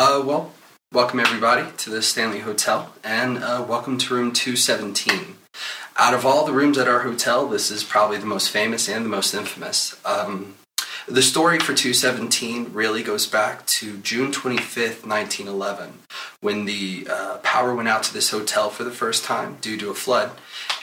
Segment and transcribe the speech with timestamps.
[0.00, 0.52] Uh, well,
[0.92, 5.34] welcome everybody to the Stanley Hotel, and uh, welcome to room 217.
[5.96, 9.04] Out of all the rooms at our hotel, this is probably the most famous and
[9.04, 10.00] the most infamous.
[10.04, 10.54] Um,
[11.08, 15.94] the story for 217 really goes back to June 25th, 1911,
[16.42, 19.90] when the uh, power went out to this hotel for the first time due to
[19.90, 20.30] a flood.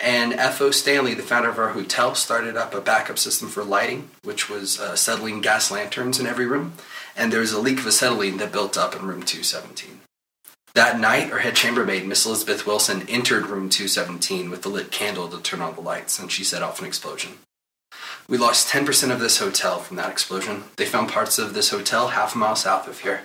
[0.03, 0.71] And F.O.
[0.71, 4.77] Stanley, the founder of our hotel, started up a backup system for lighting, which was
[4.77, 6.73] uh, acetylene gas lanterns in every room.
[7.15, 10.01] And there was a leak of acetylene that built up in room 217.
[10.75, 15.29] That night, our head chambermaid, Miss Elizabeth Wilson, entered room 217 with the lit candle
[15.29, 17.37] to turn on the lights, and she set off an explosion.
[18.27, 20.65] We lost 10% of this hotel from that explosion.
[20.75, 23.21] They found parts of this hotel half a mile south of here,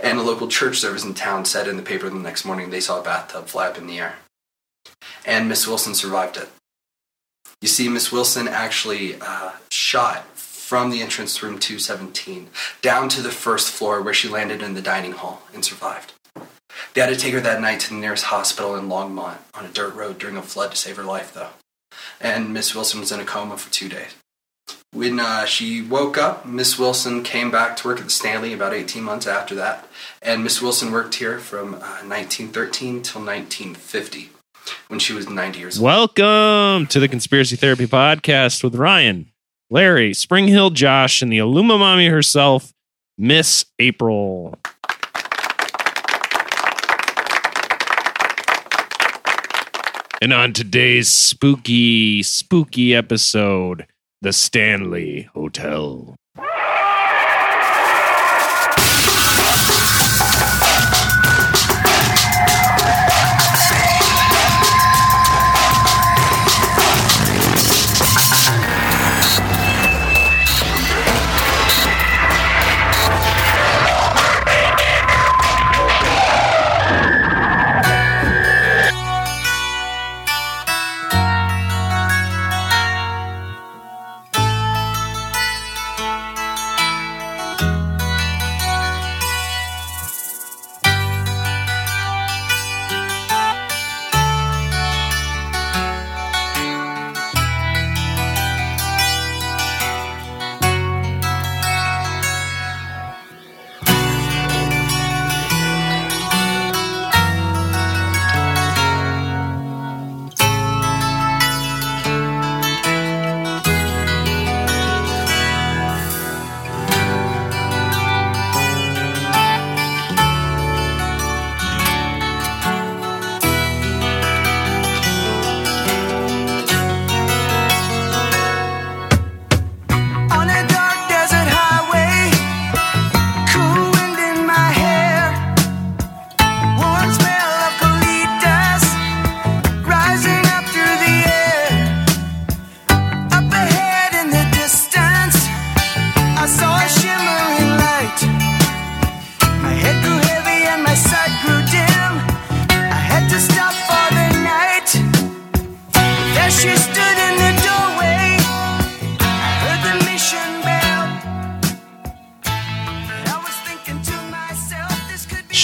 [0.00, 2.80] and a local church service in town said in the paper the next morning they
[2.80, 4.14] saw a bathtub fly up in the air.
[5.26, 6.48] And Miss Wilson survived it.
[7.60, 10.24] You see, Miss Wilson actually uh, shot
[10.74, 12.48] from the entrance room 217
[12.82, 16.14] down to the first floor where she landed in the dining hall and survived.
[16.92, 19.68] They had to take her that night to the nearest hospital in Longmont on a
[19.68, 21.50] dirt road during a flood to save her life, though.
[22.20, 24.16] And Miss Wilson was in a coma for two days.
[24.92, 28.74] When uh, she woke up, Miss Wilson came back to work at the Stanley about
[28.74, 29.86] 18 months after that.
[30.22, 34.30] And Miss Wilson worked here from uh, 1913 till 1950
[34.88, 35.84] when she was 90 years old.
[35.84, 39.30] Welcome to the Conspiracy Therapy Podcast with Ryan,
[39.70, 42.72] Larry, Spring Hill, Josh, and the Illuma Mommy herself,
[43.16, 44.58] Miss April.
[50.20, 53.86] And on today's spooky, spooky episode,
[54.22, 56.16] the Stanley Hotel.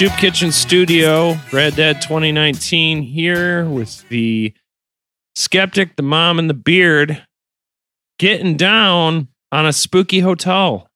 [0.00, 4.54] This could be Shoop Kitchen Studio, Red Dead 2019, here with the
[5.34, 7.22] skeptic, the mom, and the beard
[8.18, 10.88] getting down on a spooky hotel.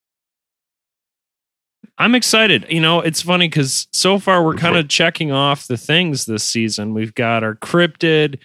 [1.99, 2.67] I'm excited.
[2.69, 6.43] You know, it's funny because so far we're kind of checking off the things this
[6.43, 6.95] season.
[6.95, 8.39] We've got our cryptid,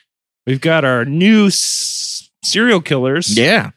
[0.46, 3.38] we've got our new s- serial killers.
[3.38, 3.72] Yeah.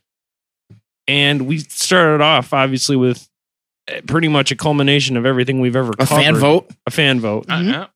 [1.09, 3.28] And we started off obviously with
[4.06, 6.70] pretty much a culmination of everything we've ever A fan vote.
[6.87, 7.47] A fan vote.
[7.47, 7.88] Mhm.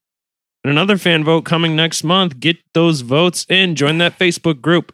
[0.65, 2.41] And another fan vote coming next month.
[2.41, 3.77] Get those votes in.
[3.77, 4.93] Join that Facebook group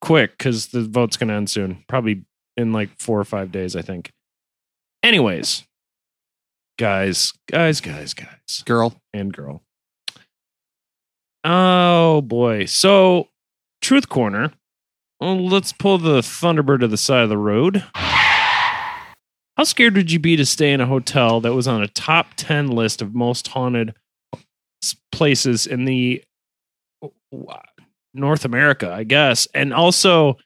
[0.00, 1.84] quick because the vote's going to end soon.
[1.88, 2.24] Probably
[2.56, 4.12] in like four or five days, I think.
[5.02, 5.64] Anyways,
[6.78, 8.94] guys, guys, guys, guys, Girl.
[9.12, 9.62] and girl.
[11.44, 12.66] Oh boy.
[12.66, 13.28] So,
[13.82, 14.52] Truth Corner.
[15.20, 17.84] Well, let's pull the Thunderbird to the side of the road.
[19.60, 22.28] How scared would you be to stay in a hotel that was on a top
[22.36, 23.92] 10 list of most haunted
[25.12, 26.24] places in the
[28.14, 30.38] North America, I guess, and also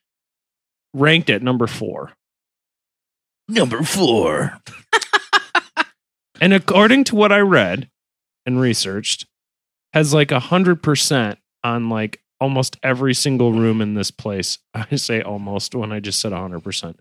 [0.95, 2.11] ranked at number four?
[3.47, 4.59] Number four.
[6.41, 7.89] And according to what I read
[8.45, 9.27] and researched,
[9.93, 14.59] has like a hundred percent on like almost every single room in this place.
[14.75, 16.99] I say almost when I just said a hundred percent.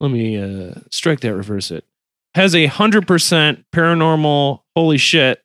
[0.00, 1.84] Let me uh strike that, reverse it.
[2.34, 4.60] has a hundred percent paranormal.
[4.76, 5.42] Holy shit!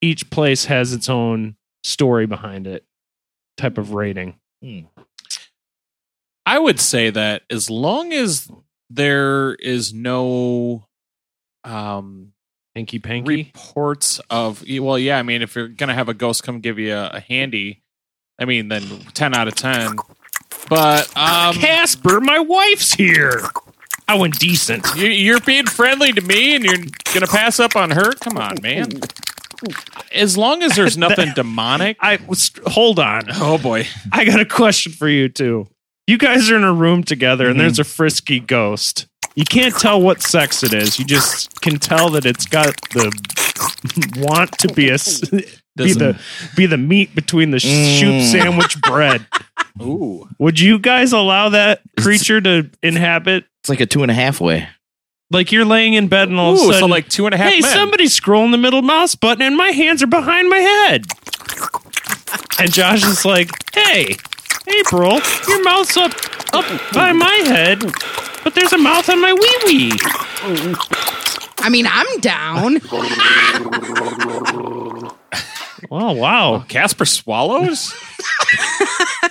[0.00, 2.84] Each place has its own story behind it.
[3.56, 4.36] Type of rating.
[6.46, 8.50] I would say that as long as
[8.90, 10.86] there is no
[11.64, 12.32] um
[12.74, 13.36] Hanky panky.
[13.54, 16.92] reports of well yeah i mean if you're gonna have a ghost come give you
[16.92, 17.82] a, a handy
[18.38, 18.82] i mean then
[19.14, 19.94] 10 out of 10
[20.68, 23.42] but um Casper, my wife's here.
[24.08, 24.86] How indecent.
[24.96, 26.76] you, you're being friendly to me and you're
[27.14, 28.88] gonna pass up on her come on man
[30.12, 33.22] as long as there's nothing demonic I was hold on.
[33.32, 35.68] oh boy I got a question for you too.
[36.06, 39.06] You guys are in a room together and there's a frisky ghost.
[39.36, 40.98] You can't tell what sex it is.
[40.98, 43.10] You just can tell that it's got the
[44.18, 44.98] want to be a
[45.76, 46.20] be the
[46.56, 47.98] be the meat between the Mm.
[47.98, 49.26] shoot sandwich bread.
[49.82, 53.44] ooh Would you guys allow that creature to inhabit?
[53.60, 54.68] It's like a two and a half way.
[55.30, 57.38] Like you're laying in bed and all of a sudden, so like two and a
[57.38, 57.72] half hey, men.
[57.72, 61.06] somebody's scrolling the middle mouse button and my hands are behind my head.
[62.60, 64.16] And Josh is like, hey,
[64.80, 66.12] April, your mouth's up
[66.52, 67.80] up by my head,
[68.44, 69.92] but there's a mouth on my wee wee.
[71.58, 72.80] I mean, I'm down.
[75.90, 76.64] Oh wow.
[76.68, 77.92] casper swallows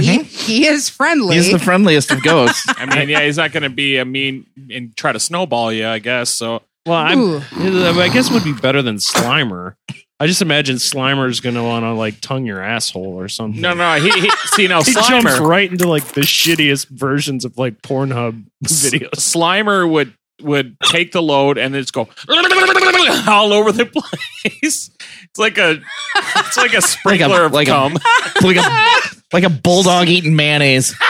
[0.00, 0.22] He, mm-hmm.
[0.24, 1.36] he is friendly.
[1.36, 2.64] He's the friendliest of ghosts.
[2.76, 5.98] i mean yeah he's not gonna be a mean and try to snowball you i
[5.98, 7.36] guess so Well, I'm, Ooh.
[7.36, 9.74] Uh, I guess it would be better than Slimer.
[10.18, 13.60] I just imagine Slimer's gonna want to like tongue your asshole or something.
[13.60, 17.58] no no he, he see now he jumps right into like the shittiest versions of
[17.58, 19.10] like Pornhub videos.
[19.16, 20.12] Slimer would
[20.42, 22.08] would take the load and then just go
[23.28, 24.90] all over the place.
[25.24, 25.80] It's like a
[26.36, 27.92] it's like a sprinkler of like a- cum.
[28.42, 30.94] like a like a bulldog eating mayonnaise.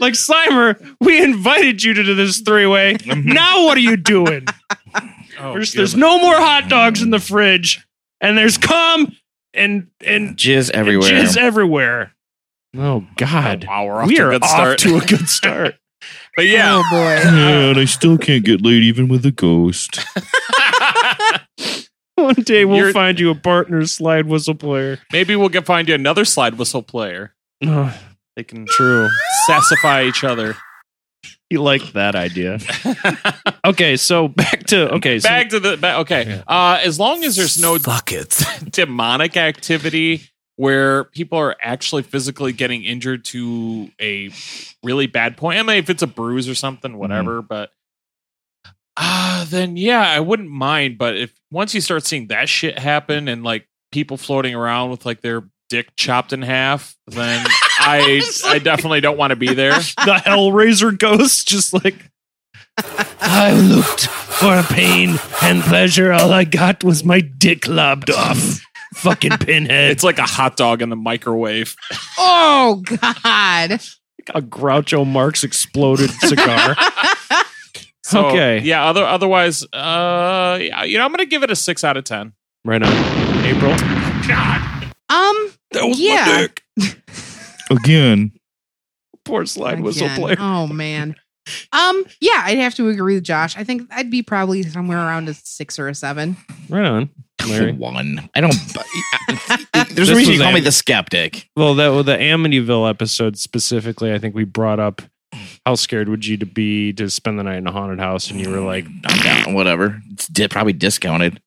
[0.00, 2.94] Like Slimer, we invited you to this three way.
[2.94, 3.32] Mm-hmm.
[3.32, 4.46] now what are you doing?
[5.40, 7.84] Oh, There's, there's no more hot dogs in the fridge,
[8.20, 9.12] and there's cum
[9.54, 11.10] and and Jizz everywhere.
[11.10, 12.12] jizz everywhere.
[12.76, 14.78] Oh God, oh, wow, we're off we to are a good off start.
[14.80, 15.74] to a good start.
[16.36, 17.14] but yeah, Oh boy.
[17.30, 19.98] Yeah, and I still can't get laid even with a ghost.
[22.14, 24.98] One day we'll You're- find you a partner slide whistle player.
[25.12, 27.34] maybe we'll get find you another slide whistle player.
[28.36, 29.08] They can true.
[29.48, 30.54] sassify each other.
[31.50, 32.60] You like that idea?
[33.64, 35.18] okay, so back to okay.
[35.18, 35.98] So, Back to the back.
[36.02, 38.40] Okay, uh, as long as there's no Fuck it.
[38.70, 40.22] demonic activity
[40.54, 44.30] where people are actually physically getting injured to a
[44.84, 45.58] really bad point.
[45.58, 47.42] I mean, if it's a bruise or something, whatever.
[47.42, 47.70] But
[48.96, 50.96] uh then yeah, I wouldn't mind.
[50.98, 55.04] But if once you start seeing that shit happen and like people floating around with
[55.06, 57.44] like their dick chopped in half, then
[57.78, 59.72] I I definitely don't want to be there.
[59.72, 61.94] the Hellraiser ghost, just like
[63.20, 66.12] I looked for a pain and pleasure.
[66.12, 68.60] All I got was my dick lobbed off.
[68.94, 69.90] Fucking pinhead.
[69.90, 71.76] It's like a hot dog in the microwave.
[72.20, 73.80] Oh God.
[74.34, 76.76] a Groucho Marx exploded cigar.
[78.04, 78.60] So, Okay.
[78.60, 78.86] Yeah.
[78.86, 82.32] Other otherwise, uh, yeah, you know, I'm gonna give it a six out of ten.
[82.64, 82.90] right on.
[83.44, 83.76] April.
[84.26, 84.94] God.
[85.10, 85.50] Um.
[85.72, 86.24] That was Yeah.
[86.26, 86.48] my
[86.86, 86.98] dick.
[87.70, 88.32] Again.
[89.24, 90.36] Poor slide whistle player.
[90.38, 91.14] Oh man.
[91.72, 92.04] Um.
[92.20, 93.56] Yeah, I'd have to agree with Josh.
[93.56, 96.36] I think I'd be probably somewhere around a six or a seven.
[96.68, 97.10] Right on.
[97.48, 97.72] Larry.
[97.78, 98.28] One.
[98.34, 98.54] I don't.
[99.94, 101.48] There's This a reason you was call me the skeptic.
[101.56, 105.02] Well, that well, the Amityville episode specifically, I think we brought up
[105.66, 108.40] how scared would you to be to spend the night in a haunted house, and
[108.40, 109.54] you were like, I'm down.
[109.54, 110.00] Whatever.
[110.12, 111.40] It's di- probably discounted.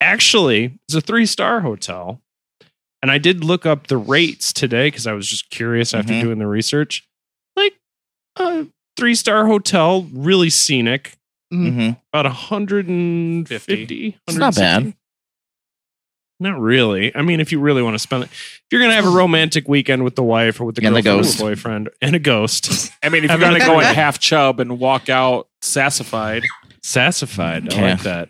[0.00, 2.20] actually, it's a three star hotel.
[3.02, 6.20] And I did look up the rates today because I was just curious after Mhm.
[6.20, 7.06] doing the research.
[7.56, 7.74] Like
[8.38, 11.16] a three star hotel, really scenic,
[11.50, 14.18] hmm about 150.
[14.26, 14.94] It's not bad.
[16.38, 17.14] Not really.
[17.16, 19.10] I mean, if you really want to spend it, if you're going to have a
[19.16, 22.18] romantic weekend with the wife or with the And the girlfriend or boyfriend and a
[22.18, 26.42] ghost, I mean, if you're gonna go in half chub and walk out sassified,
[26.82, 27.72] sassified.
[27.72, 27.82] I Yeah.
[27.92, 28.28] like that.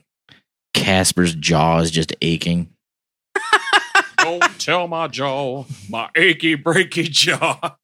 [0.73, 2.69] Casper's jaw is just aching.
[4.67, 7.77] Tell my jaw, my achy breaky jaw.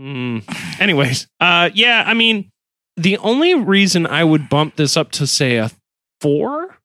[0.00, 0.80] Mm.
[0.80, 2.50] Anyways, uh, yeah, I mean,
[2.96, 5.70] the only reason I would bump this up to say a
[6.20, 6.76] four.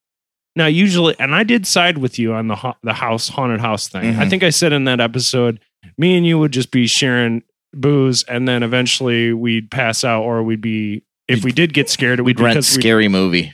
[0.55, 3.87] Now, usually, and I did side with you on the ha- the house haunted house
[3.87, 4.15] thing.
[4.15, 4.29] I Mhm.
[4.29, 5.59] think I said in that episode,
[5.97, 10.43] me and you would just be sharing booze, and then eventually we'd pass out, or
[10.43, 13.53] we'd be if we did get scared, it would We'd rent scary movie.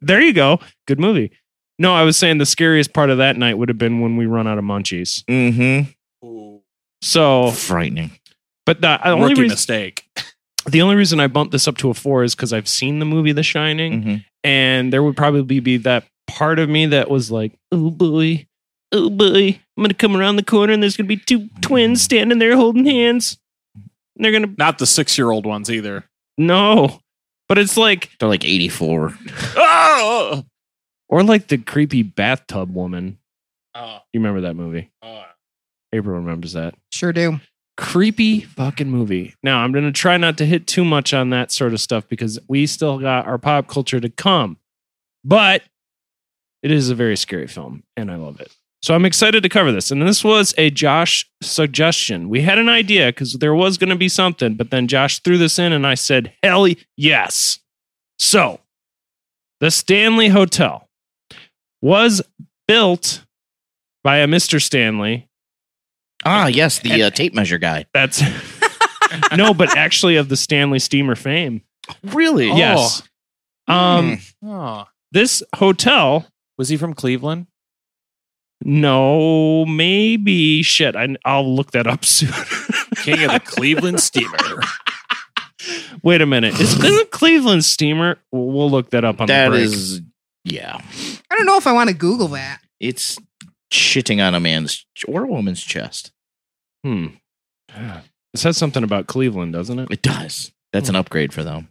[0.00, 1.30] There you go, good movie.
[1.78, 4.26] No, I was saying the scariest part of that night would have been when we
[4.26, 5.24] run out of munchies.
[5.26, 5.90] Mm-hmm.
[7.02, 8.10] So, Frightening.
[8.66, 10.04] but the only Rookie reason mistake.
[10.66, 13.04] the only reason I bumped this up to a four is because I've seen the
[13.04, 14.24] movie The Shining, Mhm.
[14.42, 18.46] and there would probably be that part of me that was like, oh boy,
[18.92, 22.38] oh boy, I'm gonna come around the corner and there's gonna be two twins standing
[22.40, 23.38] there holding hands.
[24.16, 26.04] And they're gonna Not the six year old ones either.
[26.36, 27.00] no,
[27.48, 29.14] but it's like They're like 84.
[29.56, 30.44] Oh!
[31.08, 33.18] or like the creepy bathtub woman.
[33.74, 34.90] Oh, You remember that movie?
[35.02, 35.06] Ah.
[35.06, 35.32] oh.
[35.92, 36.74] April remembers that.
[36.92, 37.40] Sure do.
[37.78, 39.34] creepy fucking movie.
[39.42, 42.06] Now, I'm going to try not to hit too much on that sort of stuff
[42.08, 44.58] because we still got our pop culture to come.
[45.24, 45.62] But
[46.62, 48.54] it is a very scary film and I love it.
[48.80, 49.90] So I'm excited to cover this.
[49.90, 52.28] And this was a Josh suggestion.
[52.28, 55.36] We had an idea because there was going to be something, but then Josh threw
[55.36, 56.66] this in and I said, hell
[56.96, 57.58] yes.
[58.18, 58.60] So
[59.60, 60.88] the Stanley Hotel
[61.82, 62.22] was
[62.68, 63.24] built
[64.04, 64.62] by a Mr.
[64.62, 65.24] Stanley
[66.24, 67.86] Ah, yes, the uh, tape measure guy.
[67.94, 68.20] that's
[69.36, 71.62] no, but actually of the Stanley Steamer fame.
[72.02, 72.48] Really?
[72.48, 73.02] Yes.
[73.68, 74.86] Um, Oh.
[75.12, 76.26] this hotel.
[76.56, 77.46] Was he from Cleveland?
[78.64, 80.96] No, maybe shit.
[80.96, 82.32] I, I'll look that up soon.
[82.96, 84.36] King of the Cleveland Steamer.
[86.02, 86.58] Wait a minute.
[86.60, 88.18] Is it Cleveland Steamer?
[88.32, 89.64] We'll, we'll look that up on That the break.
[89.64, 90.00] is,
[90.44, 90.80] yeah.
[91.30, 92.60] I don't know if I want to Google that.
[92.80, 93.18] It's
[93.72, 96.12] shitting on a man's or a woman's chest.
[96.84, 97.06] Hmm.
[98.34, 99.88] It says something about Cleveland, doesn't it?
[99.90, 100.52] It does.
[100.74, 101.68] That's an upgrade for them.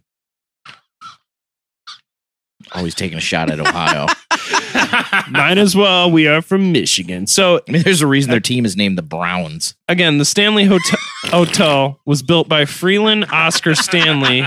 [2.72, 4.06] Always taking a shot at Ohio.
[5.30, 6.10] Might as well.
[6.10, 7.26] We are from Michigan.
[7.26, 9.74] So I mean, there's a reason their team is named the Browns.
[9.88, 14.46] again, the Stanley Hotel, Hotel was built by Freeland Oscar Stanley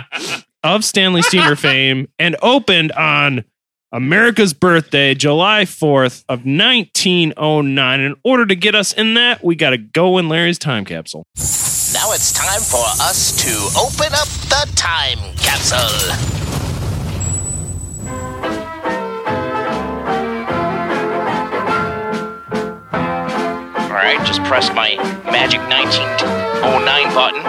[0.64, 3.44] of Stanley Steamer fame and opened on
[3.92, 8.00] America's birthday, July 4th of 1909.
[8.00, 11.24] In order to get us in that, we got to go in Larry's time capsule.
[11.36, 16.71] Now it's time for us to open up the time capsule.
[24.18, 24.96] Right, just press my
[25.32, 27.44] magic 1909 button.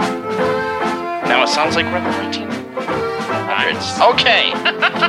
[1.28, 4.12] Now it sounds like we're in the 1900s.
[4.12, 4.52] Okay,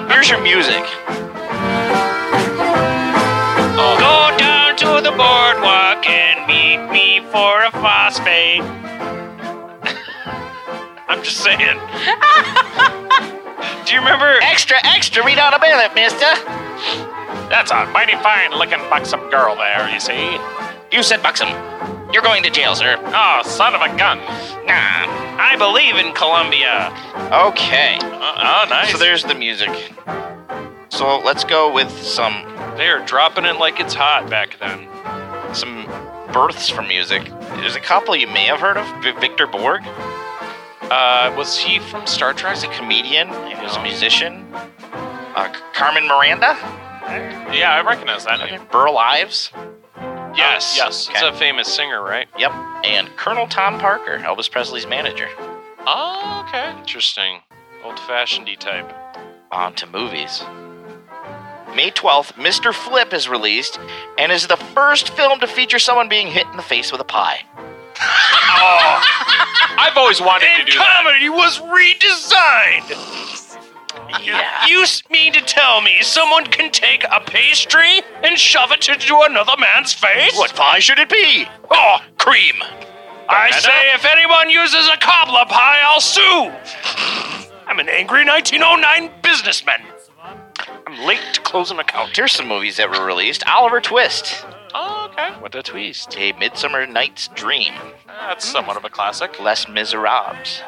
[0.14, 0.84] here's your music.
[4.00, 8.62] Go down to the boardwalk and meet me for a phosphate.
[11.08, 11.60] I'm just saying.
[13.86, 14.40] Do you remember?
[14.42, 16.34] Extra, extra, read out a minute, mister.
[17.50, 20.40] That's a mighty fine looking buxom girl there, you see.
[20.94, 21.50] You said buxom.
[22.14, 22.96] You're going to jail, sir.
[23.04, 24.20] Oh, son of a gun.
[24.20, 25.08] Nah,
[25.42, 26.94] I believe in Columbia.
[27.32, 27.98] Okay.
[28.00, 28.92] Oh, nice.
[28.92, 29.70] So there's the music.
[30.90, 32.44] So let's go with some
[32.78, 34.88] They're dropping it like it's hot back then.
[35.56, 35.86] some
[36.32, 37.24] births from music.
[37.58, 38.86] There's a couple you may have heard of.
[39.04, 39.82] V- Victor Borge.
[40.92, 42.56] Uh, was he from Star Trek?
[42.56, 43.28] He's a comedian.
[43.48, 44.46] He was a musician.
[44.54, 46.56] Uh, Carmen Miranda.
[47.52, 48.62] Yeah, I recognize that name.
[48.72, 49.52] Burl Ives.
[50.36, 51.28] Yes, yes, It's okay.
[51.30, 52.28] a famous singer, right?
[52.38, 52.52] Yep.
[52.86, 55.30] And Colonel Tom Parker, Elvis Presley's manager.
[55.86, 56.72] Oh, okay.
[56.80, 57.40] Interesting.
[57.84, 58.92] Old-fashioned type.
[59.52, 60.44] On to movies.
[61.76, 62.74] May 12th, Mr.
[62.74, 63.80] Flip is released
[64.18, 67.06] and is the first film to feature someone being hit in the face with a
[67.06, 67.42] pie.
[68.56, 69.02] Oh,
[69.78, 71.02] I've always wanted to do that.
[71.04, 72.90] comedy was redesigned.
[74.22, 74.66] Yeah.
[74.68, 79.54] You mean to tell me someone can take a pastry and shove it into another
[79.60, 80.38] man's face?
[80.38, 81.46] What pie should it be?
[81.70, 82.56] Oh, cream.
[83.30, 86.52] I say if anyone uses a cobbler pie, I'll sue.
[87.68, 89.82] I'm an angry 1909 businessman.
[90.86, 92.16] I'm late to close an account.
[92.16, 94.46] Here's some movies that were released Oliver Twist,
[94.76, 95.30] Oh, okay.
[95.40, 96.18] What a twist.
[96.18, 97.74] A Midsummer Night's Dream,
[98.08, 99.40] That's somewhat of a classic.
[99.40, 100.62] Les Miserables.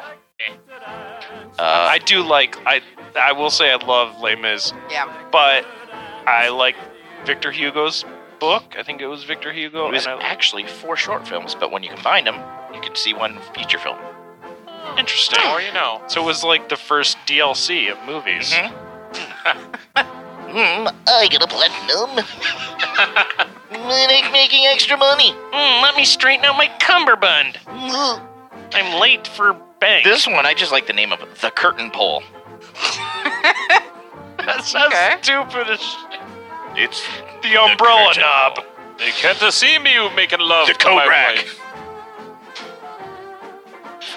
[1.58, 2.56] Uh, I do like.
[2.66, 2.82] I
[3.18, 5.12] I will say I love Les Mis, Yeah.
[5.32, 5.66] but
[6.26, 6.76] I like
[7.24, 8.04] Victor Hugo's
[8.38, 8.74] book.
[8.78, 9.88] I think it was Victor Hugo.
[9.88, 12.36] it was I, actually four short films, but when you combine them,
[12.74, 13.96] you can see one feature film.
[14.98, 15.38] interesting.
[15.50, 18.52] Or you know, so it was like the first DLC of movies.
[18.54, 18.76] Hmm,
[21.08, 22.24] I get a platinum.
[23.88, 25.32] Make- making extra money.
[25.52, 27.58] Hmm, let me straighten out my cummerbund.
[27.66, 28.20] Mm.
[28.74, 30.04] I'm late for bank.
[30.04, 32.22] This one, I just like the name of it, The Curtain Pole.
[34.44, 34.78] That's so
[35.22, 36.20] stupid as shit.
[36.76, 37.02] It's
[37.42, 38.60] The umbrella knob.
[38.98, 41.36] They can't see me making love The to coat my rack.
[41.36, 41.60] wife.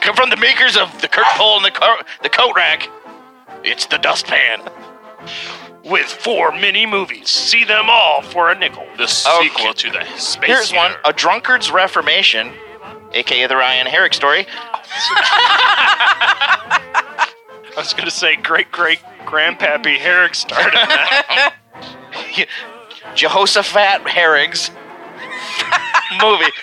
[0.02, 2.88] come from the makers of The Curtain Pole and the, co- the Coat Rack.
[3.64, 4.62] It's the dustpan.
[5.84, 7.30] With four mini movies.
[7.30, 8.86] See them all for a nickel.
[8.98, 9.50] The Okay.
[9.50, 11.02] sequel to the Space Here's one Heater.
[11.06, 12.52] A Drunkard's Reformation,
[13.14, 14.46] aka the Ryan Herrick story.
[17.80, 21.56] I was gonna say great great grandpappy Herrick started that.
[23.16, 24.70] Jehoshaphat Herrick's
[26.22, 26.52] movie.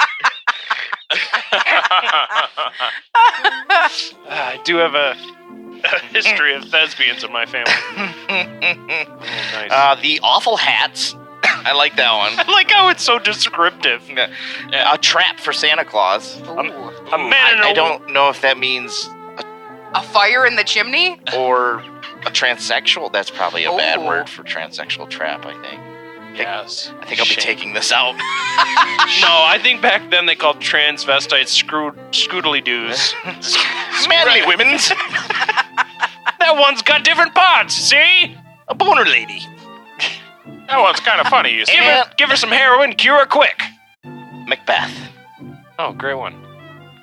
[4.28, 5.16] I do have a,
[5.84, 7.72] a history of thespians in my family.
[8.28, 8.42] Oh,
[9.54, 9.70] nice.
[9.70, 11.16] Uh, the Awful Hats.
[11.42, 12.38] I like that one.
[12.38, 14.02] I like how it's so descriptive.
[14.10, 16.38] A trap for Santa Claus.
[16.40, 19.08] A, a man I, I don't know if that means
[19.96, 21.18] A fire in the chimney?
[21.34, 21.78] or
[22.26, 23.10] a transsexual.
[23.12, 24.06] That's probably a bad Ooh.
[24.06, 25.46] word for transsexual trap.
[25.46, 25.80] I think.
[26.36, 26.92] Yes.
[27.00, 27.44] I think I'll be Shame.
[27.44, 28.14] taking this out.
[29.22, 33.14] No, I think back then they called transvestites screwed scoodly doos.
[34.08, 34.88] Manly women's.
[36.38, 38.36] that one's got different parts, see?
[38.68, 39.40] A boner lady.
[40.68, 41.54] That one's kind of funny.
[41.54, 41.72] You see?
[41.72, 43.62] Give her, give her some heroin, cure her quick.
[44.04, 44.92] Macbeth.
[45.78, 46.45] Oh, great one.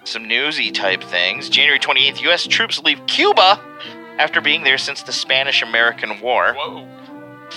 [0.06, 1.50] Some newsy type things.
[1.50, 2.46] January 28th, U.S.
[2.46, 3.60] troops leave Cuba
[4.18, 6.54] after being there since the Spanish American War.
[6.54, 6.88] Whoa.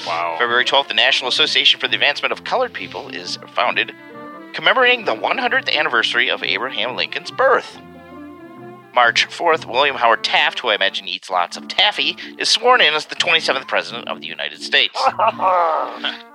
[0.07, 0.37] Wow.
[0.39, 3.93] February 12th, the National Association for the Advancement of Colored People is founded,
[4.53, 7.79] commemorating the 100th anniversary of Abraham Lincoln's birth.
[8.95, 12.95] March 4th, William Howard Taft, who I imagine eats lots of taffy, is sworn in
[12.95, 14.97] as the 27th President of the United States.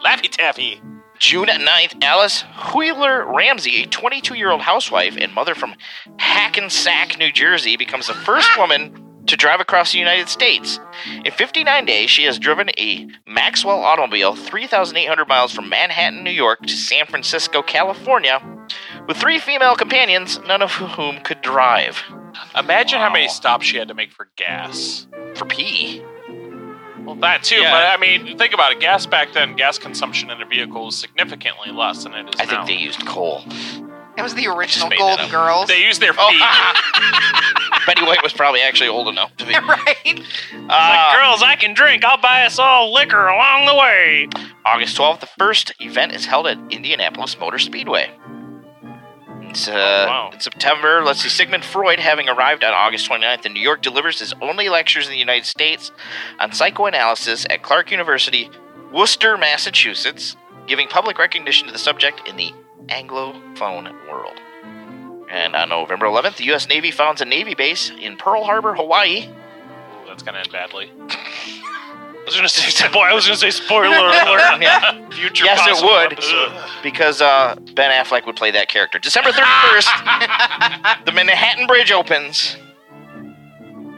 [0.05, 0.79] Laffy Taffy.
[1.21, 5.75] June 9th, Alice Huyler Ramsey, a 22 year old housewife and mother from
[6.17, 8.59] Hackensack, New Jersey, becomes the first ah!
[8.59, 10.79] woman to drive across the United States.
[11.23, 16.63] In 59 days, she has driven a Maxwell automobile 3,800 miles from Manhattan, New York
[16.63, 18.41] to San Francisco, California,
[19.07, 22.01] with three female companions, none of whom could drive.
[22.57, 25.05] Imagine how many stops she had to make for gas.
[25.35, 26.01] For pee.
[27.05, 27.71] Well, that too, Yeah.
[27.71, 28.79] but I mean, think about it.
[28.79, 32.43] Gas back then, gas consumption in a vehicle was significantly less than it is now.
[32.43, 32.65] I now.
[32.65, 33.43] think they used coal.
[34.17, 35.29] That was the original made Golden.
[35.29, 35.67] Girls.
[35.67, 36.21] They used their feet.
[36.21, 37.81] Oh.
[37.87, 39.53] Betty White was probably actually old enough to be.
[39.67, 40.19] right?
[40.53, 42.03] Uh, Like, girls, I can drink.
[42.05, 44.27] I'll buy us all liquor along the way.
[44.65, 48.11] August 12th, the first event is held at Indianapolis Motor Speedway.
[49.51, 50.29] It's, uh, wow.
[50.31, 54.19] In September, let's see, Sigmund Freud, having arrived on August 29th in New York, delivers
[54.19, 55.91] his only lectures in the United States
[56.39, 58.49] on psychoanalysis at Clark University,
[58.93, 60.37] Worcester, Massachusetts,
[60.67, 62.53] giving public recognition to the subject in the
[62.87, 64.39] Anglophone world.
[65.29, 66.69] And on November 11th, the U.S.
[66.69, 69.27] Navy founds a Navy base in Pearl Harbor, Hawaii.
[69.27, 70.91] Ooh, that's gonna end badly.
[72.37, 74.61] I was gonna say, boy, I was gonna say spoiler alert.
[74.61, 75.09] Yeah.
[75.09, 76.13] Future Yes, it would.
[76.13, 76.53] episode.
[76.83, 78.99] because uh, Ben Affleck would play that character.
[78.99, 82.55] December 31st, the Manhattan Bridge opens.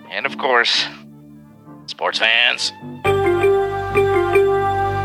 [0.09, 0.85] And of course,
[1.87, 2.71] sports fans.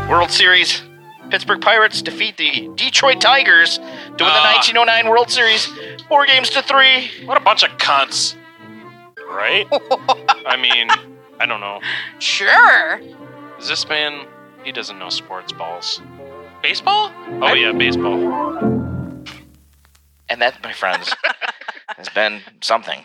[0.09, 0.81] World Series.
[1.29, 4.55] Pittsburgh Pirates defeat the Detroit Tigers to win the Ah.
[4.55, 5.67] 1909 World Series,
[6.07, 7.11] four games to three.
[7.25, 8.35] What a bunch of cunts.
[9.29, 9.67] Right?
[10.47, 10.89] I mean,
[11.39, 11.79] I don't know.
[12.19, 12.99] Sure.
[13.59, 14.27] Is this man?
[14.63, 16.01] He doesn't know sports balls.
[16.61, 17.11] Baseball?
[17.41, 18.15] Oh yeah, baseball.
[20.31, 21.13] And that, my friends,
[21.97, 22.99] has been something.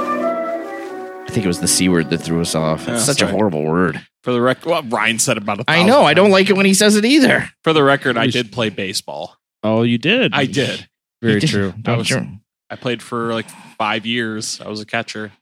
[0.00, 2.80] I think it was the C word that threw us off.
[2.82, 3.30] It's Yeah, such sorry.
[3.30, 4.00] a horrible word.
[4.22, 6.02] For the record, well, Ryan said about a I thousand know.
[6.02, 6.32] I don't times.
[6.32, 7.48] like it when he says it either.
[7.64, 9.36] For the record, I did play baseball.
[9.62, 10.32] Oh, you did.
[10.34, 10.88] I did.
[11.22, 11.50] Very did.
[11.50, 11.74] true.
[11.76, 12.26] I Don't was- you?
[12.70, 14.60] I played for like five years.
[14.60, 15.32] I was a catcher.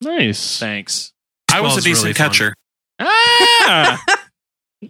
[0.00, 0.58] Nice.
[0.58, 1.12] Thanks.
[1.50, 2.26] I was a Ball's decent really fun.
[2.28, 2.54] catcher.
[3.00, 4.02] Ah!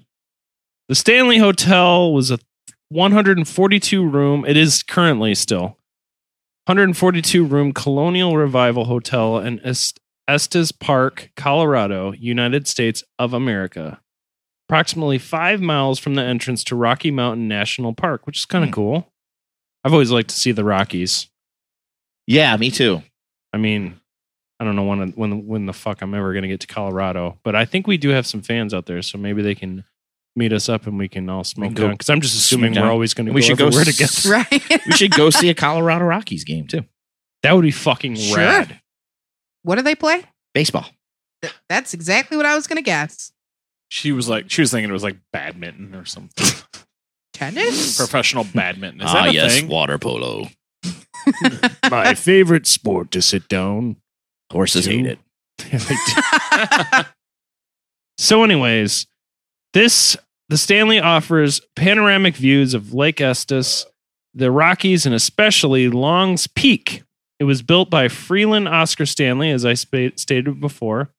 [0.88, 2.38] the Stanley Hotel was a
[2.90, 4.44] 142 room.
[4.46, 5.78] It is currently still
[6.66, 14.00] 142 room Colonial Revival Hotel in Est- Estes Park, Colorado, United States of America.
[14.68, 18.68] Approximately five miles from the entrance to Rocky Mountain National Park, which is kind of
[18.70, 18.74] Hmm.
[18.74, 19.12] cool.
[19.84, 21.28] I've always liked to see the Rockies.
[22.26, 23.02] Yeah, me too.
[23.52, 24.00] I mean,
[24.60, 27.54] I don't know when when when the fuck I'm ever gonna get to Colorado, but
[27.56, 29.84] I think we do have some fans out there, so maybe they can
[30.34, 31.90] meet us up and we can all smoke can down.
[31.92, 34.44] Because I'm just assuming we're always going to We go should go everywhere s- together.
[34.50, 34.82] Right.
[34.86, 36.84] We should go see a Colorado Rockies game too.
[37.42, 38.38] That would be fucking Sure.
[38.38, 38.80] rad.
[39.62, 40.22] What do they play?
[40.54, 40.86] Baseball.
[41.42, 43.30] Th- That's exactly what I was going to guess.
[43.88, 46.46] She was like, she was thinking it was like badminton or something.
[47.34, 47.96] Tennis?
[47.98, 49.02] Professional badminton.
[49.02, 49.68] Is ah, that a yes, thing?
[49.68, 50.48] water polo.
[51.90, 53.96] My favorite sport to sit down.
[54.50, 55.18] Horses hate it.
[58.18, 59.06] so, anyways,
[59.72, 60.16] this
[60.48, 63.86] the Stanley offers panoramic views of Lake Estes,
[64.34, 67.02] the Rockies, and especially Long's Peak.
[67.38, 71.10] It was built by Freeland Oscar Stanley, as I spa- stated before,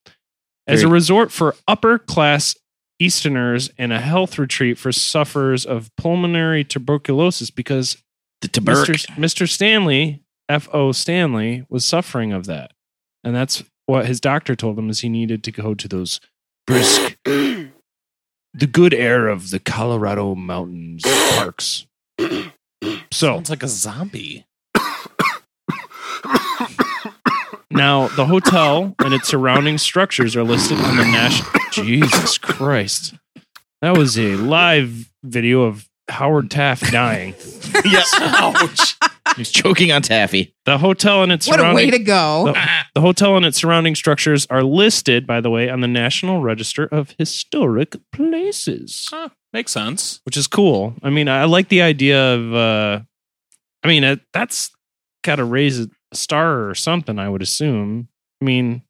[0.67, 2.55] as a resort for upper class
[2.99, 7.97] Easterners and a health retreat for sufferers of pulmonary tuberculosis because
[8.43, 8.89] The tuberc.
[8.89, 9.15] Mr.
[9.15, 9.49] Mr.
[9.49, 10.91] Stanley F.O.
[10.91, 12.73] Stanley was suffering of that.
[13.23, 16.19] And that's what his doctor told him is he needed to go to those
[16.67, 17.69] brisk, the
[18.71, 21.03] good air of the Colorado mountains
[21.35, 21.87] parks.
[23.13, 24.45] So it's like a zombie.
[27.71, 31.49] now the hotel and its surrounding structures are listed on the national.
[31.71, 33.13] Jesus Christ.
[33.81, 37.33] That was a live video of Howard Taft dying.
[37.85, 38.03] Yep.
[38.21, 38.95] Ouch.
[39.35, 40.53] He's choking on taffy.
[40.65, 42.45] The hotel and its What a surrounding way to go.
[42.45, 46.39] the, the hotel and its surrounding structures are listed, by the way, on the National
[46.41, 50.21] Register of Historic Places, Huh, makes sense.
[50.23, 50.93] which is cool.
[51.01, 52.53] I mean, I like the idea of.
[52.53, 52.99] uh
[53.83, 54.69] I mean, uh, that's
[55.23, 57.17] got to raise a star or something.
[57.17, 58.07] I would assume.
[58.41, 58.83] I mean,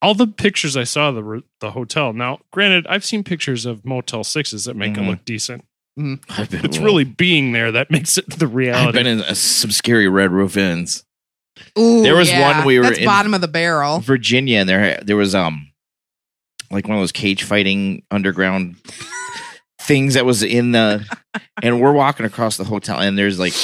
[0.00, 2.14] all the pictures I saw of the re- the hotel.
[2.14, 4.98] Now, granted, I've seen pictures of Motel Sixes that make Mhm.
[4.98, 5.64] it look decent.
[5.98, 8.86] I've been, It's really being there that makes it the reality.
[8.88, 11.04] I've been in uh, some scary red roof inns.
[11.78, 12.56] Ooh, There was yeah.
[12.58, 14.00] one we were That's in- bottom of the barrel.
[14.00, 15.70] Virginia, and there there was um
[16.70, 18.76] like one of those cage fighting underground
[19.80, 21.06] things that was in the,
[21.62, 23.54] and we're walking across the hotel, and there's like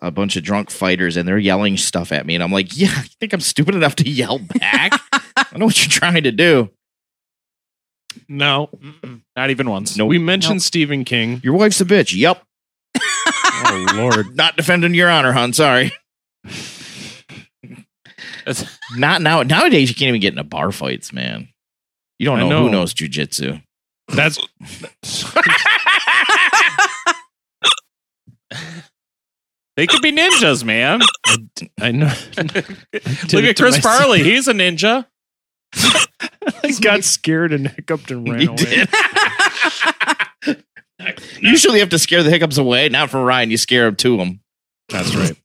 [0.00, 2.88] a bunch of drunk fighters, and they're yelling stuff at me, and I'm like, yeah,
[2.90, 5.00] I think I'm stupid enough to yell back?
[5.36, 6.70] I know what you're trying to do.
[8.32, 9.22] Now, Mm-mm.
[9.36, 9.96] Not even once.
[9.96, 10.08] Nope.
[10.08, 10.62] we mentioned Nope.
[10.62, 11.40] Stephen King.
[11.44, 12.16] Your wife's a bitch.
[12.16, 12.42] Yep.
[13.64, 14.34] Oh Lord.
[14.36, 15.52] Not defending your honor, hon.
[15.52, 15.92] Sorry.
[18.44, 19.42] That's- Not now.
[19.44, 21.48] Nowadays, you can't even get into bar fights, man.
[22.18, 22.62] You don't I know, know.
[22.64, 23.62] who knows jujitsu.
[24.08, 24.38] That's
[29.76, 31.00] they could be ninjas, man.
[31.80, 32.12] I know.
[33.32, 33.78] Look at Chris.
[33.78, 34.22] Farley.
[34.22, 35.06] He's a ninja.
[35.74, 38.86] I got scared and hiccuped and ran You away.
[40.46, 40.64] did.
[41.40, 42.88] Usually, you have to scare the hiccups away.
[42.88, 43.50] Not for Ryan.
[43.50, 44.40] You scare him to him.
[44.88, 45.36] That's right.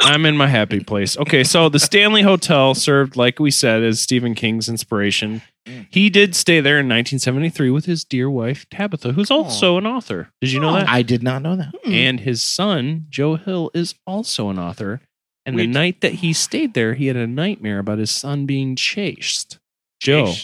[0.00, 1.16] I'm in my happy place.
[1.18, 5.42] Okay, so the Stanley Hotel served, like we said, as Stephen King's inspiration.
[5.66, 5.86] Mm.
[5.90, 10.30] He did stay there in 1973 with his dear wife Tabitha, who's also an author.
[10.40, 10.74] Did you know oh.
[10.74, 10.88] that?
[10.88, 11.74] I did not know that.
[11.84, 11.92] Hmm.
[11.92, 15.00] And his son Joe Hill is also an author.
[15.48, 18.46] And the We- night that he stayed there, he had a nightmare about his son
[18.46, 19.58] being chased.
[20.00, 20.34] Joe,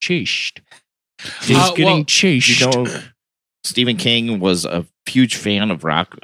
[0.00, 0.60] chased.
[1.42, 2.60] He's Uh, getting well, chased.
[2.60, 3.00] You know,
[3.64, 6.18] Stephen King was a huge fan of rock,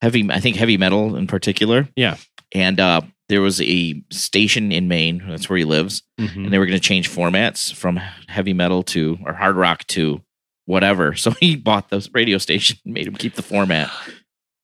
[0.00, 0.26] heavy.
[0.30, 1.88] I think heavy metal in particular.
[1.96, 2.16] Yeah.
[2.52, 5.22] And uh, there was a station in Maine.
[5.28, 6.02] That's where he lives.
[6.20, 6.44] Mhm.
[6.44, 7.96] and they were going to change formats from
[8.28, 10.22] heavy metal to or hard rock to
[10.64, 11.14] whatever.
[11.14, 13.90] So he bought the radio station, and made him keep the format.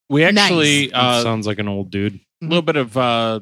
[0.09, 2.21] We actually That uh, sounds like an old dude.
[2.43, 3.41] A little bit of uh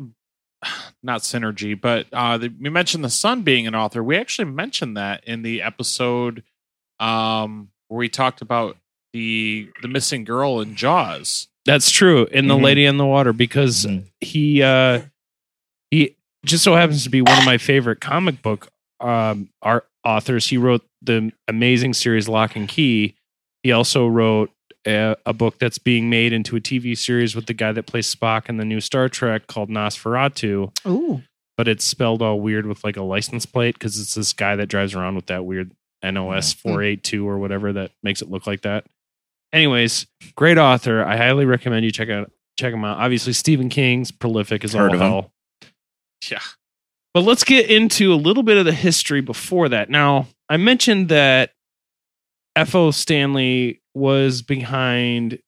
[1.02, 4.96] not synergy but uh the, we mentioned the son being an author we actually mentioned
[4.96, 6.42] that in the episode
[7.00, 8.76] um where we talked about
[9.12, 12.26] the the missing girl in jaws That's true.
[12.30, 12.62] In the Mhm.
[12.62, 14.04] Lady in the Water, because Mhm.
[14.20, 15.02] he uh
[15.90, 18.68] he just so happens to be one of my favorite comic book
[19.00, 20.48] um art authors.
[20.48, 23.14] He wrote the amazing series Locke and Key.
[23.62, 24.50] He also wrote
[24.86, 28.12] a, a book that's being made into a TV series with the guy that plays
[28.12, 30.76] Spock in the new Star Trek called Nosferatu.
[30.86, 31.22] Ooh.
[31.56, 34.66] But it's spelled all weird with like a license plate because it's this guy that
[34.66, 35.70] drives around with that weird
[36.02, 36.58] NOS mm.
[36.58, 36.60] mm.
[36.60, 38.86] 482 or whatever that makes it look like that.
[39.52, 41.04] Anyways, great author.
[41.04, 42.98] I highly recommend you check out check him out.
[42.98, 45.08] Obviously, Stephen King's prolific as Heard all of him.
[45.08, 45.32] hell.
[46.30, 46.40] yeah
[47.12, 49.90] But let's get into a little bit of the history before that.
[49.90, 51.52] Now, I mentioned that
[52.56, 52.90] F.O.
[52.90, 55.38] Stanley was behind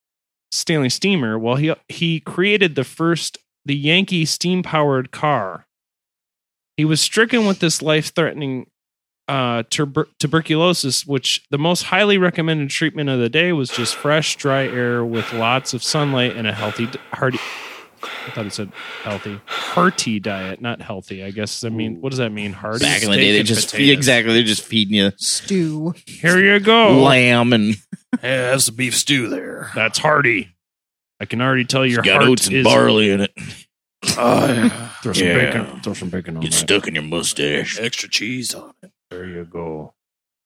[0.51, 1.39] Stanley Steamer.
[1.39, 5.67] Well, he he created the first the Yankee steam powered car.
[6.77, 8.67] He was stricken with this life threatening
[9.29, 14.37] uh, tuber- tuberculosis, which the most highly recommended treatment of the day was just fresh,
[14.37, 17.39] dry air with lots of sunlight and a healthy, hearty.
[18.03, 21.23] I thought it said healthy, hearty diet, not healthy.
[21.25, 21.65] I guess.
[21.65, 22.53] I mean, what does that mean?
[22.53, 22.85] Hearty.
[22.85, 23.91] Back in the day, they just potatoes.
[23.97, 25.95] exactly they're just feeding you Stew.
[26.07, 27.01] Here you go.
[27.03, 27.77] lamb and
[28.23, 30.55] yeah that's a beef stew there That's hearty.
[31.21, 32.65] I can already tell your got heart oats and is.
[32.65, 33.33] barley in it.
[34.19, 35.51] Oh, throw some Yeah.
[35.63, 35.81] bacon.
[35.81, 36.57] Throw some bacon on Get that.
[36.59, 37.79] stuck in your mustache.
[37.81, 39.95] extra cheese on it There you go.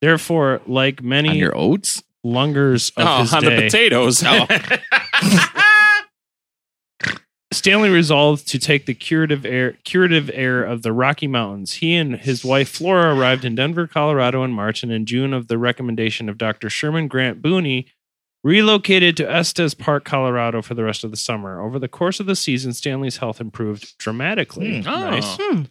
[0.00, 2.02] Therefore, like on many your oats.
[2.24, 4.46] lungers of oh his on day, the potatoes Oh.
[7.52, 11.74] Stanley resolved to take the curative air, curative air of the Rocky Mountains.
[11.74, 15.48] He and his wife Flora arrived in Denver, Colorado in March, and in June, of
[15.48, 16.70] the recommendation of Dr.
[16.70, 17.86] Sherman Grant Bonney,
[18.44, 21.60] relocated to Estes Park, Colorado for the rest of the summer.
[21.60, 24.82] Over the course of the season, Stanley's health improved dramatically.
[24.82, 24.88] Hmm.
[24.88, 25.10] Oh.
[25.10, 25.36] Nice.
[25.40, 25.62] Hmm.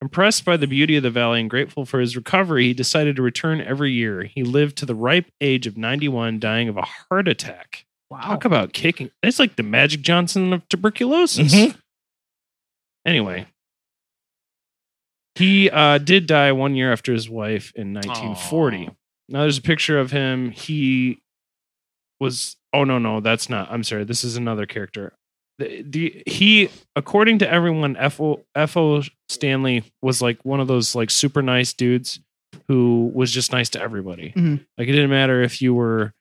[0.00, 3.22] Impressed by the beauty of the valley and grateful for his recovery, he decided to
[3.22, 4.24] return every year.
[4.24, 7.86] He lived to the ripe age of 91, dying of a heart attack.
[8.14, 8.20] Wow.
[8.20, 9.10] Talk about kicking.
[9.24, 11.52] It's like the Magic Johnson of tuberculosis.
[11.52, 11.76] Mhm.
[13.04, 13.46] Anyway,
[15.34, 18.86] he uh, did die one year after his wife in 1940.
[18.88, 18.90] Aw.
[19.28, 20.50] Now there's a picture of him.
[20.50, 21.20] He
[22.20, 22.56] was.
[22.72, 23.68] Oh no, no, that's not.
[23.70, 24.04] I'm sorry.
[24.04, 25.12] This is another character.
[25.58, 28.44] The, the he, according to everyone, F.O.
[28.54, 29.02] F.O.
[29.28, 32.20] Stanley was like one of those like super nice dudes
[32.68, 34.32] who was just nice to everybody.
[34.36, 34.64] Mhm.
[34.78, 36.12] Like it didn't matter if you were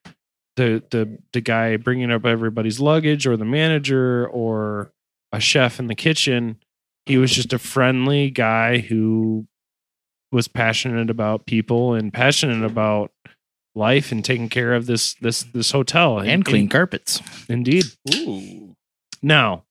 [0.55, 4.91] the the the guy bringing up everybody's luggage or the manager or
[5.31, 6.57] a chef in the kitchen.
[7.05, 9.47] He was just a friendly guy who
[10.31, 13.11] was passionate about people and passionate about
[13.75, 17.21] life and taking care of this this this hotel And clean carpets.
[17.49, 17.85] Indeed.
[18.13, 18.75] Ooh.
[19.21, 19.63] Now,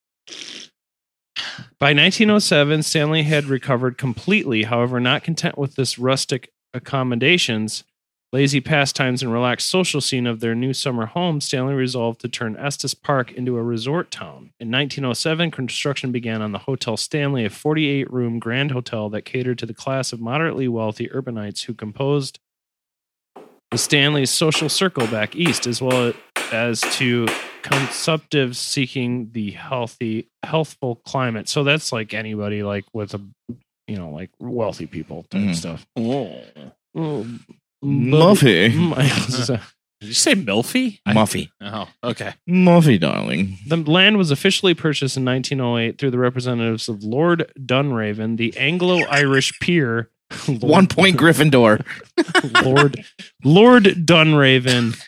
[1.79, 4.65] by 1907, Stanley had recovered completely.
[4.65, 7.85] However, not content with this rustic accommodations,
[8.33, 12.57] lazy pastimes, and relaxed social scene of their new summer home, Stanley resolved to turn
[12.57, 14.53] Estes Park into a resort town.
[14.59, 19.59] In 1907, construction began on the Hotel Stanley, a 48 room grand hotel that catered
[19.59, 22.39] to the class of moderately wealthy urbanites who composed
[23.71, 26.13] the Stanley's social circle back east, as well
[26.53, 27.27] as to
[27.63, 31.49] consumptives seeking the healthy, healthful climate.
[31.49, 33.21] So that's like anybody like with a,
[33.89, 35.55] you know, like wealthy people type Mhm.
[35.55, 35.87] stuff.
[35.97, 36.43] Oh.
[36.95, 37.27] Oh,
[37.83, 38.71] Muffy.
[40.01, 40.99] Did you say Milfy?
[41.07, 41.49] Muffy.
[41.61, 42.35] Oh, okay.
[42.49, 43.59] Muffy, darling.
[43.69, 49.61] The land was officially purchased in 1908 through the representatives of Lord Dunraven, the Anglo-Irish
[49.61, 50.11] peer.
[50.49, 51.85] Lord- One point Gryffindor.
[52.65, 53.05] Lord
[53.45, 55.01] Lord Dunraven,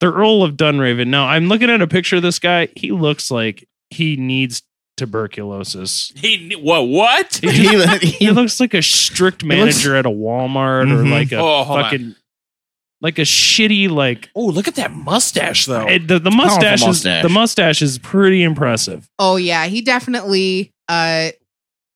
[0.00, 1.08] the Earl of Dunraven.
[1.08, 2.68] Now I'm looking at a picture of this guy.
[2.76, 4.62] He looks like he needs
[4.96, 6.12] tuberculosis.
[6.16, 6.82] He what?
[6.88, 7.34] What?
[7.42, 11.10] He, just- he looks like a strict manager at a Walmart or Mhm.
[11.10, 11.84] like a Oh, hold on.
[11.84, 12.14] fucking
[13.00, 15.86] like a shitty like Oh, look at that mustache though.
[15.86, 17.22] eh, the, the mustache is mustache.
[17.22, 19.08] the mustache is pretty impressive.
[19.18, 21.30] Oh yeah, he definitely uh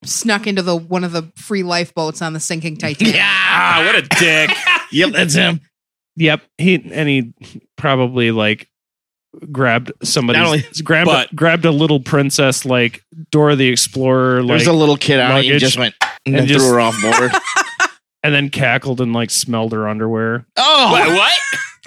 [0.05, 3.17] snuck into the one of the free lifeboats on the sinking Titanic.
[3.19, 4.51] ah, what a dick.
[4.93, 5.61] Yep, that's him.
[6.17, 6.43] Yep.
[6.59, 7.33] He and he
[7.77, 8.69] probably like
[9.53, 14.48] grabbed somebody Not only- grabbed but- grabbed a little princess like Dora the Explorer like
[14.59, 15.61] There's a little kid out and luggage.
[15.61, 15.94] just went
[16.27, 17.33] and, And threw her off board.
[18.22, 20.46] and then cackled and like smelled her underwear.
[20.57, 21.09] oh, what?
[21.16, 21.33] what?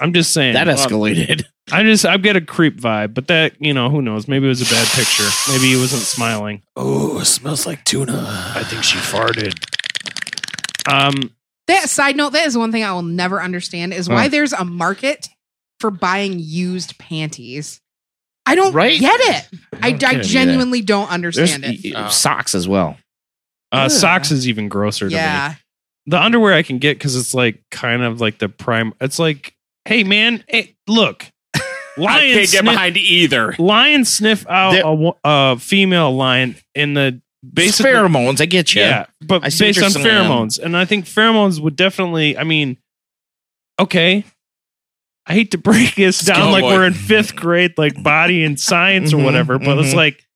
[0.00, 1.44] I'm just saying that escalated.
[1.70, 4.26] I just I get a creep vibe, but that you know who knows?
[4.26, 5.28] Maybe it was a bad picture.
[5.48, 6.62] Maybe he wasn't smiling.
[6.76, 8.24] Oh, smells like tuna.
[8.56, 9.54] I think she farted.
[10.90, 11.30] Um,
[11.68, 14.28] That side note, that is one thing I will never understand is why Huh.
[14.28, 15.28] there's a market
[15.82, 17.78] for buying used panties.
[18.46, 18.98] I don't Right?
[18.98, 19.48] get it.
[19.82, 20.22] I, don't I, get it either.
[20.24, 21.84] genuinely don't There's understand it.
[21.84, 22.08] e- Oh.
[22.08, 22.96] socks as well.
[23.70, 25.20] uh, socks is even grosser to me.
[25.20, 25.54] Yeah.
[26.06, 28.92] The underwear I can get because it's like kind of like the prime.
[29.00, 31.60] It's like, hey man, hey, look, I
[31.98, 33.54] can't get sniff, behind either.
[33.58, 37.20] lion sniff out There- a, a female lion in the
[37.54, 38.40] basically pheromones.
[38.40, 38.82] I get you.
[38.82, 40.04] Yeah, but I see based on saying.
[40.06, 42.36] pheromones, and I think pheromones would definitely.
[42.36, 42.78] I mean,
[43.78, 44.24] okay,
[45.26, 46.70] I hate to break this down go, like boy.
[46.74, 49.96] we're in fifth grade, like body and science or Mhm, whatever, but it's mhm.
[49.96, 50.26] like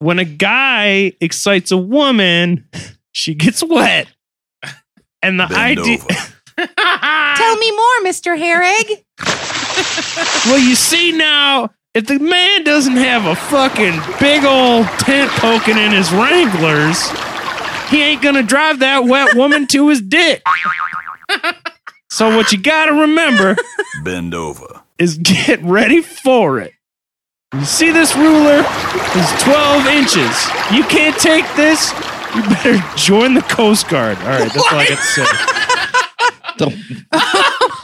[0.00, 2.68] when a guy excites a woman,
[3.12, 4.08] she gets wet,
[5.22, 5.98] and the idea.
[6.56, 8.36] Tell me more, Mr.
[8.36, 9.04] Herrick.
[10.46, 15.78] Well, you see now, if the man doesn't have a fucking big old tent poking
[15.78, 17.08] in his Wranglers,
[17.90, 20.42] he ain't gonna drive that wet woman to his dick.
[22.12, 23.56] So what you gotta remember
[24.04, 24.82] Bend over.
[24.98, 26.74] is get ready for it.
[27.54, 28.58] You see this ruler
[29.16, 30.46] is 12 inches.
[30.74, 31.90] You can't take this.
[32.34, 34.18] You better join the Coast Guard.
[34.18, 35.24] All right, that's all I got to say.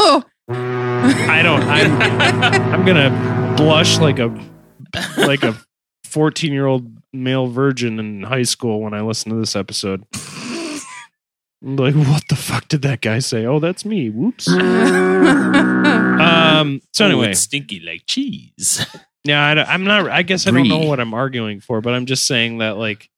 [0.06, 1.62] Oh, I don't.
[1.62, 4.28] I'm, I'm gonna blush like a
[5.16, 5.56] like a
[6.04, 10.04] 14 year old male virgin in high school when I listen to this episode.
[11.64, 13.44] I'm like, what the fuck did that guy say?
[13.44, 14.10] Oh, that's me.
[14.10, 14.48] Whoops.
[16.18, 16.80] Um.
[16.92, 18.84] So Oh, anyway, it's stinky like cheese.
[19.24, 20.08] yeah, I, am not.
[20.10, 20.88] I guess I don't know Brie.
[20.88, 23.08] what I'm arguing for, but I'm just saying that like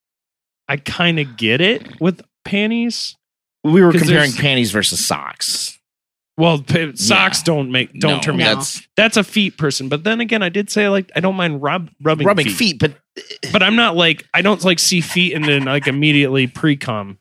[0.69, 3.17] I kind of get it with panties.
[3.65, 5.79] We were 'Cause comparing there's- panties versus socks.
[6.37, 7.45] Well, pa- socks Yeah.
[7.45, 8.45] don't make don't No, turn me.
[8.45, 8.55] No.
[8.57, 9.89] That's that's a feet person.
[9.89, 12.57] But then again, I did say like I don't mind rub, rubbing Rubbing feet.
[12.57, 12.95] feet, but
[13.53, 17.19] but I'm not like I don't like see feet and then like immediately pre cum.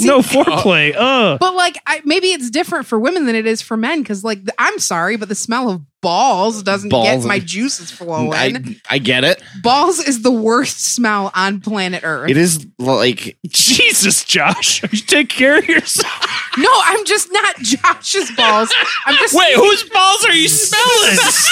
[0.00, 0.94] No foreplay.
[0.96, 1.36] Uh.
[1.38, 4.44] But like, I, maybe it's different for women than it is for men because, like,
[4.44, 8.32] the- I'm sorry, but the smell of balls doesn't get my juices flowing.
[8.34, 9.42] I, I get it.
[9.62, 12.30] balls is the worst smell on planet Earth.
[12.30, 16.26] It is like Jesus, Josh, you take care of yourself.
[16.58, 18.72] No, I'm just not Josh's balls.
[19.06, 21.18] I'm just Wait, whose balls are you smelling?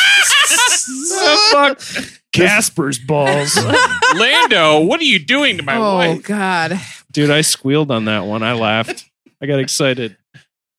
[1.14, 2.04] Oh, fuck.
[2.32, 3.56] Casper's balls.
[4.16, 6.18] Lando, what are you doing to my Oh wife?
[6.18, 6.80] Oh God!
[7.12, 8.42] Dude, I squealed on that one.
[8.42, 9.08] I laughed.
[9.40, 10.16] I got excited.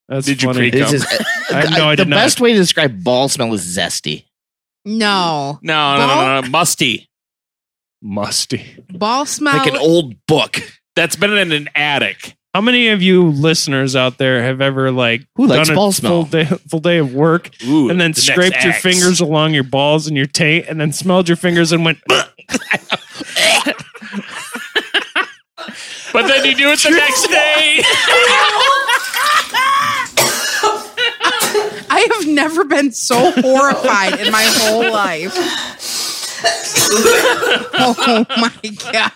[0.08, 0.70] That's Did you funny.
[0.70, 0.90] pre-cum?
[0.90, 1.06] this is
[1.50, 2.16] I- no, I the did not.
[2.16, 4.24] best way to describe ball smell is zesty.
[4.84, 7.08] No No, no, no, no, no, musty.
[8.02, 8.84] Musty.
[8.90, 9.56] ball smell.
[9.56, 10.60] Like an old book.
[10.96, 12.36] That's been in an attic.
[12.52, 15.90] How many of you listeners out there have ever like Who likes done a ball
[15.92, 16.10] smell?
[16.12, 18.82] full day, full day of work Ooh, and then the next scraped your X.
[18.82, 21.98] fingers along your balls and your taint and then smelled your fingers and went
[26.14, 27.82] But then you do it the next day.
[31.90, 35.34] I have never been so horrified in my whole life.
[37.80, 38.52] oh my
[38.92, 39.10] god!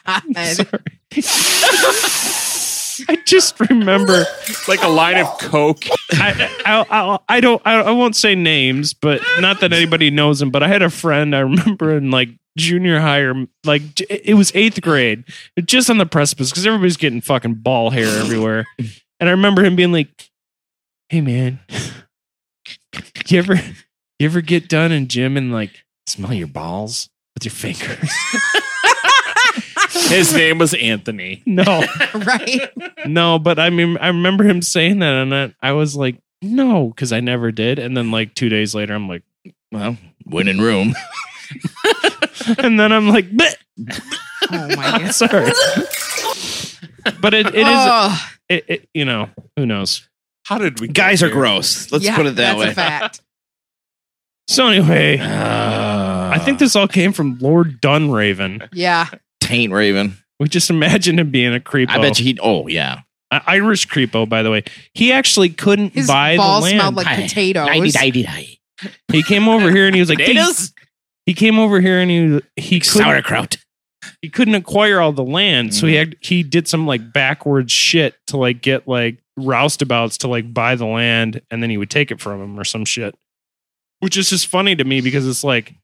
[3.08, 4.24] I just remember
[4.66, 5.84] like a line of coke.
[6.12, 10.40] I, I, I, I don't I, I won't say names, but not that anybody knows
[10.40, 10.50] him.
[10.50, 14.52] But I had a friend I remember in like junior high or like it was
[14.54, 15.24] eighth grade,
[15.64, 18.66] just on the precipice because everybody's getting fucking ball hair everywhere.
[19.20, 20.08] And I remember him being like,
[21.08, 21.60] "Hey man,
[23.26, 23.54] you ever
[24.18, 28.10] you ever get done in gym and like smell your balls with your fingers?"
[30.08, 31.42] His name was Anthony.
[31.46, 31.62] no,
[32.14, 32.70] Right?
[33.06, 36.88] no, but I mean, I remember him saying that, and I, I was like, "No,"
[36.88, 37.78] because I never did.
[37.78, 39.22] And then like two days later, I'm like.
[39.70, 40.94] Well, winning room.
[42.58, 43.54] and then I'm like, "Bleh."
[44.50, 45.14] Oh my god!
[45.14, 45.52] sorry.
[47.20, 50.08] but it, it is, Oh, it, it, you know, who knows?
[50.44, 50.86] How did we?
[50.86, 51.34] get Guys are here?
[51.34, 51.92] gross.
[51.92, 52.68] Let's yeah, put it that that's way.
[52.68, 53.20] a fact.
[54.46, 58.68] So anyway, Uh, I think this all came from Lord Dunraven.
[58.72, 59.06] Yeah,
[59.48, 60.16] taint Raven.
[60.40, 61.90] We just imagine him being a creep.
[61.90, 62.38] I bet you he.
[62.40, 63.00] Oh yeah.
[63.30, 64.64] I- Irish creepo, by the way.
[64.94, 66.80] He actually couldn't his buy the balls land.
[66.80, 67.68] smelled like potatoes.
[69.12, 70.72] he came over here and he was like, Potatoes?
[71.26, 73.56] he came over here and he he couldn't, Sauerkraut.
[74.22, 75.98] he couldn't acquire all the land, so he mm.
[75.98, 80.74] had he did some like backwards shit to like get like roustabouts to like buy
[80.74, 83.14] the land, and then he would take it from him or some shit.
[84.00, 85.74] Which is just funny to me because it's like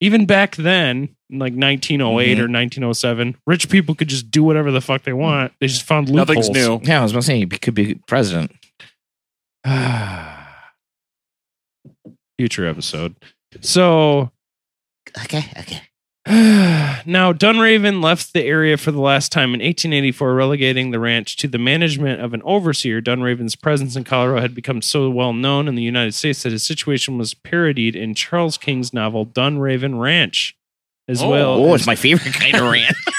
[0.00, 2.40] even back then, like 1908 mm-hmm.
[2.40, 5.52] or 1907, rich people could just do whatever the fuck they want.
[5.60, 6.48] They just found loopholes.
[6.48, 6.80] Nothing's new.
[6.82, 8.52] Yeah, I was about to say he could be president.
[12.38, 13.16] Future episode.
[13.60, 14.30] So
[15.24, 15.44] Okay.
[15.58, 15.82] Okay.
[17.06, 21.48] now, Dunraven left the area for the last time in 1884, relegating the ranch to
[21.48, 23.00] the management of an overseer.
[23.00, 26.62] Dunraven's presence in Colorado had become so well known in the United States that his
[26.62, 30.56] situation was parodied in Charles King's novel Dunraven Ranch,
[31.08, 31.54] as oh, well.
[31.54, 32.94] Oh, as- it's my favorite kind of ranch.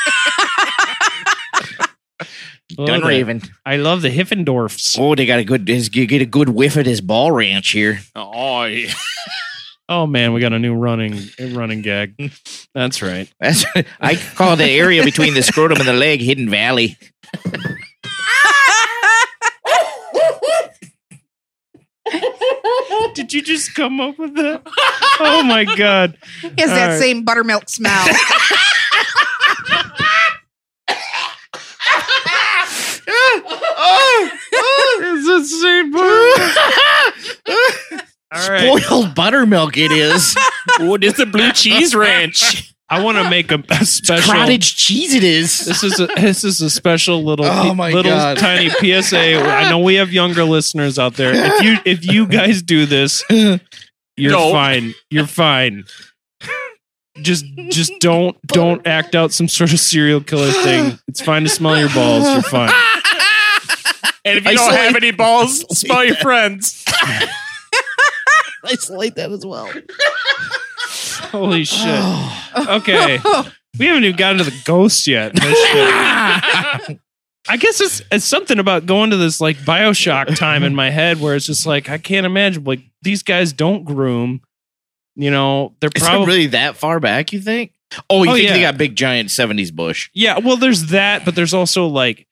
[2.77, 3.07] Love Dun that.
[3.07, 3.41] Raven.
[3.65, 4.97] I love the Hiffendorfs.
[4.97, 5.67] Oh, they got a good.
[5.67, 7.99] You get a good whiff at his ball ranch here.
[8.15, 8.93] Oh, yeah.
[9.89, 11.19] Oh man, we got a new running
[11.51, 12.15] running gag.
[12.73, 13.31] That's right.
[13.39, 13.65] That's
[13.99, 16.97] I call the area between the scrotum and the leg Hidden Valley.
[23.13, 24.61] Did you just come up with that?
[25.19, 26.17] Oh my god.
[26.41, 26.99] He has that All right.
[26.99, 28.07] same buttermilk smell.
[35.03, 35.95] It's the same
[37.95, 38.81] All right.
[38.89, 39.77] Boiled buttermilk.
[39.77, 40.35] It is
[40.79, 42.73] oh, it's a blue cheese ranch.
[42.89, 45.13] I want to make a, a special cottage cheese.
[45.13, 45.59] It is.
[45.65, 48.37] This is a, this is a special little Oh my little God.
[48.37, 49.39] tiny PSA.
[49.41, 51.31] I know we have younger listeners out there.
[51.33, 54.51] If you if you guys do this, you're No.
[54.51, 54.93] fine.
[55.09, 55.85] You're fine.
[57.21, 60.97] Just just don't don't act out some sort of serial killer thing.
[61.07, 62.25] It's fine to smell your balls.
[62.25, 62.71] You're fine.
[64.25, 66.83] And if you Isolate- don't have any balls, smell your friends.
[68.65, 69.71] Isolate that as well.
[71.31, 71.87] Holy shit.
[72.67, 73.17] Okay.
[73.79, 75.31] We haven't even gotten to the ghost yet.
[77.49, 81.19] I guess it's it's something about going to this like Bioshock time in my head
[81.21, 84.41] where it's just like I can't imagine like these guys don't groom.
[85.15, 87.33] You know, they're Is it probably really that far back?
[87.33, 87.71] You think?
[88.09, 88.53] Oh, you Oh, think yeah.
[88.53, 90.09] they got big giant '70s bush?
[90.13, 92.27] Yeah, well there's that, but there's also like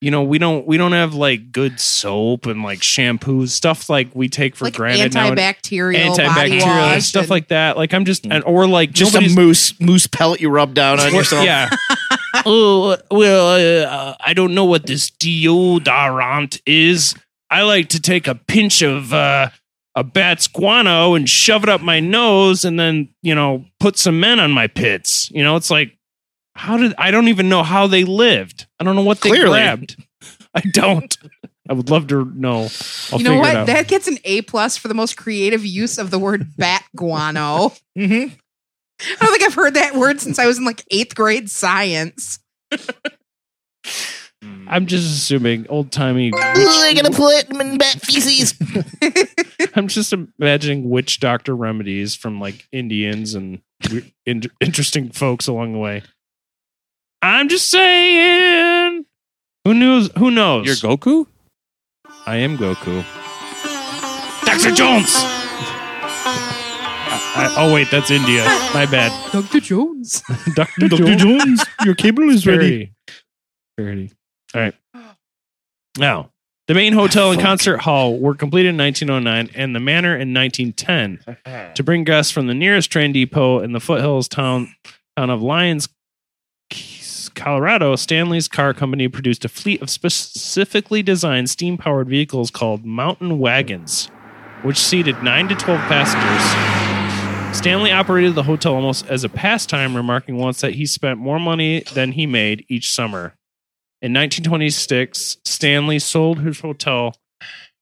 [0.00, 4.08] you know, we don't we don't have like good soap and like shampoos, stuff like
[4.14, 5.30] we take for like granted now.
[5.30, 7.76] antibacterial, body Antibacterial wash, stuff and- like that.
[7.76, 11.12] Like I'm just and, or like Just a moose moose pellet you rub down on
[11.12, 11.44] yourself.
[11.44, 11.68] Yeah.
[12.46, 17.14] oh, well, uh, I don't know what this deodorant is.
[17.50, 19.50] I like to take a pinch of uh,
[19.94, 24.20] a bat's guano and shove it up my nose and then, you know, put some
[24.20, 25.30] men on my pits.
[25.32, 25.96] You know, it's like,
[26.54, 28.66] how did I don't even know how they lived.
[28.78, 29.50] I don't know what they Clearly.
[29.60, 29.96] grabbed.
[30.54, 31.16] I don't.
[31.68, 32.68] I would love to know.
[33.12, 33.66] I'll you know what?
[33.66, 37.72] That gets an A plus for the most creative use of the word bat guano.
[37.96, 38.34] Mm-hmm.
[39.02, 42.38] I don't think I've heard that word since I was in like eighth grade science.
[44.68, 46.30] I'm just assuming old timey.
[46.30, 48.54] They're gonna put them in bat feces.
[49.74, 55.72] I'm just imagining witch doctor remedies from like Indians and we- in- interesting folks along
[55.72, 56.02] the way.
[57.22, 59.04] I'm just saying.
[59.64, 60.10] Who knows?
[60.18, 60.66] Who knows?
[60.66, 61.26] You're Goku?
[62.26, 63.04] I am Goku.
[64.44, 64.74] Dr.
[64.74, 65.12] Jones.
[67.32, 68.42] I, I- oh wait, that's India.
[68.74, 69.12] My bad.
[69.32, 69.60] Dr.
[69.60, 70.22] Jones.
[70.54, 70.88] Dr.
[70.88, 71.16] Dr.
[71.16, 72.92] Jones, your cable is ready.
[73.76, 74.10] Parody.
[74.54, 74.74] All right.
[75.98, 76.30] Now,
[76.68, 81.74] the main hotel and concert hall were completed in 1909 and the manor in 1910
[81.74, 84.74] to bring guests from the nearest train depot in the foothills town,
[85.16, 85.88] town of Lyons,
[86.70, 86.99] Keys,
[87.34, 87.96] Colorado.
[87.96, 94.10] Stanley's car company produced a fleet of specifically designed steam powered vehicles called mountain wagons,
[94.62, 97.56] which seated 9 to 12 passengers.
[97.56, 101.82] Stanley operated the hotel almost as a pastime, remarking once that he spent more money
[101.94, 103.34] than he made each summer.
[104.00, 107.16] In 1926, Stanley sold his hotel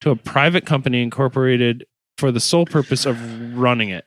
[0.01, 1.86] to a private company incorporated
[2.16, 3.18] for the sole purpose of
[3.57, 4.05] running it.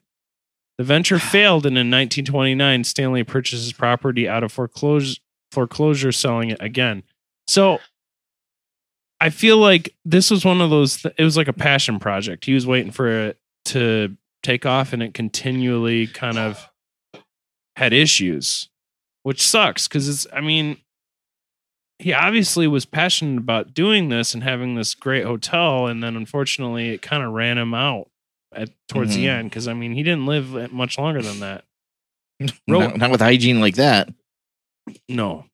[0.77, 5.19] The venture failed, and in 1929, Stanley purchased his property out of foreclosure,
[5.51, 7.03] foreclosure selling it again.
[7.47, 7.79] So
[9.19, 12.45] I feel like this was one of those, th- it was like a passion project.
[12.45, 16.67] He was waiting for it to take off, and it continually kind of
[17.75, 18.69] had issues,
[19.23, 20.77] which sucks because it's, I mean,
[21.99, 26.89] he obviously was passionate about doing this and having this great hotel, and then unfortunately,
[26.89, 28.09] it kind of ran him out
[28.53, 29.29] at towards the Mhm.
[29.29, 31.63] end because I mean, he didn't live much longer than that.
[32.67, 34.09] Ro- not, not with hygiene like that.
[35.09, 35.45] No,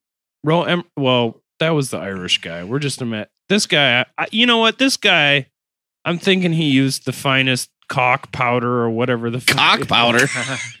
[0.44, 0.64] Ro.
[0.64, 2.64] Em- well, that was the Irish guy.
[2.64, 3.30] We're just a met.
[3.48, 4.78] This guy, I, you know what?
[4.78, 5.46] This guy,
[6.04, 10.26] I'm thinking he used the finest cock powder or whatever the Cock powder.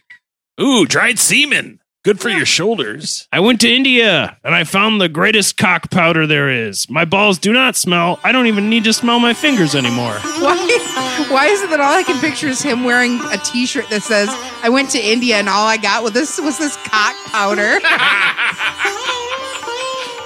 [0.60, 1.77] Ooh, dried semen.
[2.04, 3.26] Good for your shoulders.
[3.32, 6.88] I went to India and I found the greatest cock powder there is.
[6.88, 8.18] My balls do not smell.
[8.22, 10.14] I don't even need to smell my fingers anymore.
[10.38, 14.02] Why, why is it that all I can picture is him wearing a T-shirt that
[14.02, 14.28] says
[14.62, 17.78] "I went to India and all I got was this was this cock powder"?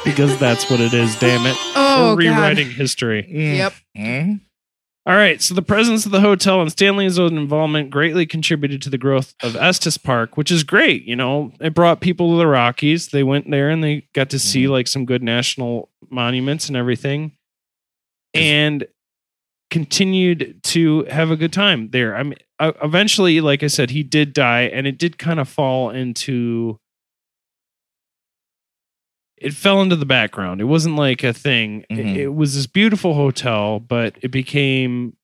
[0.05, 1.57] Because that's what it is, damn it.
[1.77, 2.37] Oh, We're God.
[2.39, 3.25] rewriting history.
[3.31, 3.73] Yep.
[3.97, 4.41] Mhm.
[5.05, 8.91] All right, so the presence of the hotel and Stanley's own involvement greatly contributed to
[8.91, 11.03] the growth of Estes Park, which is great.
[11.05, 13.09] You know, it brought people to the Rockies.
[13.09, 14.73] They went there and they got to see mm-hmm.
[14.73, 17.33] like some good national monuments and everything,
[18.33, 18.87] and
[19.71, 22.15] continued to have a good time there.
[22.15, 25.91] I mean, eventually, like I said, he did die, and it did kind of fall
[25.91, 26.79] into.
[29.43, 30.61] It fell into the background.
[30.61, 31.84] It wasn't like a thing.
[31.90, 32.16] It- Mhm.
[32.16, 35.16] it was this beautiful hotel, but it became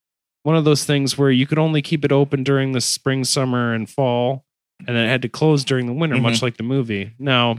[0.42, 3.74] one of those things where you could only keep it open during the spring, summer,
[3.74, 4.44] and fall,
[4.86, 7.12] and then it had to close during the winter, much like the movie.
[7.18, 7.58] Now,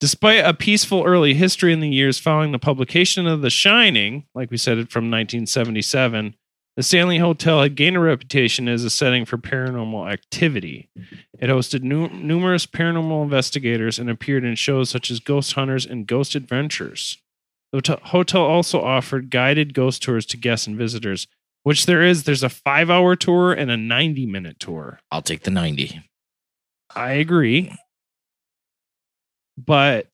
[0.00, 4.50] despite a peaceful early history in the years following the publication of The Shining, like
[4.50, 6.34] we said, it from 1977,
[6.76, 10.88] the Stanley Hotel had gained a reputation as a setting for paranormal activity.
[11.38, 16.06] It hosted nu- numerous paranormal investigators and appeared in shows such as Ghost Hunters and
[16.06, 17.18] Ghost Adventures.
[17.72, 21.26] The hotel also offered guided ghost tours to guests and visitors,
[21.62, 22.24] which there is.
[22.24, 25.00] There's a five hour tour and a 90 minute tour.
[25.10, 26.00] I'll take the 90.
[26.94, 27.72] I agree.
[29.56, 30.08] But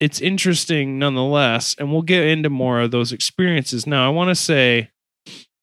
[0.00, 1.76] it's interesting nonetheless.
[1.78, 3.86] And we'll get into more of those experiences.
[3.86, 4.90] Now, I want to say,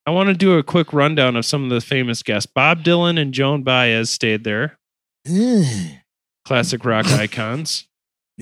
[0.06, 2.52] I want to do a quick rundown of some of the famous guests.
[2.52, 4.78] Bob Dylan and Joan Baez stayed there,
[6.46, 7.88] classic rock icons.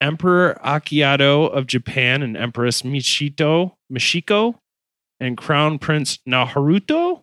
[0.00, 4.54] Emperor Akihito of Japan and Empress Michito, Michiko
[5.20, 7.22] and Crown Prince Naruto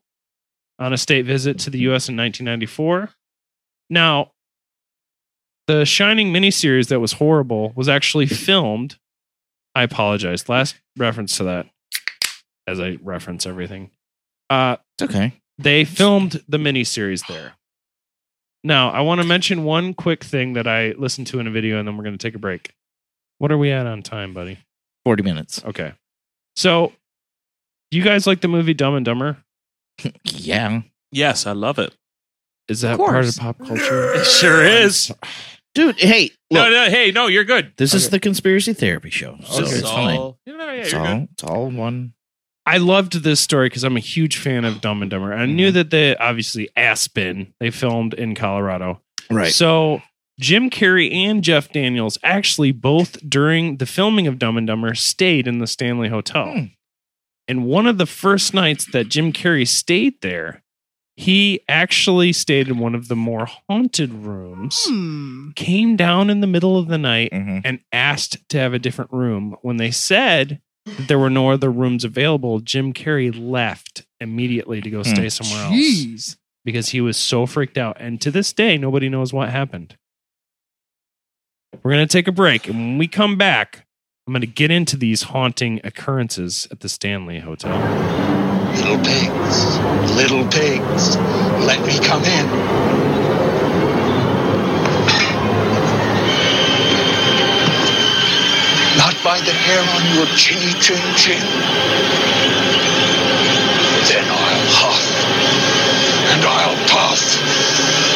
[0.78, 3.10] on a state visit to the US in 1994.
[3.90, 4.32] Now,
[5.68, 8.98] the Shining miniseries that was horrible was actually filmed.
[9.76, 10.48] I apologize.
[10.48, 11.68] Last reference to that
[12.68, 13.92] as I reference everything.
[14.50, 15.34] Uh, It's okay.
[15.58, 17.54] they filmed the miniseries there.
[18.64, 21.78] Now, I want to mention one quick thing that I listened to in a video,
[21.78, 22.74] and then we're going to take a break.
[23.38, 24.58] What are we at on time, buddy?
[25.06, 25.64] 40 minutes.
[25.64, 25.94] Okay.
[26.56, 26.94] So,
[27.92, 29.38] do you guys like the movie Dumb and Dumber?
[30.24, 30.82] Yeah.
[31.12, 31.94] Yes, I love it.
[32.68, 34.14] Is that Of part of pop culture?
[34.16, 35.12] It sure is.
[35.76, 37.74] Dude, hey, No, look, no, hey, no, you're good.
[37.78, 39.38] this is the conspiracy therapy show.
[39.46, 39.72] So Okay.
[39.74, 40.16] it's fine.
[40.18, 41.28] So- Yeah, no, yeah, It's you're all, good.
[41.34, 42.14] it's all one.
[42.66, 45.34] I loved this story because I'm a huge fan of Dumb and Dumber.
[45.34, 49.02] I knew that they obviously Aspen they filmed in Colorado.
[49.30, 49.52] Right.
[49.54, 50.02] So
[50.40, 55.48] Jim Carrey and Jeff Daniels actually both during the filming of Dumb and Dumber stayed
[55.48, 56.52] in the Stanley Hotel.
[56.52, 56.64] Hmm.
[57.48, 60.64] And one of the first nights that Jim Carrey stayed there,
[61.18, 64.86] he actually stayed in one of the more haunted rooms.
[64.88, 65.52] Hmm.
[65.56, 67.62] Came down in the middle of the night Mhm.
[67.64, 69.56] and asked to have a different room.
[69.62, 74.90] When they said that there were no other rooms available, Jim Carrey left immediately to
[74.90, 75.10] go Hmm.
[75.16, 76.36] stay somewhere else
[76.66, 77.96] because he was so freaked out.
[78.00, 79.96] And to this day, nobody knows what happened.
[81.84, 82.68] We're going to take a break.
[82.68, 83.85] And when we come back,
[84.28, 87.78] I'm going to get into these haunting occurrences at the Stanley Hotel.
[88.74, 89.78] Little pigs,
[90.18, 91.16] little pigs,
[91.62, 92.46] let me come in.
[98.98, 101.46] Not by the hair on your chinny chin chin.
[104.10, 105.06] Then I'll huff,
[106.34, 107.22] and I'll puff,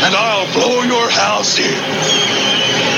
[0.05, 2.88] and I'll blow your house in.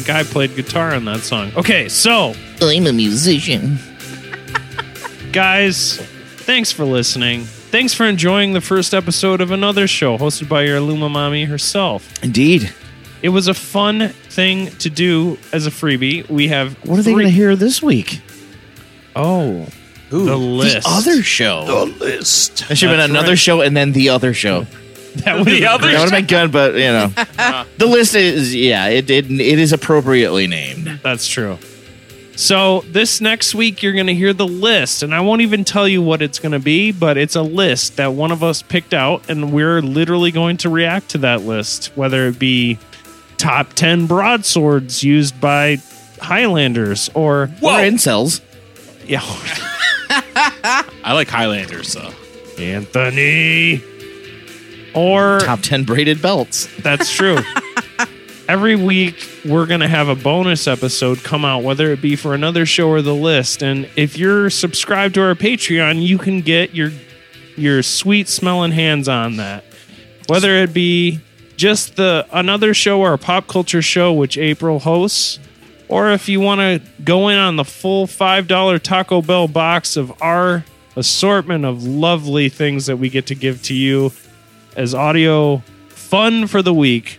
[0.00, 1.50] Think I played guitar on that song.
[1.56, 3.78] Okay, so I'm a musician.
[5.32, 7.42] guys, thanks for listening.
[7.44, 12.10] Thanks for enjoying the first episode of another show hosted by your Luma Mommy herself.
[12.22, 12.72] Indeed.
[13.22, 16.28] It was a fun thing to do as a freebie.
[16.28, 18.20] We have What are they three- going to hear this week?
[19.16, 19.66] Oh,
[20.10, 20.84] the list.
[20.84, 21.64] The other show.
[21.66, 22.68] The list.
[22.68, 23.38] That should have been That's another right.
[23.38, 24.66] show and then the other show.
[25.24, 27.08] that would The other That would have been good, but you know,
[27.78, 31.00] the list is yeah, it, it it is appropriately named.
[31.02, 31.58] That's true.
[32.36, 35.88] So this next week you're going to hear the list, and I won't even tell
[35.88, 38.94] you what it's going to be, but it's a list that one of us picked
[38.94, 42.78] out, and we're literally going to react to that list, whether it be
[43.38, 45.78] top ten broadswords used by
[46.20, 48.40] Highlanders or Or incels.
[49.04, 49.20] yeah,
[51.04, 52.12] I like Highlanders, so.
[52.58, 53.82] Anthony
[54.94, 56.68] or Top ten braided belts.
[56.82, 57.38] That's true.
[58.48, 62.32] Every week, we're going to have a bonus episode come out, whether it be for
[62.32, 63.62] another show or the list.
[63.62, 66.90] And if you're subscribed to our Patreon, you can get your
[67.56, 69.64] your sweet smelling hands on that.
[70.28, 71.20] Whether it be
[71.56, 75.38] just the another show or a pop culture show, which April hosts,
[75.88, 79.96] or if you want to go in on the full five dollar Taco Bell box
[79.98, 80.64] of our
[80.96, 84.10] assortment of lovely things that we get to give to you
[84.78, 85.58] as audio
[85.88, 87.18] fun for the week.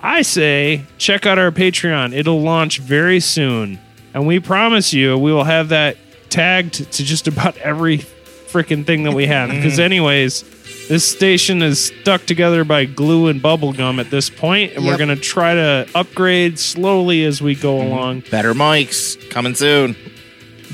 [0.00, 2.12] I say check out our Patreon.
[2.12, 3.78] It'll launch very soon.
[4.12, 5.96] And we promise you we will have that
[6.28, 9.50] tagged to just about every freaking thing that we have.
[9.50, 9.56] Mm.
[9.56, 10.42] Because, anyways,
[10.88, 14.92] this station is stuck together by glue and bubble gum at this point, and we're
[14.92, 14.98] Yep.
[14.98, 17.86] going to try to upgrade slowly as we go mm.
[17.86, 18.20] along.
[18.30, 19.94] Better mics coming soon.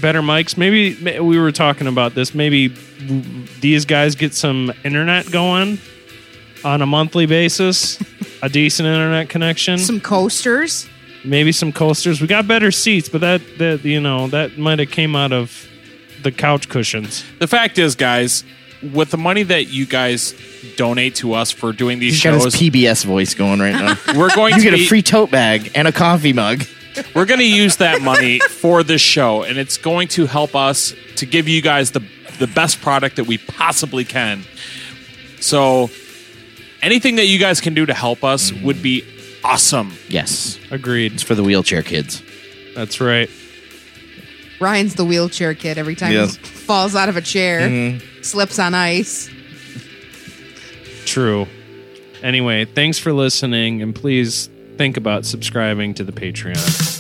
[0.01, 0.57] Better mics.
[0.57, 2.35] Maybe ma- we were talking about this.
[2.35, 2.73] Maybe
[3.61, 5.79] these guys get some internet going
[6.65, 8.01] on a monthly basis,
[8.43, 9.79] a decent internet connection.
[9.79, 10.89] Some coasters.
[11.25, 12.21] maybe some coasters.
[12.21, 15.69] We got better seats, but that that you know that might have came out of
[16.23, 17.25] the couch cushions.
[17.41, 18.45] The fact is, guys,
[18.93, 20.35] with the money that you guys
[20.77, 23.97] donate to us for doing these He's got shows, his PBS voice going right now.
[24.17, 26.65] we're going you to get be, a free tote bag and a coffee mug.
[27.15, 30.95] we're going to use that money for this show, and it's going to help us
[31.17, 32.05] to give you guys the
[32.43, 34.43] the best product that we possibly can.
[35.41, 35.91] So,
[36.83, 39.05] anything that you guys can do to help us would be
[39.45, 39.93] awesome.
[40.09, 41.13] Yes, Agreed.
[41.15, 42.21] it's for the wheelchair kids.
[42.75, 43.31] That's right.
[44.61, 45.79] Ryan's the wheelchair kid.
[45.79, 46.37] Every time Yes.
[46.37, 48.03] he falls out of a chair, Mhm.
[48.25, 49.29] slips on ice.
[51.05, 51.47] True.
[52.23, 56.92] Anyway, thanks for listening, and please think about subscribing to the Patreon.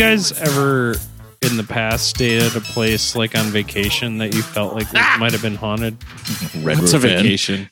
[0.00, 0.94] Guys ever
[1.42, 5.18] in the past stayed at a place like on vacation that you felt like it
[5.18, 5.94] might have been haunted?
[6.62, 7.22] Red What's a Roof Inn.
[7.22, 7.70] vacation?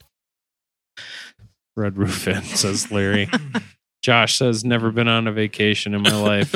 [1.75, 3.31] Red Roof Inn, says Larry.
[4.03, 6.55] Josh says, never been on a vacation in my life.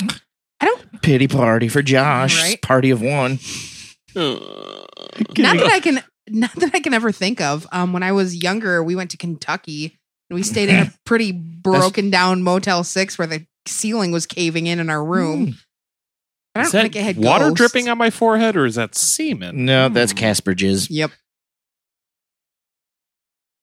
[0.60, 2.42] I don't pity party for Josh.
[2.42, 2.60] Right.
[2.60, 3.38] Party of one.
[4.16, 4.88] Not
[5.38, 7.64] that I can, not that I can ever think of.
[7.70, 9.96] Um, when I was younger, we went to Kentucky
[10.28, 14.66] and we stayed in a pretty broken down Motel Six where the ceiling was caving
[14.66, 15.56] in in our room.
[16.54, 17.56] I don't Is that think it had water ghosts.
[17.56, 19.64] dripping on my forehead, or is that semen?
[19.64, 20.86] No, that's Casper jizz.
[20.90, 21.10] Yep.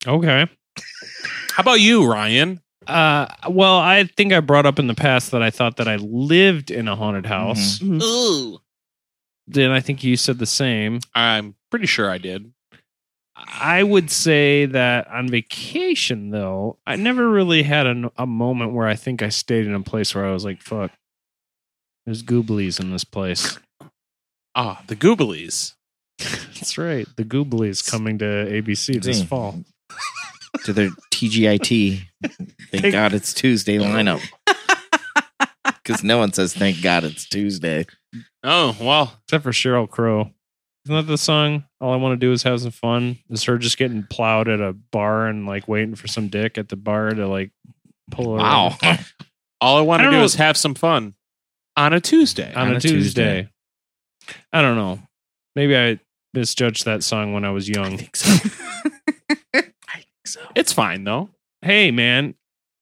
[0.08, 0.48] Okay.
[1.54, 2.60] How about you, Ryan?
[2.88, 5.98] Uh, well, I think I brought up in the past that I thought that I
[5.98, 7.80] lived in a haunted house.
[7.80, 8.02] Mhm.
[8.02, 8.60] Ooh.
[9.48, 11.00] Then I think you said the same.
[11.14, 12.52] I'm pretty sure I did.
[13.48, 18.88] I would say that on vacation, though, I never really had a, a moment where
[18.88, 20.92] I think I stayed in a place where I was like, fuck,
[22.06, 23.58] there's gooblies in this place.
[24.54, 25.76] Ah, the Gooblies.
[26.20, 27.08] That's right.
[27.16, 29.28] The gooblies coming to ABC this Dang.
[29.28, 29.64] fall.
[30.66, 32.02] To their TGIT.
[32.70, 34.22] Thank God it's Tuesday lineup.
[35.84, 37.88] Because no one says thank God it's Tuesday.
[38.44, 40.32] Oh well, Except for Sheryl Crow.
[40.86, 41.66] Isn't that the song?
[41.80, 43.20] All I want to do is have some fun.
[43.30, 46.70] Is her just getting plowed at a bar and like waiting for some dick at
[46.70, 47.52] the bar to like
[48.10, 48.76] pull her Wow.
[49.62, 50.24] all I want to don't know.
[50.24, 51.14] is have some fun
[51.78, 52.52] on a Tuesday.
[52.54, 53.44] on, On a, a Tuesday.
[54.24, 54.38] Tuesday.
[54.52, 55.00] I don't know.
[55.56, 56.00] Maybe I
[56.34, 58.00] misjudged that song when I was young.
[59.54, 59.62] I
[59.94, 60.42] think so.
[60.56, 61.30] It's fine though.
[61.62, 62.34] Hey, man,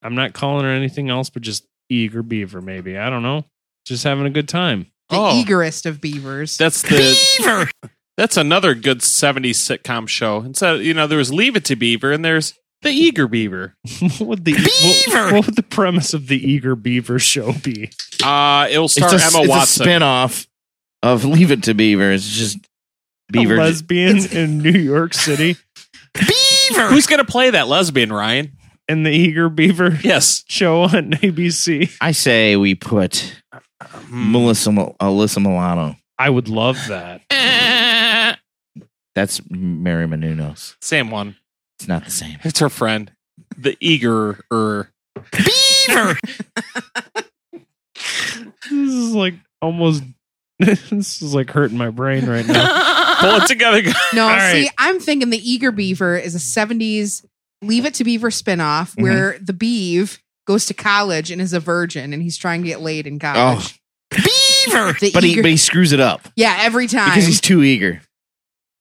[0.01, 2.61] I'm not calling her anything else but just eager beaver.
[2.61, 3.45] Maybe I don't know.
[3.85, 4.87] Just having a good time.
[5.09, 5.39] The Oh.
[5.39, 6.57] eagerest of beavers.
[6.57, 7.69] That's the beaver.
[8.17, 10.41] That's another good '70s sitcom show.
[10.41, 13.75] And so you know, there was Leave It to Beaver, and there's the Eager Beaver.
[13.99, 17.89] what would the what, what would the premise of the eager beaver show be?
[18.23, 19.81] Uh, it will It's star a, Emma it's Watson.
[19.81, 20.47] a spin-off
[21.03, 22.11] of Leave It to Beaver.
[22.11, 22.57] It's just
[23.31, 23.55] Beaver.
[23.55, 25.55] a lesbian in New York City
[26.13, 26.87] Beaver!
[26.89, 28.53] Who's gonna play that lesbian, Ryan?
[28.87, 30.43] and the eager beaver Yes.
[30.47, 31.95] show on ABC.
[32.01, 33.35] I say we put
[34.09, 35.95] Melissa Mil- Alyssa Milano.
[36.17, 37.21] I would love that.
[39.15, 40.75] That's Mary Menounos.
[40.81, 41.35] Same one.
[41.79, 42.37] It's not the same.
[42.43, 43.11] It's her friend,
[43.57, 44.91] the eager er.
[45.31, 46.17] Beaver!
[48.71, 50.03] This is like almost.
[50.59, 53.15] this is like hurting my brain right now.
[53.19, 53.81] Pull it together.
[54.13, 54.69] No, All see, right.
[54.77, 57.25] I'm thinking the Eager Beaver is a 70s
[57.61, 59.01] Leave It to Beaver spinoff Mm-hmm.
[59.03, 60.19] where the Beav
[60.49, 63.19] goes to college and is a virgin and he's trying to get laid in oh.
[63.19, 63.79] college.
[64.09, 64.93] Beaver!
[64.99, 67.09] The But he, but he screws it up Yeah, every time.
[67.09, 68.01] because he's too eager.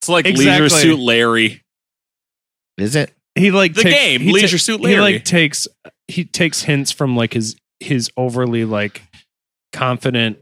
[0.00, 0.62] It's like Exactly.
[0.62, 1.62] Leisure Suit Larry.
[2.78, 3.12] Is it?
[3.34, 4.94] He like The takes- game, he Leisure Suit Larry.
[4.94, 5.12] He Larry.
[5.16, 5.68] like takes
[6.08, 9.02] he takes hints from like his his overly like
[9.74, 10.38] confident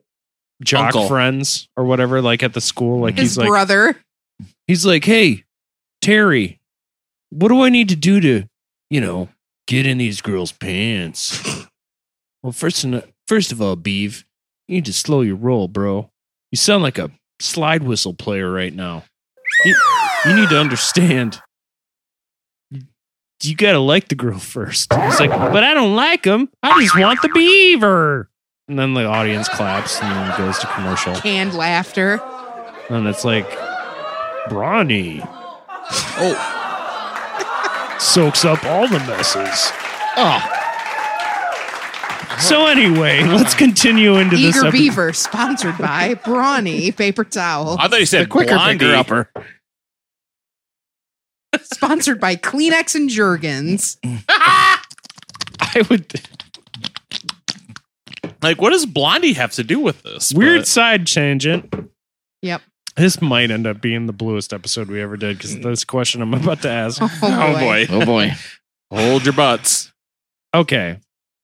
[0.62, 1.09] jock Uncle.
[1.09, 3.01] friends or whatever, like at the school.
[3.01, 3.97] Like his he's like brother.
[4.68, 5.43] he's like, hey,
[6.01, 6.61] Terry,
[7.31, 8.45] what do I need to do to,
[8.91, 9.29] you know,
[9.66, 11.66] get in these girls' pants?
[12.42, 14.24] well, first and first of all, Beeve,
[14.68, 16.10] you need to slow your roll, bro.
[16.50, 17.10] You sound like a
[17.40, 19.04] slide whistle player right now.
[19.64, 19.76] You,
[20.26, 21.40] you need to understand.
[23.42, 24.88] You gotta like the girl first.
[24.92, 26.48] It's like, but I don't like him.
[26.62, 28.30] I just want the beaver.
[28.68, 31.14] And then the audience claps and then it goes to commercial.
[31.16, 32.20] Canned laughter.
[32.88, 33.48] And it's like,
[34.48, 35.20] Brawny.
[36.18, 36.55] Oh.
[37.99, 39.72] Soaks up all the messes.
[40.16, 40.53] Oh.
[42.40, 44.57] So anyway, let's continue into this.
[44.57, 47.76] Eager epi- Beaver, sponsored by Brawny Paper Towel.
[47.78, 48.78] I thought you said The quicker Blondie.
[48.78, 49.30] picker upper.
[51.62, 53.97] Sponsored by Kleenex and Jergens.
[54.28, 54.78] I
[55.88, 56.12] would
[58.42, 60.32] Like, what does Blondie have to do with this?
[60.34, 61.74] weird But- side tangent.
[62.42, 62.61] Yep.
[62.97, 66.32] This might end up being the bluest episode we ever did because this question I'm
[66.34, 66.99] about to ask.
[67.03, 67.86] Oh, oh boy.
[67.90, 68.32] Oh boy.
[68.90, 69.92] Hold your butts.
[70.55, 70.99] Okay,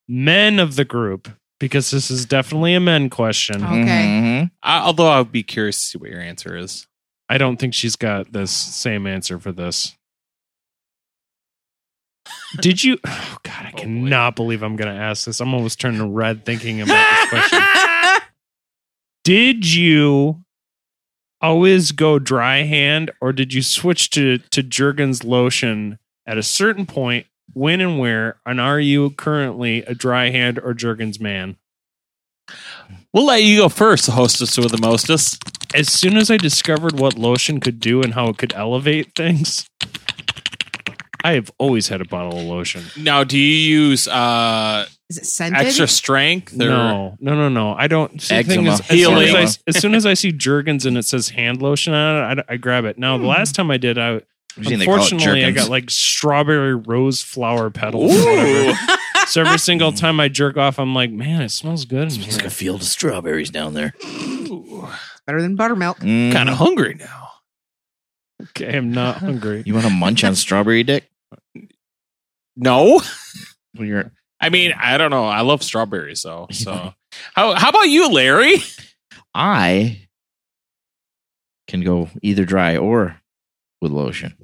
[0.09, 1.29] men of the group
[1.61, 3.57] because this is definitely a men question.
[3.63, 3.71] Okay.
[3.75, 4.51] Mhm.
[4.63, 6.87] I, although I would be curious to see what your answer is.
[7.29, 9.95] I don't think she's got this same answer for this.
[12.61, 12.99] Did you?
[13.35, 15.41] Oh God, I cannot believe I'm going to ask this.
[15.41, 17.61] I'm almost turning red thinking about this question.
[19.25, 20.45] Did you
[21.43, 26.87] always go dry hand, or did you switch to to Jergens lotion at a certain
[26.87, 27.27] point?
[27.53, 28.37] When and where?
[28.47, 31.57] And are you currently a dry hand or Jergens man?
[33.13, 35.43] We'll let you go first, the hostess with the mostest.
[35.75, 39.67] As soon as I discovered what lotion could do and how it could elevate things,
[41.23, 42.85] I have always had a bottle of lotion.
[42.97, 45.61] Now, do you use uh, Is it scented?
[45.67, 46.55] extra strength?
[46.55, 47.75] Or No, no, no, no.
[47.75, 48.19] I don't.
[48.23, 50.97] See, the thing is, as, soon as, I, as soon as I see Jergens and
[50.97, 52.97] it says hand lotion on it, I, I grab it.
[52.97, 54.23] Now, the last time I did, I
[54.57, 58.13] I've seen they call it unfortunately I got like strawberry rose flower petals.
[59.29, 62.11] so every single time I jerk off, I'm like, man, it smells good.
[62.15, 63.93] In It's like a field of strawberries down there.
[65.27, 65.99] Better than buttermilk.
[65.99, 66.33] Mhm.
[66.33, 67.29] kind of hungry now.
[68.43, 69.63] Okay, I'm not hungry.
[69.67, 71.09] You want to munch on strawberry dick?
[72.55, 73.01] No,
[73.75, 74.13] Well, you're
[74.43, 75.25] I mean I don't know.
[75.25, 76.93] I love strawberries, so so.
[77.35, 78.57] How how about you, Larry?
[79.35, 80.09] I
[81.69, 83.17] can go either dry or
[83.81, 84.35] with lotion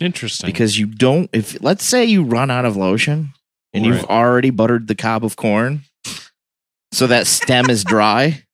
[0.00, 0.46] Interesting.
[0.48, 1.30] because you don't.
[1.32, 3.32] If let's say you run out of lotion
[3.72, 5.82] and you've already buttered the cob of corn,
[6.92, 8.44] so that stem is dry,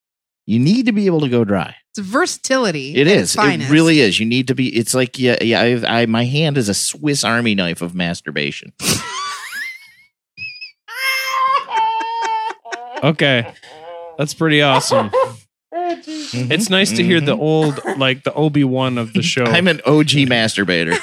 [0.47, 1.77] you need to be able to go dry.
[1.91, 2.95] It's versatility.
[2.95, 3.35] It at is.
[3.35, 4.21] its It really is.
[4.21, 4.69] You need to be.
[4.77, 5.61] It's like yeah, yeah.
[5.61, 8.73] I, I my hand is a Swiss Army knife of masturbation.
[13.03, 13.53] okay,
[14.19, 15.11] that's pretty awesome.
[15.73, 16.53] Mm-hmm.
[16.53, 17.43] It's nice to hear the mm-hmm.
[17.43, 19.45] old, like the Obi Wan of the show.
[19.45, 19.55] Mm-hmm.
[19.55, 20.99] I'm an OG masturbator.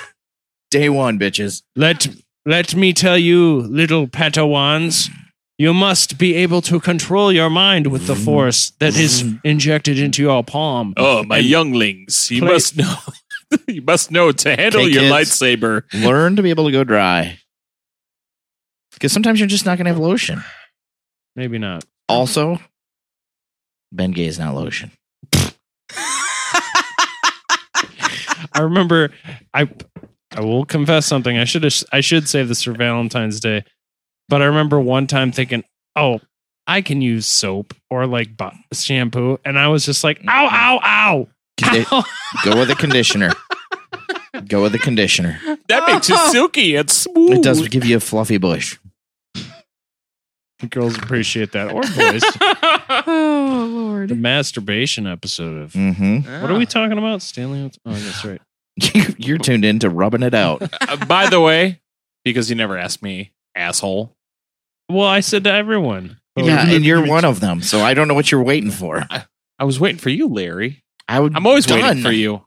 [0.70, 1.62] Day one, bitches.
[1.74, 2.08] Let
[2.46, 5.10] let me tell you, little Padawans,
[5.58, 8.24] you must be able to control your mind with the mm-hmm.
[8.24, 10.94] force that is injected into your palm.
[10.96, 12.94] Oh, my And younglings, you play- must know.
[13.68, 15.12] you must know to handle Okay, your kids.
[15.12, 15.82] lightsaber.
[15.92, 17.38] Learn to be able to go dry.
[18.92, 20.42] Because sometimes you're just not going to have lotion.
[21.36, 21.84] Maybe not.
[22.08, 22.58] Also,
[23.92, 24.90] Ben Gay is not lotion.
[28.52, 29.10] I remember
[29.54, 29.68] I
[30.32, 31.36] I will confess something.
[31.38, 33.64] I should have I should save this for Valentine's Day.
[34.28, 35.64] But I remember one time thinking,
[35.96, 36.20] "Oh,
[36.66, 38.30] I can use soap or like
[38.72, 41.28] shampoo." And I was just like, "Ow, ow, ow."
[41.60, 42.04] Condi- ow.
[42.44, 43.32] Go with the conditioner.
[44.46, 45.40] Go with the conditioner.
[45.68, 47.38] That makes it silky and smooth.
[47.38, 48.78] It does give you a fluffy bush.
[50.68, 52.22] Girls appreciate that or boys.
[53.06, 54.08] Oh lord!
[54.10, 56.42] the masturbation episode of Mm-hmm.
[56.42, 57.22] What are we talking about?
[57.22, 57.70] Stanley?
[57.86, 58.40] Oh, that's right.
[59.18, 60.62] You're tuned in to rubbing it out.
[60.88, 61.80] Uh, by the way,
[62.24, 64.12] because you never asked me, asshole.
[64.88, 66.18] Well, I said to everyone.
[66.36, 69.04] yeah, and you're one of them, so I don't know what you're waiting for.
[69.58, 70.82] I was waiting for you, Larry.
[71.08, 71.34] I would.
[71.36, 71.80] I'm always done.
[71.80, 72.44] waiting for you.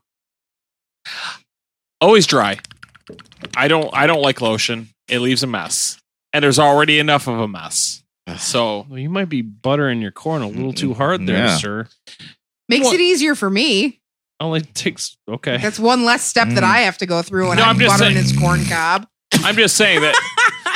[2.00, 2.58] Always dry.
[3.56, 3.90] I don't.
[3.94, 4.88] I don't like lotion.
[5.08, 5.98] It leaves a mess,
[6.32, 8.02] and there's already enough of a mess.
[8.38, 11.56] So Well, you might be buttering your corn a little too hard there, Yeah.
[11.56, 11.88] sir.
[12.68, 12.94] Makes What?
[12.94, 14.00] it easier for me.
[14.40, 15.58] Only takes okay.
[15.58, 16.68] That's one less step that Mm.
[16.68, 19.06] I have to go through when No, I'm, I'm just buttering saying- his corn cob.
[19.44, 20.14] I'm just saying that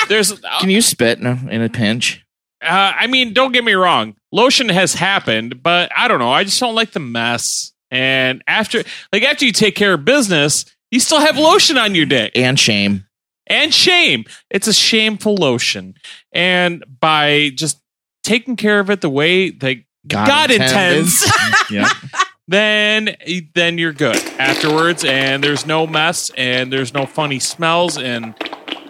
[0.09, 0.32] there's.
[0.61, 2.24] Can you spit in a, in a pinch?
[2.62, 4.14] Uh, I mean, don't get me wrong.
[4.32, 6.30] Lotion has happened, but I don't know.
[6.30, 7.72] I just don't like the mess.
[7.90, 8.82] And after,
[9.12, 12.32] like, after you take care of business, you still have lotion on your dick.
[12.34, 13.07] And shame.
[13.49, 14.24] And shame.
[14.51, 15.94] It's a shameful lotion.
[16.32, 17.80] And by just
[18.22, 19.76] taking care of it the way that
[20.07, 20.99] God, intended.
[21.07, 21.30] intends,
[21.70, 21.88] yeah.
[22.49, 23.16] then
[23.55, 25.05] then you're good afterwards.
[25.05, 27.99] And there's no mess, and there's no funny smells.
[27.99, 28.34] And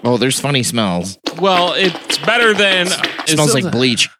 [0.04, 1.18] Oh, there's funny smells.
[1.40, 4.08] well, it's better than it smells like bleach.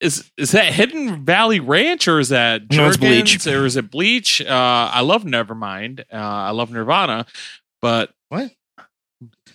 [0.00, 3.44] is is that Hidden Valley Ranch or is that No, it's Bleach.
[3.48, 4.40] or is it Bleach?
[4.40, 6.00] Uh, I love Nevermind.
[6.12, 7.26] Uh, I love Nirvana,
[7.82, 8.52] but What?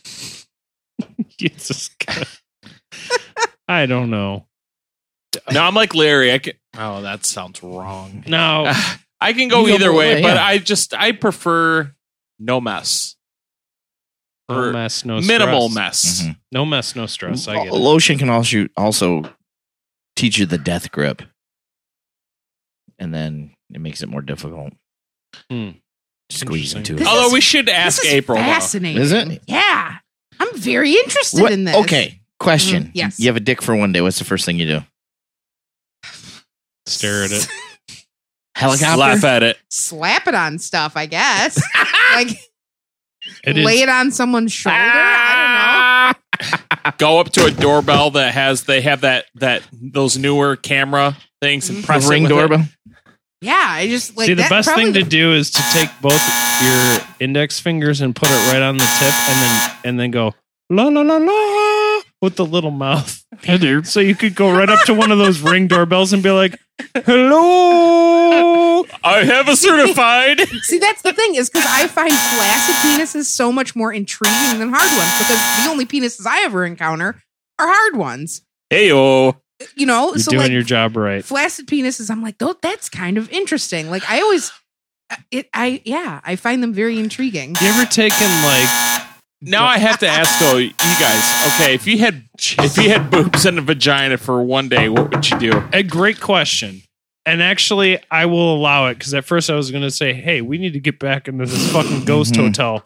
[1.38, 2.28] Jesus God.
[3.68, 4.46] I don't know.
[5.52, 6.32] now I'm like Larry.
[6.34, 6.54] I can.
[6.78, 8.24] Oh, that sounds wrong.
[8.28, 8.72] No,
[9.22, 10.44] I can go either both way, way, but yeah.
[10.46, 11.94] I just I prefer
[12.40, 13.16] no mess.
[14.50, 16.22] No Or mess, no minimal stress.
[16.22, 16.22] mess.
[16.24, 16.38] Mhm.
[16.52, 17.48] No mess, no stress.
[17.48, 17.74] I get it.
[17.74, 19.24] Lotion can also also
[20.16, 21.22] teach you the death grip,
[23.00, 24.74] and then it makes it more difficult.
[25.50, 25.70] Hmm.
[26.30, 26.96] Squeeze Interesting.
[26.98, 27.08] into it.
[27.08, 28.38] Although we should ask this is April.
[28.38, 28.44] though.
[28.44, 29.02] fascinating.
[29.02, 29.42] Is it?
[29.48, 29.98] Yeah.
[30.40, 31.76] I'm very interested What- in this.
[31.78, 32.86] Okay, question.
[32.86, 33.20] Mhm, yes.
[33.20, 34.02] You have a dick for one day.
[34.02, 34.84] What's the first thing you do?
[36.86, 37.48] Stare at it.
[38.56, 38.98] Helicopter.
[39.00, 39.58] Laugh at it.
[39.70, 41.62] Slap it on stuff, I guess.
[42.16, 42.30] like
[43.46, 44.76] It lay is- it on someone's shoulder.
[44.80, 46.14] I
[46.98, 51.70] Go up to a doorbell that has they have that that those newer camera things
[51.70, 51.86] and Mhm.
[51.86, 52.36] press The it ring with it.
[52.36, 52.68] doorbell.
[53.44, 53.52] Don't know.
[53.52, 56.22] Yeah, I just like See, the best probably thing to do is to take both
[56.64, 60.34] your index fingers and put it right on the tip, and then and then go
[60.70, 63.24] la la la la with the little mouth.
[63.84, 66.60] So you could go right up to one of those ring doorbells and be like,
[67.06, 70.40] "Hello." I have a certified.
[70.64, 74.70] See, that's the thing is because I find flaccid penises so much more intriguing than
[74.74, 77.22] hard ones because the only penises I ever encounter
[77.60, 78.42] are hard ones.
[78.70, 79.38] hey yo.
[79.76, 81.24] You know, You're so doing like your job right.
[81.24, 83.90] flaccid penises, I'm like, oh, that's kind of interesting.
[83.90, 84.52] Like I always,
[85.10, 87.56] uh, it, I yeah, I find them very intriguing.
[87.62, 88.70] You ever taken like
[89.42, 91.54] Now I have to ask though, you guys.
[91.62, 95.12] Okay, if you had if you had boobs and a vagina for one day, what
[95.12, 95.64] would you do?
[95.74, 96.82] a great question?
[97.26, 100.42] And actually, I will allow it because at first I was going to say, "Hey,
[100.42, 102.48] we need to get back into this fucking ghost Mhm.
[102.48, 102.84] hotel,"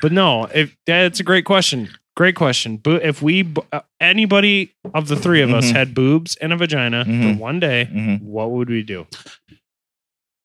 [0.00, 0.44] but no.
[0.54, 2.76] If that's a great question, great question.
[2.76, 5.72] Bo- if we, uh, anybody of the three of us, Mhm.
[5.72, 7.34] had boobs and a vagina Mhm.
[7.36, 8.22] for one day, Mhm.
[8.22, 9.06] what would we do?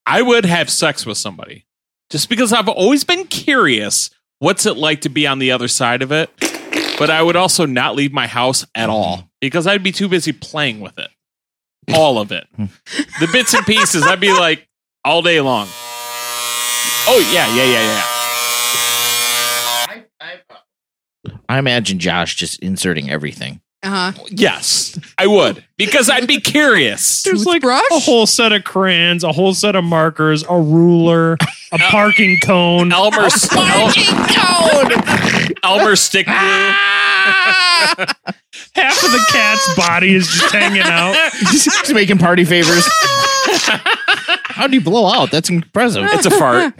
[0.05, 1.65] I would have sex with somebody.
[2.09, 4.09] Just because I've always been curious
[4.39, 6.29] what's it like to be on the other side of it.
[6.97, 10.31] But I would also not leave my house at all because I'd be too busy
[10.31, 11.09] playing with it.
[11.93, 12.47] All of it.
[12.57, 14.67] the bits and pieces, I'd be like
[15.05, 15.67] all day long.
[17.07, 18.03] Oh, yeah, yeah, yeah, yeah.
[21.47, 23.61] I imagine Josh just inserting everything.
[23.81, 24.23] Uh huh.
[24.29, 27.23] Yes, I would because I'd be curious.
[27.25, 27.81] There's like Toothbrush?
[27.91, 31.37] a whole set of crayons, a whole set of markers, a ruler,
[31.71, 32.91] a parking cone.
[32.91, 33.29] Elmer, El-
[35.63, 36.33] Elmer stick glue.
[38.75, 41.15] Half of the cat's body is just hanging out.
[41.51, 42.85] He's making party favors.
[44.45, 45.31] How do you blow out?
[45.31, 46.03] That's impressive.
[46.09, 46.73] It's a fart.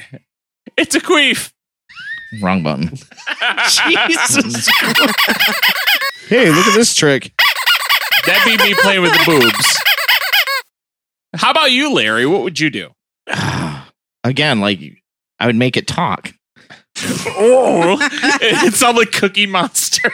[0.78, 1.52] It's a queef.
[2.41, 2.89] Wrong button.
[3.69, 4.69] Jesus.
[6.30, 7.32] Hey, look at this trick.
[8.27, 9.80] That'd be me playing with the boobs.
[11.34, 12.27] How about you, Larry?
[12.27, 12.91] What would you do?
[14.23, 14.80] Again, like
[15.39, 16.32] I would make it talk.
[17.30, 17.97] Oh,
[18.41, 20.11] it sounds like Cookie Monster.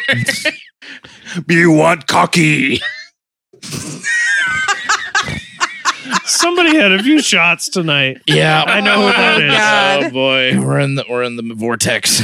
[1.49, 2.79] you want cocky?
[6.25, 8.17] Somebody had a few shots tonight.
[8.27, 9.51] Yeah, I know who that is.
[9.51, 10.03] God.
[10.03, 12.21] Oh boy, we're in the we're in the vortex.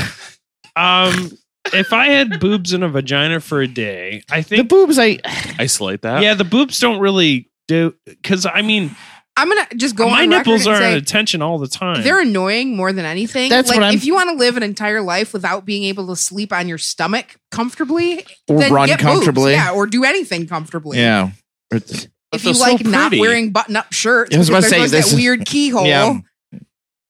[0.76, 1.32] Um,
[1.74, 5.20] if I had boobs and a vagina for a day, I think The boobs, I
[5.60, 6.24] Isolate that.
[6.24, 8.96] yeah, the boobs don't really do because I mean
[9.38, 12.04] I'm gonna just go my on nipples are at attention all the time.
[12.04, 13.50] They're annoying more than anything.
[13.50, 16.08] That's like what I'm- if you want to live an entire life without being able
[16.08, 19.10] to sleep on your stomach comfortably, or then run get boobs.
[19.14, 19.52] comfortably.
[19.54, 20.98] yeah, or do anything comfortably.
[21.00, 21.32] Yeah.
[21.74, 24.80] It's- If you they're so like not wearing button-up shirts, I was because about to
[24.80, 25.86] there's say, this that is- weird keyhole.
[25.86, 26.20] Yeah.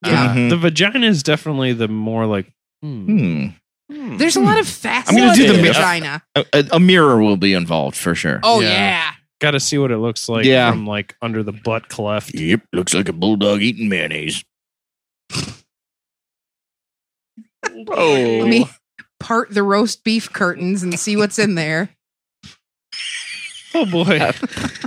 [0.04, 0.34] Yeah.
[0.34, 0.50] Mhm.
[0.50, 2.52] the vagina is definitely the more like
[2.82, 3.46] hmm.
[3.90, 4.16] Hmm.
[4.16, 6.22] There's a lot of facets I'm gonna do the- vagina.
[6.34, 8.40] A, a- a mirror will be involved for sure.
[8.42, 8.68] Oh Yeah.
[8.70, 9.10] yeah.
[9.40, 10.70] Got to see what it looks like Yeah.
[10.70, 12.34] from like under the butt cleft.
[12.34, 14.44] Yep, looks like a bulldog eating mayonnaise.
[15.34, 15.54] Oh,
[18.40, 18.66] Let me
[19.20, 21.90] part the roast beef curtains and see what's in there.
[23.74, 24.06] Oh boy.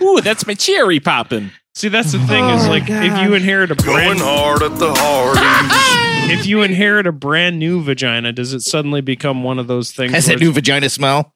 [0.06, 1.52] Ooh, that's my cherry popping.
[1.74, 4.78] See, that's the thing is Oh, like if you inherit a brand Going hard at
[4.80, 6.32] the Hardee's.
[6.40, 10.14] if you inherit a brand new vagina, does it suddenly become one of those things?
[10.14, 11.34] Has where that new vagina smell?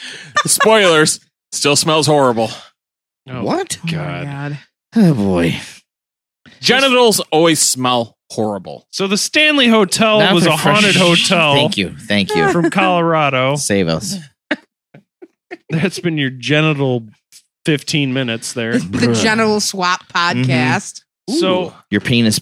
[0.46, 1.20] Spoilers.
[1.50, 2.50] Still smells horrible.
[3.28, 3.78] oh, what?
[3.82, 4.24] Oh my God.
[4.26, 4.58] god.
[4.96, 5.56] Oh boy.
[6.60, 8.86] Genitals always smell horrible.
[8.90, 11.96] So the Stanley Hotel Now was for a haunted fresh- hotel Thank you.
[11.96, 12.50] Thank you.
[12.52, 13.56] from Colorado.
[13.56, 14.16] Save us.
[15.70, 17.06] That's been your genital
[17.68, 18.78] 15 minutes there.
[18.78, 20.40] The genital swap mm-hmm.
[20.40, 21.02] podcast.
[21.38, 22.40] So Your penis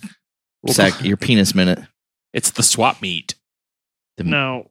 [0.69, 1.81] sec your penis minute.
[2.33, 3.35] It's the swap meet.
[4.19, 4.67] The- now,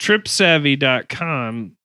[0.00, 1.76] tripsavvy.com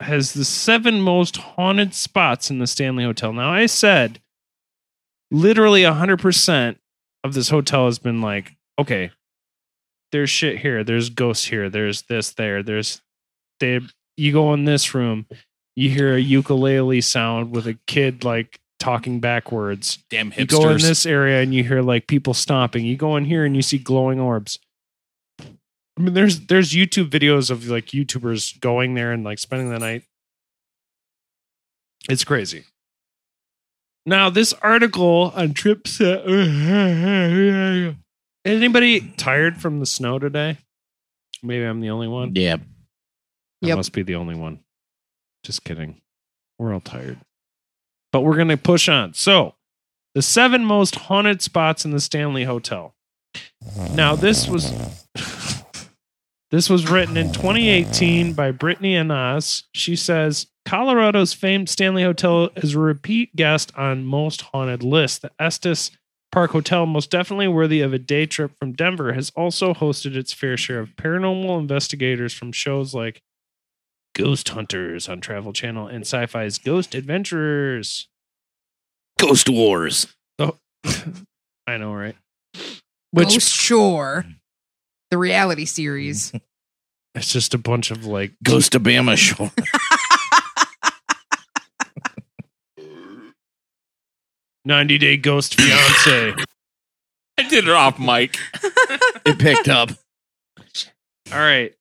[0.00, 3.34] has the seven most haunted spots in the Stanley Hotel.
[3.34, 4.22] Now, I said
[5.30, 6.76] literally 100%
[7.22, 9.10] of this hotel has been like, okay,
[10.10, 13.02] there's shit here, there's ghosts here, there's this there, there's
[13.60, 13.80] they
[14.16, 15.26] you go in this room,
[15.78, 19.98] you hear a ukulele sound with a kid like talking backwards.
[20.10, 22.84] Damn You go in this area and you hear like people stomping.
[22.84, 24.58] You go in here and you see glowing orbs.
[25.40, 29.78] I mean, there's there's YouTube videos of like YouTubers going there and like spending the
[29.78, 30.02] night.
[32.10, 32.64] It's crazy.
[34.04, 36.00] Now, this article on trips.
[38.44, 40.58] Anybody tired from the snow today?
[41.42, 42.32] Maybe I'm the only one.
[42.34, 42.56] Yeah.
[43.62, 43.76] I Yep.
[43.76, 44.60] must be the only one.
[45.48, 46.02] Just kidding.
[46.58, 47.20] We're all tired.
[48.12, 49.14] But we're going to push on.
[49.14, 49.54] So,
[50.14, 52.94] the seven most haunted spots in the Stanley Hotel.
[53.94, 54.74] Now, this was
[56.50, 59.64] this was written in 2018 by Brittany Anas.
[59.72, 65.20] She says Colorado's famed Stanley Hotel is a repeat guest on most haunted lists.
[65.20, 65.92] The Estes
[66.30, 70.34] Park Hotel, most definitely worthy of a day trip from Denver, has also hosted its
[70.34, 73.22] fair share of paranormal investigators from shows like
[74.18, 78.08] Ghost Hunters on Travel Channel and Sci Fi's Ghost Adventurers.
[79.16, 80.08] Ghost Wars.
[80.40, 80.58] Oh,
[81.68, 82.16] I know, right?
[83.12, 84.26] Which Ghost Shore,
[85.12, 86.32] the reality series.
[87.14, 89.52] it's just a bunch of like Ghost Obama Shore.
[94.64, 96.34] ninety day ghost fiance.
[97.38, 98.36] I did it off mic.
[99.24, 99.90] it picked up.
[101.32, 101.72] All right.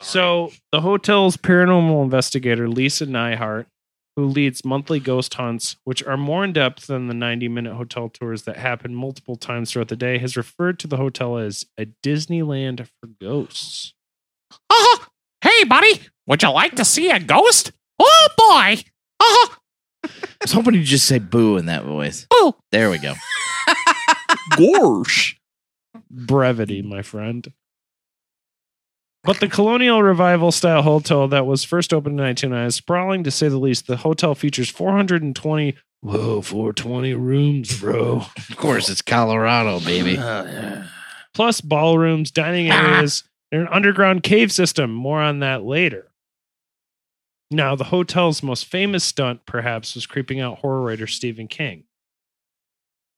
[0.00, 3.66] So the hotel's paranormal investigator, Lisa Nyhart,
[4.16, 8.08] who leads monthly ghost hunts, which are more in depth than the 90 minute hotel
[8.08, 11.86] tours that happen multiple times throughout the day, has referred to the hotel as a
[12.02, 13.94] Disneyland for ghosts.
[14.52, 15.06] Uh-huh.
[15.40, 17.72] Hey, buddy, would you like to see a ghost?
[17.98, 18.82] Oh boy.
[19.20, 19.56] Uh-huh.
[20.04, 20.08] I
[20.42, 22.26] was hoping you'd just say boo in that voice.
[22.30, 22.54] Boo.
[22.70, 23.14] There we go.
[24.52, 25.34] Gorsh.
[26.10, 27.52] Brevity, my friend.
[29.24, 33.30] But the colonial revival style hotel that was first opened in 1909 is sprawling to
[33.30, 33.86] say the least.
[33.86, 38.26] The hotel features 420, whoa, 420 rooms, bro.
[38.50, 40.18] Of course, it's Colorado, baby.
[40.18, 40.82] Uh,
[41.32, 42.74] plus ballrooms, dining ah!
[42.74, 44.92] areas, and an underground cave system.
[44.92, 46.10] More on that later.
[47.50, 51.84] Now, the hotel's most famous stunt, perhaps, was creeping out horror writer Stephen King,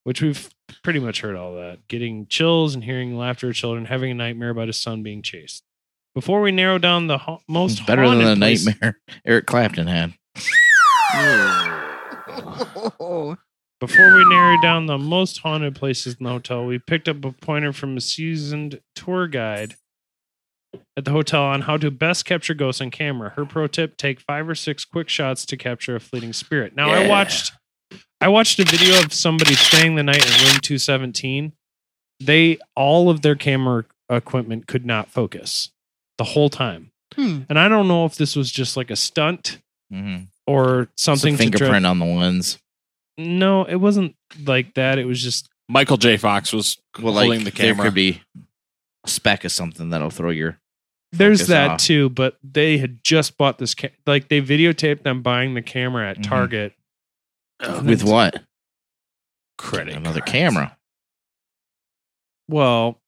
[0.04, 0.50] which we've
[0.84, 1.88] pretty much heard all that.
[1.88, 5.64] Getting chills and hearing laughter of children, having a nightmare about his son being chased.
[6.16, 9.44] Before we narrow down the ha- most It's better than haunted the place- nightmare Eric
[9.44, 10.14] Clapton had.
[13.78, 17.32] Before we narrow down the most haunted places in the hotel, we picked up a
[17.32, 19.74] pointer from a seasoned tour guide
[20.96, 23.34] at the hotel on how to best capture ghosts on camera.
[23.36, 26.74] Her pro tip: take five or six quick shots to capture a fleeting spirit.
[26.74, 27.08] Now, I Yeah.
[27.08, 27.52] watched,
[28.22, 31.52] I watched a video of somebody staying the night in room two seventeen.
[32.18, 35.68] They all of their camera equipment could not focus
[36.18, 37.42] the whole time, Hmm.
[37.48, 39.60] and I don't know if this was just like a stunt
[39.92, 40.24] Mm-hmm.
[40.46, 41.36] or something.
[41.36, 42.58] Some to dra- fingerprint on the lens.
[43.18, 44.98] no, it wasn't like that.
[44.98, 46.16] It was just Michael J.
[46.16, 48.20] Fox was Well, holding like the there could be
[49.04, 50.58] a speck of something that'll throw your.
[51.12, 51.80] There's focus that off.
[51.80, 53.74] too, but they had just bought this.
[53.74, 56.22] Ca- like they videotaped them buying the camera at Mhm.
[56.24, 56.74] Target
[57.84, 58.42] With what?
[59.56, 59.94] credit.
[59.96, 60.32] Another cards.
[60.32, 60.76] camera.
[62.48, 63.00] Well,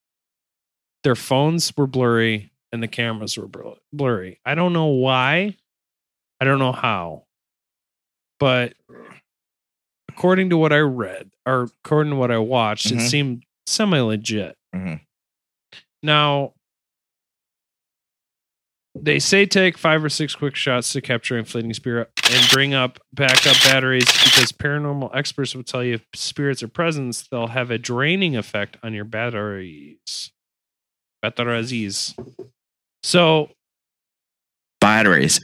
[1.05, 3.49] their phones were blurry and the cameras were
[3.93, 4.41] blurry.
[4.45, 5.57] I don't know why.
[6.41, 7.25] I don't know how.
[8.39, 8.75] But
[10.09, 13.09] according to what I read, or according to what I watched, it Mhm.
[13.09, 14.57] seemed semi legit.
[14.75, 15.01] Mhm.
[16.03, 16.55] Now,
[19.01, 22.75] they say take five or six quick shots to capture a fleeting spirit and bring
[22.75, 27.71] up backup batteries because paranormal experts will tell you if spirits are present, they'll have
[27.71, 30.33] a draining effect on your batteries.
[31.23, 32.15] Batteries.
[33.03, 33.51] So
[34.81, 35.41] Batteries.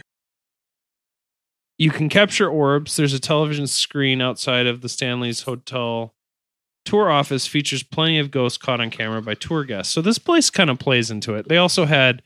[1.78, 2.96] you can capture orbs.
[2.96, 6.14] There's a television screen outside of the Stanley's Hotel
[6.84, 9.92] tour office features plenty of ghosts caught on camera by tour guests.
[9.92, 11.48] So this place kind of plays into it.
[11.48, 12.22] They also had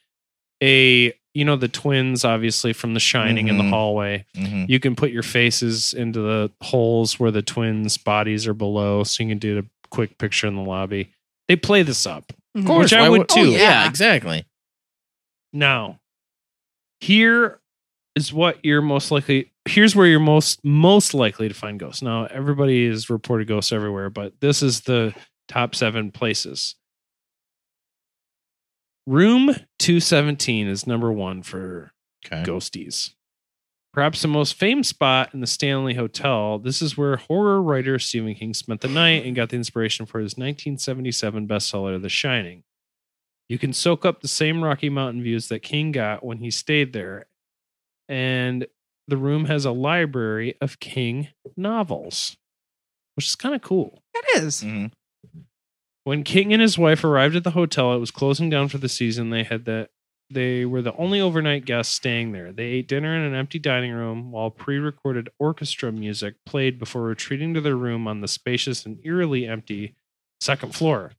[0.62, 3.70] a you know the twins obviously from The Shining in the Mhm.
[3.70, 4.24] hallway.
[4.34, 4.68] Mhm.
[4.68, 9.22] You can put your faces into the holes where the twins' bodies are below, so
[9.22, 11.10] you can do a quick picture in the lobby.
[11.46, 13.40] They play this up, Of which I why would too.
[13.40, 13.58] Oh, yeah.
[13.58, 14.44] yeah, exactly.
[15.52, 16.00] Now,
[17.00, 17.60] here
[18.14, 19.52] is what you're most likely.
[19.64, 22.02] Here's where you're most most likely to find ghosts.
[22.02, 25.14] Now, everybody is reported ghosts everywhere, but this is the
[25.46, 26.74] top seven places.
[29.06, 31.92] Room 217 is number one for
[32.26, 32.42] Okay.
[32.42, 33.14] ghosties.
[33.94, 38.34] Perhaps the most famous spot in the Stanley Hotel, this is where horror writer Stephen
[38.34, 42.64] King spent the night and got the inspiration for his 1977 bestseller, The Shining.
[43.48, 46.92] You can soak up the same Rocky Mountain views that King got when he stayed
[46.92, 47.26] there.
[48.08, 48.66] And
[49.06, 52.36] the room has a library of King novels,
[53.14, 54.02] which is kind of cool.
[54.14, 54.62] That is.
[54.62, 54.92] Mhm.
[56.04, 58.88] When King and his wife arrived at the hotel, it was closing down for the
[58.88, 59.30] season.
[59.30, 59.88] They had the
[60.30, 62.52] they were the only overnight guests staying there.
[62.52, 67.54] They ate dinner in an empty dining room while pre-recorded orchestra music played before retreating
[67.54, 69.94] to their room on the spacious and eerily empty
[70.38, 71.12] second floor.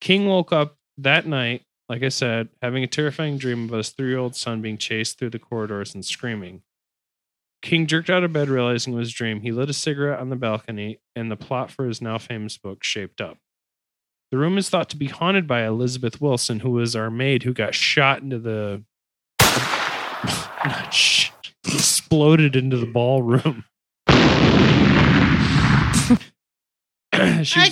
[0.00, 4.36] King woke up that night, like I said, having a terrifying dream of his three-year-old
[4.36, 6.62] son being chased through the corridors and screaming.
[7.62, 9.42] King jerked out of bed, realizing it was a dream.
[9.42, 12.82] He lit a cigarette on the balcony, and the plot for his now famous book
[12.82, 13.36] shaped up.
[14.30, 17.52] The room is thought to be haunted by Elizabeth Wilson, who was our maid who
[17.52, 18.82] got shot into the.
[21.66, 23.64] Exploded into the ballroom.
[27.42, 27.70] She was-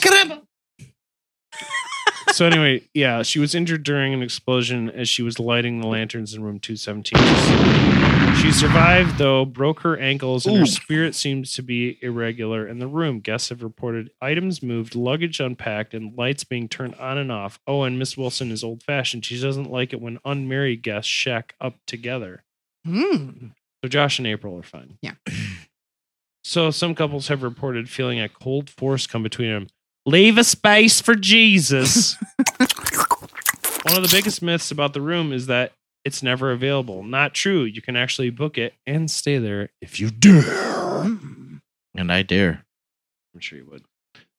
[2.39, 6.35] so anyway, yeah, she was injured during an explosion as she was lighting the lanterns
[6.35, 7.19] in room 217.
[8.37, 12.87] She survived, though, broke her ankles, and her spirit seems to be irregular in the
[12.87, 13.19] room.
[13.19, 17.59] Guests have reported items moved, luggage unpacked, and lights being turned on and off.
[17.67, 19.25] Oh, and Miss Wilson is old fashioned.
[19.25, 22.45] She doesn't like it when unmarried guests shack up together.
[22.87, 23.49] Hmm.
[23.83, 24.97] So Josh and April are fine.
[25.03, 25.15] Yeah.
[26.45, 29.67] So some couples have reported feeling a cold force come between them.
[30.09, 32.15] Leave a space for Jesus.
[32.57, 37.03] One of the biggest myths about the room is that it's never available.
[37.03, 37.65] Not true.
[37.65, 40.41] You can actually book it and stay there if you dare.
[40.41, 41.61] Mm.
[41.95, 42.65] And I dare.
[43.35, 43.85] I'm sure you would.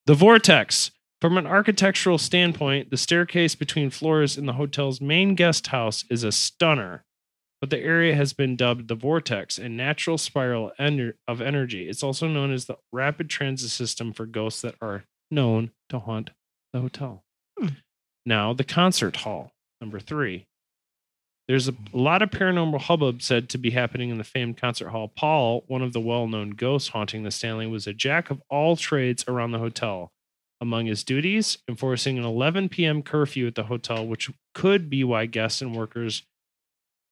[0.07, 0.89] The vortex.
[1.21, 6.23] From an architectural standpoint, the staircase between floors in the hotel's main guest house is
[6.23, 7.05] a stunner.
[7.61, 11.87] But the area has been dubbed the vortex, a natural spiral ener- of energy.
[11.87, 16.31] It's also known as the rapid transit system for ghosts that are known to haunt
[16.73, 17.23] the hotel.
[17.57, 17.67] Hmm.
[18.25, 19.51] Now, the concert hall,
[19.81, 20.47] number three.
[21.47, 24.89] There's a, a lot of paranormal hubbub said to be happening in the famed concert
[24.89, 25.07] hall.
[25.07, 28.75] Paul, one of the well known ghosts haunting the Stanley, was a jack of all
[28.75, 30.11] trades around the hotel.
[30.61, 33.01] Among his duties, enforcing an 11 p.m.
[33.01, 36.23] curfew at the hotel, which could be why guests and workers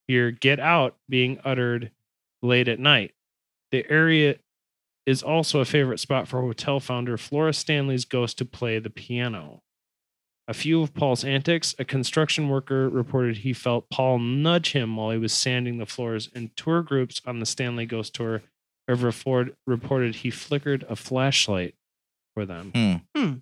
[0.07, 1.91] hear get out being uttered
[2.41, 3.13] late at night.
[3.71, 4.35] The area
[5.07, 9.63] is also a favorite spot for hotel founder Flora Stanley's ghost to play the piano.
[10.49, 15.11] A few of Paul's antics, a construction worker reported he felt Paul nudge him while
[15.11, 18.43] he was sanding the floors, and tour groups on the Stanley Ghost Tour
[18.87, 21.75] have refor- reported he flickered a flashlight
[22.33, 22.71] for them.
[22.73, 22.95] Hmm.
[23.19, 23.33] Hmm.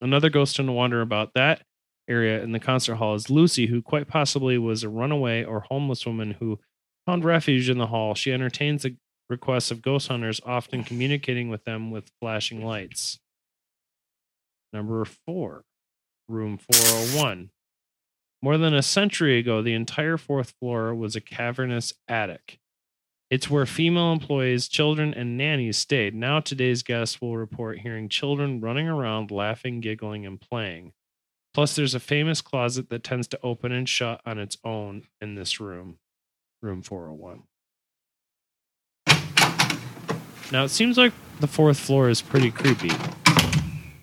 [0.00, 1.62] Another ghost to wonder about that
[2.08, 6.06] area in the concert hall is Lucy, who quite possibly was a runaway or homeless
[6.06, 6.58] woman who
[7.06, 8.14] found refuge in the hall.
[8.14, 8.96] She entertains the
[9.28, 13.18] requests of ghost hunters, often communicating with them with flashing lights.
[14.72, 15.64] Number four,
[16.28, 17.50] room 401.
[18.42, 22.58] More than a century ago, the entire fourth floor was a cavernous attic.
[23.28, 26.14] It's where female employees, children, and nannies stayed.
[26.14, 30.92] Now, today's guests will report hearing children running around, laughing, giggling, and playing.
[31.52, 35.34] Plus, there's a famous closet that tends to open and shut on its own in
[35.34, 35.98] this room,
[36.62, 37.42] room 401.
[40.52, 42.90] Now, it seems like the fourth floor is pretty creepy.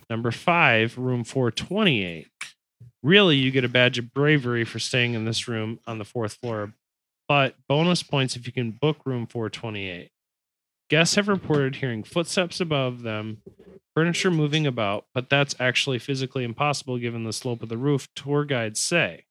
[0.10, 2.28] Number five, room 428.
[3.02, 6.34] Really, you get a badge of bravery for staying in this room on the fourth
[6.34, 6.74] floor,
[7.28, 10.10] but bonus points if you can book room 428.
[10.90, 13.42] Guests have reported hearing footsteps above them,
[13.96, 18.46] furniture moving about, but that's actually physically impossible given the slope of the roof, tour
[18.46, 19.26] guides say.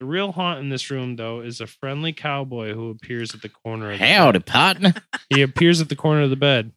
[0.00, 3.48] The real haunt in this room, though, is a friendly cowboy who appears at the
[3.48, 4.94] corner of the Howdy, partner.
[5.28, 6.70] he appears at the corner of the bed.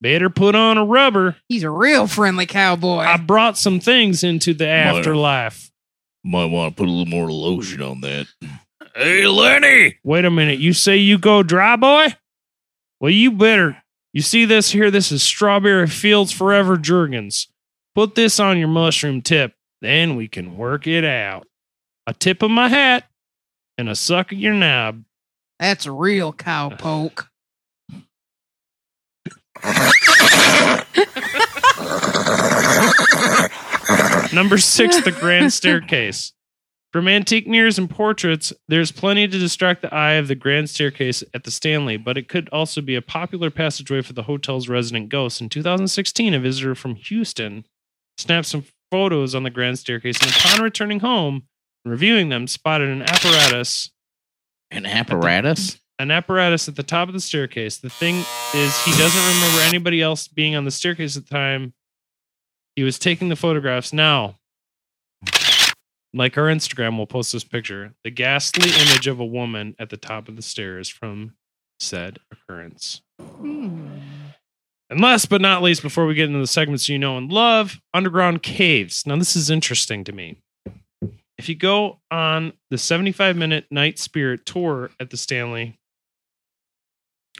[0.00, 1.36] Better put on a rubber.
[1.48, 2.98] He's a real friendly cowboy.
[2.98, 5.70] I brought some things into the afterlife.
[6.24, 8.26] Might want to put a little more lotion on that.
[8.94, 9.96] Hey, Lenny.
[10.04, 10.58] Wait a minute.
[10.58, 12.14] You say you go dry, boy?
[12.98, 13.82] Well, you better.
[14.14, 14.90] You see this here?
[14.90, 17.48] This is Strawberry Fields Forever Jergens.
[17.94, 19.55] Put this on your mushroom tip.
[19.80, 21.46] Then we can work it out.
[22.06, 23.04] A tip of my hat
[23.78, 25.02] and a suck of your knob.
[25.58, 27.26] That's a real cowpoke.
[34.32, 36.32] Number six, the grand staircase.
[36.92, 41.22] From antique mirrors and portraits, there's plenty to distract the eye of the grand staircase
[41.34, 45.08] at the Stanley, but it could also be a popular passageway for the hotel's resident
[45.08, 45.40] ghosts.
[45.40, 47.66] In 2016, a visitor from Houston
[48.16, 51.44] snapped some photos on the grand staircase, and upon returning home
[51.84, 53.90] and reviewing them, spotted an apparatus
[54.70, 55.78] An apparatus?
[55.98, 57.78] an apparatus at the top of the staircase.
[57.78, 58.16] The thing
[58.54, 61.72] is, he doesn't remember anybody else being on the staircase at the time.
[62.74, 63.94] He was taking the photographs.
[63.94, 64.36] Now,
[66.12, 67.94] like our Instagram, we'll post this picture.
[68.04, 71.32] The ghastly image of a woman at the top of the stairs from
[71.80, 73.00] said occurrence.
[73.18, 73.96] Hmm.
[74.88, 77.80] And last but not least, before we get into the segments you know and love,
[77.92, 79.04] underground caves.
[79.04, 80.36] Now, this is interesting to me.
[81.36, 85.76] If you go on the 75 minute night spirit tour at the Stanley,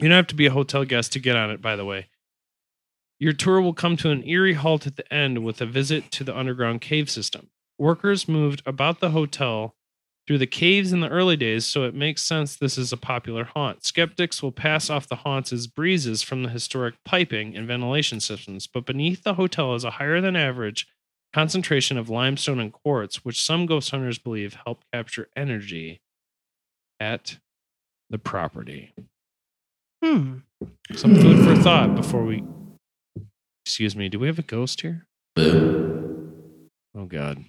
[0.00, 2.08] you don't have to be a hotel guest to get on it, by the way.
[3.18, 6.24] Your tour will come to an eerie halt at the end with a visit to
[6.24, 7.48] the underground cave system.
[7.78, 9.75] Workers moved about the hotel
[10.26, 13.44] through the caves in the early days, so it makes sense this is a popular
[13.44, 13.84] haunt.
[13.84, 18.66] Skeptics will pass off the haunts as breezes from the historic piping and ventilation systems,
[18.66, 20.88] but beneath the hotel is a higher than average
[21.32, 26.00] concentration of limestone and quartz, which some ghost hunters believe help capture energy
[26.98, 27.38] at
[28.10, 28.94] the property.
[30.02, 30.38] Hmm.
[30.94, 32.44] Some food for thought before we.
[33.64, 35.06] Excuse me, do we have a ghost here?
[35.36, 37.44] Oh, God.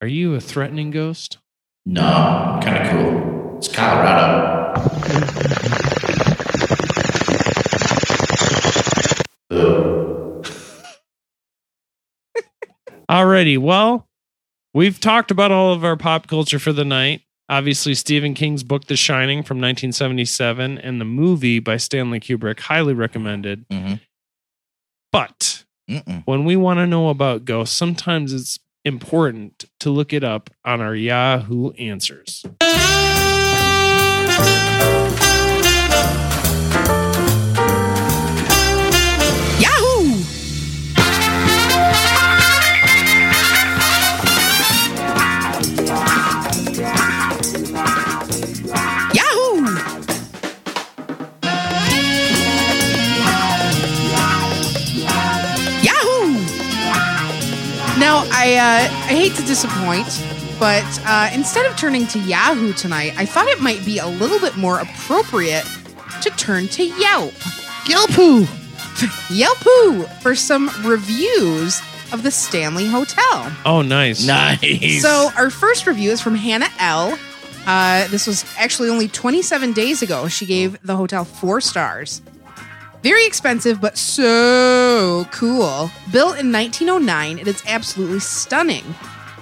[0.00, 1.38] Are you a threatening ghost?
[1.86, 3.58] No, kind of cool.
[3.58, 5.86] It's Colorado.
[13.10, 14.08] Alrighty, well,
[14.74, 17.22] we've talked about all of our pop culture for the night.
[17.48, 22.92] Obviously, Stephen King's book The Shining from 1977 and the movie by Stanley Kubrick, highly
[22.92, 23.68] recommended.
[23.68, 24.00] Mhm.
[25.12, 26.22] But Mm-mm.
[26.24, 30.80] when we want to know about ghosts, sometimes it's important to look it up on
[30.80, 32.46] our Yahoo Answers.
[58.58, 60.06] I uh, I hate to disappoint,
[60.58, 64.40] but uh, instead of turning to Yahoo tonight, I thought it might be a little
[64.40, 65.66] bit more appropriate
[66.22, 67.34] to turn to Yelp.
[67.84, 68.44] Yelpoo!
[69.28, 73.52] Yelpoo for some reviews of the Stanley Hotel.
[73.66, 74.26] Oh, nice.
[74.26, 75.02] Nice.
[75.02, 77.18] So our first review is from Hannah L.
[77.66, 80.28] Uh, this was actually only 27 days ago.
[80.28, 82.22] She gave the hotel four stars.
[83.06, 85.92] Very expensive, but so cool.
[86.10, 88.82] Built in 1909, it is absolutely stunning.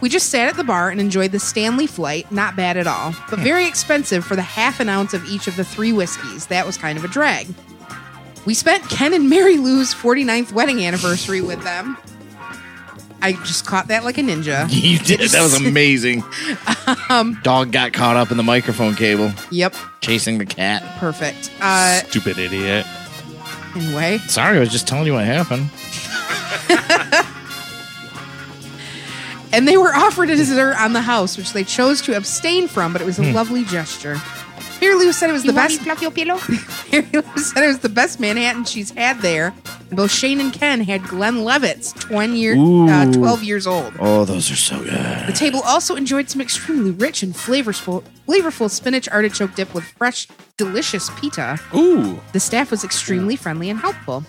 [0.03, 2.31] We just sat at the bar and enjoyed the Stanley flight.
[2.31, 5.57] Not bad at all, but very expensive for the half an ounce of each of
[5.57, 6.49] the three whiskeys.
[6.49, 7.47] That was kind of a drag.
[8.45, 11.97] We spent Ken and Mary Lou's 49th wedding anniversary with them.
[13.23, 14.66] I just caught that like a ninja.
[14.70, 15.31] you did.
[15.31, 16.23] That was amazing.
[17.09, 20.82] Um, Dog got caught up in the microphone cable, yep, chasing the cat.
[20.99, 21.51] perfect.
[21.61, 22.85] Uh, Stupid idiot.
[23.77, 25.69] anyway, Sorry, I was just telling you what happened.
[29.53, 32.93] and they were offered a dessert on the house, which they chose to abstain from,
[32.93, 33.35] but it was a hmm.
[33.35, 34.17] lovely gesture.
[34.81, 35.81] Mary Lou said it was the best.
[36.93, 39.55] Mary Lou said it was the best Manhattan she's had there.
[39.90, 43.94] Both Shane and Ken had Glenlivet's 20 year, uh, 12 years old.
[43.98, 45.27] Oh, those are so good.
[45.27, 50.27] The table also enjoyed some extremely rich and flavorful, flavorful spinach artichoke dip with fresh,
[50.56, 51.59] delicious pita.
[51.74, 52.20] Ooh.
[52.32, 54.24] The staff was extremely friendly and helpful.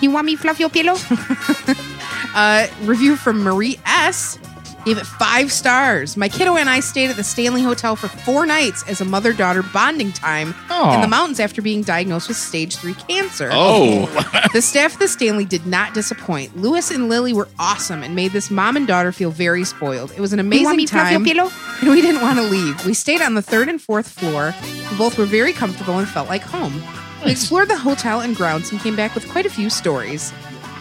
[0.00, 0.96] You want me fluff your pillow?
[2.34, 4.38] uh, review from Marie S.
[4.84, 6.16] Gave it five stars.
[6.16, 9.32] My kiddo and I stayed at the Stanley Hotel for four nights as a mother
[9.32, 10.54] daughter bonding time
[10.94, 13.48] in the mountains after being diagnosed with stage three cancer.
[13.52, 14.10] Oh.
[14.54, 16.56] The staff at the Stanley did not disappoint.
[16.56, 20.12] Lewis and Lily were awesome and made this mom and daughter feel very spoiled.
[20.12, 21.06] It was an amazing time.
[21.16, 21.24] And
[21.90, 22.86] we didn't want to leave.
[22.86, 24.54] We stayed on the third and fourth floor.
[24.62, 26.84] We both were very comfortable and felt like home.
[27.24, 30.32] We explored the hotel and grounds and came back with quite a few stories.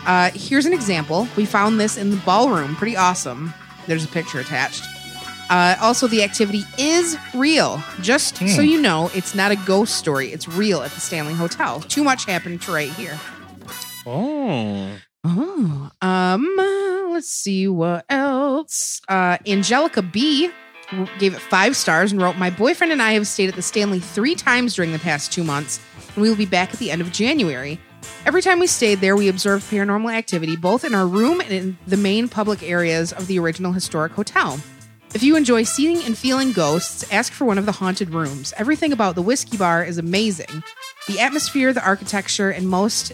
[0.05, 1.27] Uh, here's an example.
[1.35, 2.75] We found this in the ballroom.
[2.75, 3.55] Pretty awesome.
[3.88, 4.84] There's a picture attached.
[5.49, 7.84] Uh, also, the activity is real.
[8.01, 10.31] Just so you know, it's not a ghost story.
[10.31, 11.81] It's real at the Stanley Hotel.
[11.81, 13.19] Too much happened to right here.
[14.05, 14.89] Oh.
[15.26, 18.99] Oh, um, uh, let's see what else.
[19.07, 20.49] Uh, Angelica B
[21.18, 23.99] gave it five stars and wrote, "My boyfriend and I have stayed at the Stanley
[23.99, 25.80] three times during the past two months,
[26.14, 27.80] and we will be back at the end of January.
[28.25, 31.77] Every time we stayed there, we observed paranormal activity both in our room and in
[31.88, 34.59] the main public areas of the original historic hotel."
[35.13, 38.51] If you enjoy seeing and feeling ghosts, ask for one of the haunted rooms.
[38.57, 40.63] Everything about the whiskey bar is amazing.
[41.07, 43.11] The atmosphere, the architecture, and most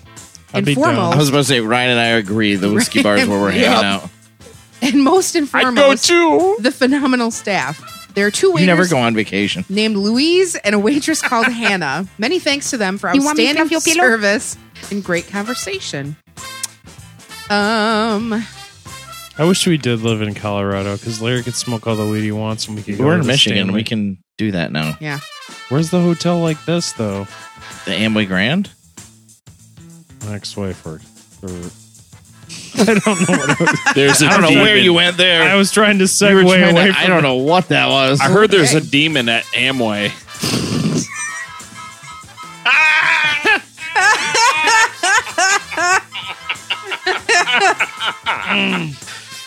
[0.53, 0.83] I'd and be down.
[0.85, 2.55] foremost, I was about to say, Ryan and I agree.
[2.55, 4.09] The whiskey bars where we're hanging out.
[4.81, 6.55] and most and I'd go foremost, too.
[6.61, 7.83] the phenomenal staff.
[8.15, 9.65] There are two You waiters never go on vacation.
[9.69, 12.07] named Louise and a waitress called Hannah.
[12.17, 14.09] Many thanks to them for You want me to outstanding fluff your pillow?
[14.09, 14.57] service
[14.91, 16.15] and great conversation.
[17.49, 18.33] Um,
[19.37, 22.31] I wish we did live in Colorado because Larry could smoke all the weed he
[22.31, 22.99] wants and we could.
[22.99, 23.57] We're to in Michigan.
[23.65, 23.73] Stanley.
[23.73, 24.97] We can do that now.
[24.99, 25.19] yeah.
[25.69, 27.23] Where's the hotel like this though?
[27.85, 28.69] The Amway Grand?
[30.25, 30.99] An ex-wife or,
[31.43, 31.49] or
[32.81, 33.93] I don't know what I was.
[33.95, 35.43] There's a I don't know where you went there.
[35.43, 36.91] I was trying to segue You were to- away.
[36.91, 38.19] I don't know what that was.
[38.21, 40.11] I heard there's a demon at Amway.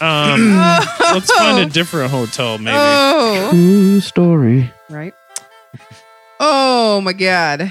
[0.01, 0.57] Um,
[1.13, 2.77] let's find a different hotel, maybe.
[2.77, 3.49] Oh.
[3.51, 4.71] True story.
[4.91, 5.15] Right?
[6.41, 7.71] Oh my god.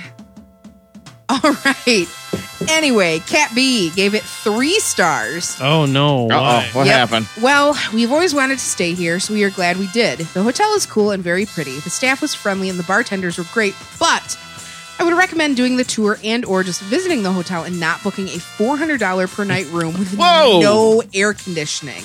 [1.27, 2.07] All right.
[2.69, 5.57] Anyway, Cat B gave it three stars.
[5.59, 6.25] Oh no!
[6.25, 6.69] Uh Why?
[6.73, 6.95] oh, what Yep.
[6.95, 7.27] happened?
[7.41, 10.19] Well, we've always wanted to stay here, so we are glad we did.
[10.19, 11.79] The hotel is cool and very pretty.
[11.79, 14.37] The staff was friendly and the bartenders were great, but
[15.01, 18.27] I would recommend doing the tour and or just visiting the hotel and not booking
[18.27, 20.59] a $400 per night room with Whoa.
[20.61, 22.03] no air conditioning.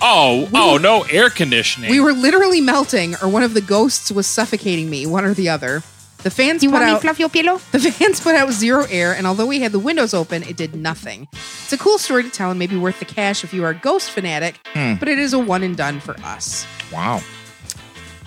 [0.00, 1.90] Oh, oh, no air conditioning.
[1.90, 5.50] We were literally melting or one of the ghosts was suffocating me, one or the
[5.50, 5.82] other.
[6.22, 7.60] The fans put out fluff your pillow?
[7.72, 10.74] the fans put out zero air, and although we had the windows open, it did
[10.74, 11.28] nothing.
[11.32, 13.74] It's a cool story to tell and maybe worth the cash if you are a
[13.74, 14.94] ghost fanatic, Hmm.
[14.94, 16.66] but it is a one and done for us.
[16.90, 17.20] Wow.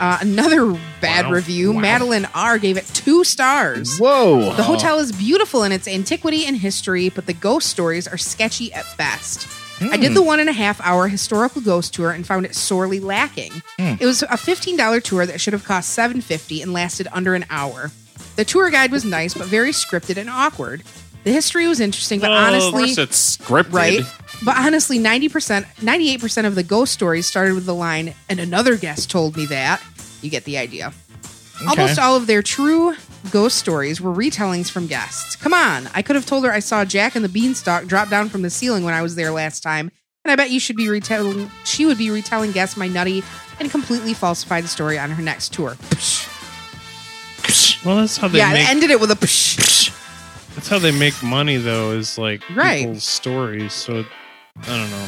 [0.04, 1.32] Uh, another bad Wow.
[1.32, 1.72] review.
[1.72, 1.80] Wow.
[1.80, 3.98] Madeline R gave it two stars.
[3.98, 4.54] Whoa.
[4.54, 8.74] The hotel is beautiful in its antiquity and history, but the ghost stories are sketchy
[8.74, 9.48] at best.
[9.82, 13.00] I did the one and a half hour historical ghost tour and found it sorely
[13.00, 13.54] lacking.
[13.80, 13.94] Hmm.
[14.00, 17.90] It was a $15 tour that should have cost $7.50 and lasted under an hour.
[18.36, 20.84] The tour guide was nice, but very scripted and awkward.
[21.24, 23.72] The history was interesting, but Well, honestly, course it's scripted.
[23.74, 24.02] right?
[24.44, 29.10] But honestly, 90%, 98% of the ghost stories started with the line, and another guest
[29.10, 29.82] told me that.
[30.24, 30.92] You get the idea.
[31.68, 32.96] Almost all of their true
[33.32, 35.36] ghost stories were retellings from guests.
[35.36, 38.30] Come on, I could have told her I saw Jack and the Beanstalk drop down
[38.30, 39.92] from the ceiling when I was there last time,
[40.26, 41.52] and I bet you should be retelling.
[41.64, 43.24] She would be retelling guests my nutty
[43.60, 45.78] and completely falsified story on her next tour.
[47.86, 48.64] Well, that's how they yeah, make.
[48.64, 49.16] it ended it with a.
[49.16, 49.90] Psh.
[50.56, 51.92] That's how they make money, though.
[51.92, 52.80] Is like Right.
[52.80, 53.74] people's stories.
[53.74, 54.06] So
[54.62, 55.04] I don't know.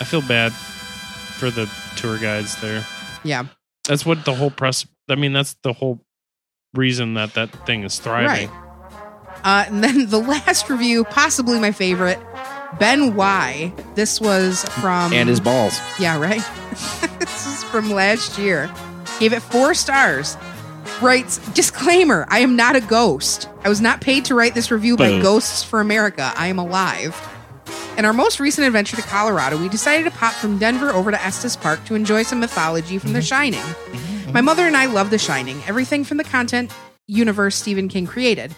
[0.00, 2.84] I feel bad for the tour guides there.
[3.22, 3.44] Yeah,
[3.88, 4.86] That's what the whole press.
[5.08, 6.00] I mean, that's the whole
[6.74, 8.48] reason that that thing is thriving.
[8.48, 8.62] Right.
[9.44, 12.18] Uh, and then the last review, possibly my favorite,
[12.78, 13.72] Ben Y.
[13.94, 15.78] This was from and his balls.
[15.98, 16.42] Yeah, right.
[17.18, 18.72] this is from last year.
[19.18, 20.36] Gave it four stars.
[21.00, 23.48] Writes disclaimer: I am not a ghost.
[23.64, 25.22] I was not paid to write this review by Boo.
[25.22, 26.32] Ghosts for America.
[26.36, 27.14] I am alive.
[27.98, 31.22] In our most recent adventure to Colorado, we decided to pop from Denver over to
[31.22, 33.26] Estes Park to enjoy some mythology from The mm-hmm.
[33.26, 33.60] Shining.
[33.60, 34.32] Mm-hmm.
[34.32, 36.72] My mother and I love The Shining, everything from the content
[37.06, 38.54] universe Stephen King created.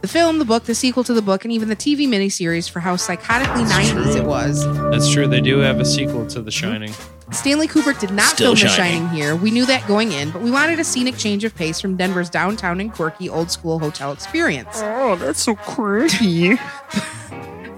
[0.00, 2.80] The film, the book, the sequel to the book, and even the TV miniseries for
[2.80, 4.64] how psychotically 90s it was.
[4.90, 5.26] That's true.
[5.26, 6.90] They do have a sequel to The Shining.
[6.90, 7.32] Mm-hmm.
[7.32, 9.02] Stanley Kubrick did not Still film The shining.
[9.02, 9.36] Shining here.
[9.36, 12.30] We knew that going in, but we wanted a scenic change of pace from Denver's
[12.30, 14.76] downtown and quirky old school hotel experience.
[14.76, 16.58] Oh, that's so quirky.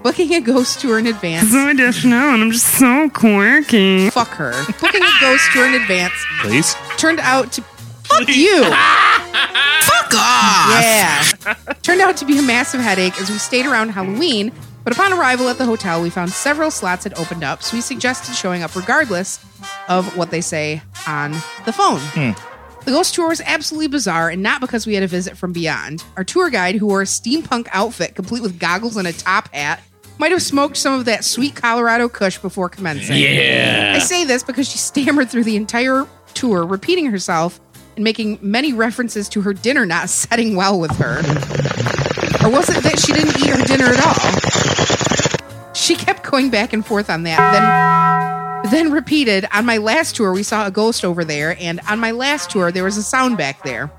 [0.03, 1.49] Booking a ghost tour in advance.
[1.49, 4.09] So additional, and I'm just so quirky.
[4.09, 4.51] Fuck her.
[4.81, 6.75] Booking a ghost tour in advance Please.
[6.97, 7.61] turned out to.
[7.61, 8.63] Fuck you!
[8.63, 10.69] Fuck off!
[10.81, 11.23] Yeah.
[11.81, 14.51] turned out to be a massive headache as we stayed around Halloween,
[14.83, 17.81] but upon arrival at the hotel, we found several slots had opened up, so we
[17.81, 19.39] suggested showing up regardless
[19.87, 21.31] of what they say on
[21.65, 21.99] the phone.
[22.01, 22.31] Hmm.
[22.83, 26.03] The ghost tour was absolutely bizarre, and not because we had a visit from beyond.
[26.17, 29.81] Our tour guide, who wore a steampunk outfit complete with goggles and a top hat,
[30.17, 33.17] might have smoked some of that sweet Colorado Kush before commencing.
[33.17, 33.93] Yeah.
[33.95, 37.59] I say this because she stammered through the entire tour, repeating herself
[37.95, 41.19] and making many references to her dinner not setting well with her.
[42.45, 45.73] Or was it that she didn't eat her dinner at all?
[45.73, 48.63] She kept going back and forth on that.
[48.63, 51.99] Then, then repeated, on my last tour, we saw a ghost over there, and on
[51.99, 53.91] my last tour, there was a sound back there.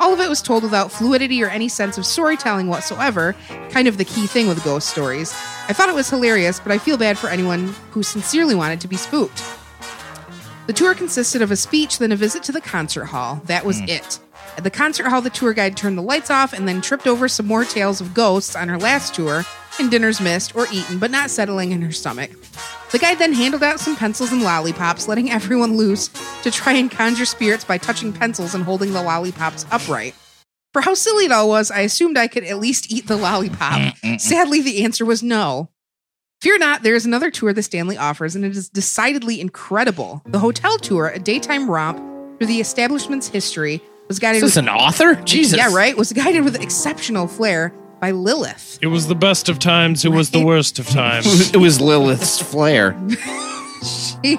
[0.00, 3.34] All of it was told without fluidity or any sense of storytelling whatsoever,
[3.70, 5.34] kind of the key thing with ghost stories.
[5.68, 8.88] I thought it was hilarious, but I feel bad for anyone who sincerely wanted to
[8.88, 9.44] be spooked.
[10.66, 13.42] The tour consisted of a speech, then a visit to the concert hall.
[13.44, 13.88] That was hmm.
[13.88, 14.18] it.
[14.56, 17.28] At the concert hall, the tour guide turned the lights off and then tripped over
[17.28, 19.44] some more tales of ghosts on her last tour,
[19.78, 22.30] and dinners missed or eaten but not settling in her stomach.
[22.90, 26.08] The guide then handed out some pencils and lollipops, letting everyone loose
[26.42, 30.14] to try and conjure spirits by touching pencils and holding the lollipops upright.
[30.72, 33.80] For how silly it all was, I assumed I could at least eat the lollipop.
[33.80, 34.20] Mm, mm, mm.
[34.20, 35.70] Sadly, the answer was no.
[36.40, 40.22] Fear not, there is another tour the Stanley offers, and it is decidedly incredible.
[40.26, 41.98] The hotel tour, a daytime romp
[42.38, 45.16] through the establishment's history, was guided Is this with an author?
[45.16, 45.58] Jesus.
[45.58, 45.96] yeah, right.
[45.96, 48.78] Was guided with exceptional flair by Lilith.
[48.80, 50.04] It was the best of times.
[50.04, 51.26] It was the worst of times.
[51.54, 52.96] it was Lilith's flair.
[53.80, 54.36] She,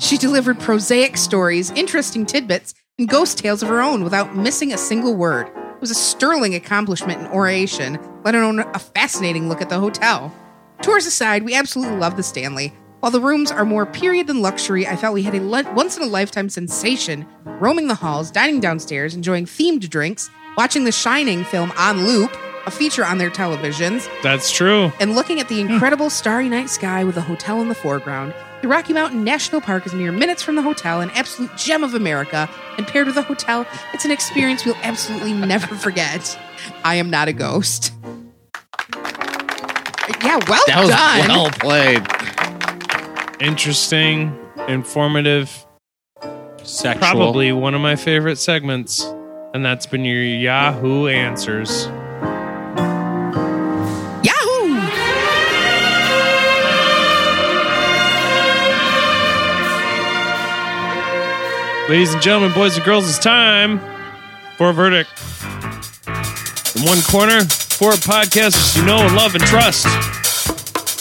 [0.00, 4.78] she delivered prosaic stories, interesting tidbits, and ghost tales of her own without missing a
[4.78, 5.48] single word.
[5.80, 10.30] It was a sterling accomplishment in oration, let alone a fascinating look at the hotel.
[10.82, 12.74] Tours aside, we absolutely love the Stanley.
[13.00, 15.96] While the rooms are more period than luxury, I felt we had a le- once
[15.96, 20.28] in a lifetime sensation roaming the halls, dining downstairs, enjoying themed drinks,
[20.58, 22.36] watching the Shining film on loop,
[22.66, 24.92] a feature on their televisions, That's true.
[25.00, 28.34] and looking at the incredible starry night sky with the hotel in the foreground.
[28.62, 31.94] The Rocky Mountain National Park is mere minutes from the hotel, an absolute gem of
[31.94, 36.38] America, and paired with the hotel, it's an experience we'll absolutely never forget.
[36.84, 37.92] I am not a ghost.
[40.22, 41.28] Yeah, well That was done.
[41.28, 42.06] well played.
[43.40, 44.38] Interesting,
[44.68, 45.66] informative,
[46.62, 47.00] Sexual.
[47.00, 49.02] probably one of my favorite segments.
[49.54, 51.86] And that's been your Yahoo Answers.
[61.90, 63.80] Ladies and gentlemen, boys and girls, it's time
[64.56, 65.10] for a verdict.
[66.76, 69.86] In one corner, four podcasters you know, love, and trust.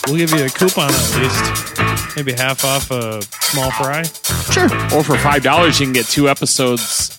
[0.07, 2.15] We'll give you a coupon at least.
[2.15, 4.01] Maybe half off a small fry.
[4.51, 4.65] Sure.
[4.97, 7.15] Or for five dollars, you can get two episodes.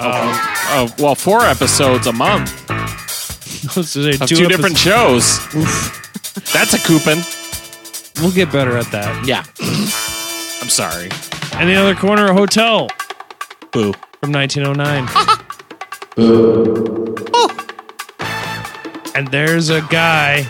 [0.00, 0.34] Of,
[0.72, 2.70] of well, four episodes a month
[3.76, 5.46] Let's say two two, different shows.
[6.54, 7.18] That's a coupon.
[8.22, 9.26] We'll get better at that.
[9.26, 9.44] Yeah.
[10.68, 11.08] I'm sorry.
[11.54, 12.88] And the other corner, a hotel
[13.72, 13.94] Boo.
[14.20, 15.06] from 1909.
[16.14, 17.16] Boo.
[17.32, 19.06] Oh.
[19.14, 20.46] And there's a guy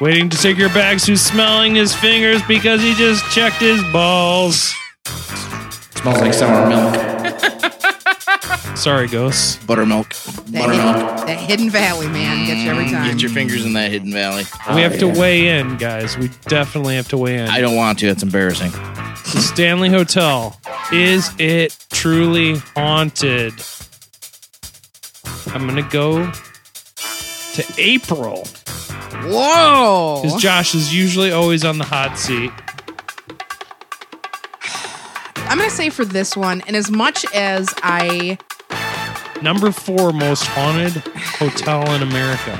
[0.00, 4.74] waiting to take your bags who's smelling his fingers because he just checked his balls.
[5.04, 6.94] Smells like sour milk.
[8.74, 9.62] Sorry, ghosts.
[9.66, 10.14] Buttermilk.
[10.14, 10.96] That, Buttermilk.
[10.96, 13.10] hidden, that hidden valley, man, gets you every mm, time.
[13.10, 14.44] Get your fingers in that hidden valley.
[14.74, 16.16] we have oh, to weigh in, guys.
[16.16, 17.48] We definitely have to weigh in.
[17.48, 18.06] I don't want to.
[18.06, 18.72] That's embarrassing.
[19.32, 20.58] The Stanley Hotel.
[20.90, 23.52] Is it truly haunted?
[25.48, 26.30] I'm going to go
[27.52, 28.46] to April.
[29.24, 30.20] Whoa!
[30.22, 32.50] Because Josh is usually always on the hot seat.
[35.50, 38.38] I'm going to say for this one, and as much as I
[39.42, 42.58] Number four most haunted hotel in America.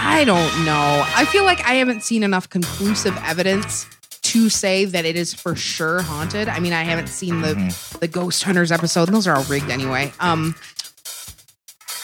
[0.00, 1.04] I don't know.
[1.16, 3.88] I feel like I haven't seen enough conclusive evidence
[4.34, 6.48] to say that it is for sure haunted.
[6.48, 7.54] I mean, I haven't seen the
[8.00, 10.12] the Ghost Hunters episode, and those are all rigged anyway.
[10.20, 10.54] Um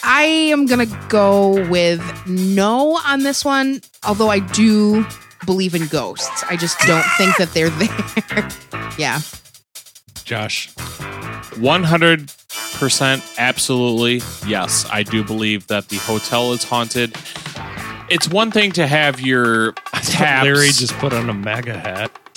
[0.03, 5.05] I am going to go with no on this one, although I do
[5.45, 6.43] believe in ghosts.
[6.49, 7.69] I just don't think that they're
[8.31, 8.49] there.
[8.99, 9.21] yeah.
[10.25, 10.69] Josh.
[11.61, 17.15] 100% absolutely yes i do believe that the hotel is haunted
[18.11, 22.11] it's one thing to have your tabs Larry just put on a MAGA hat.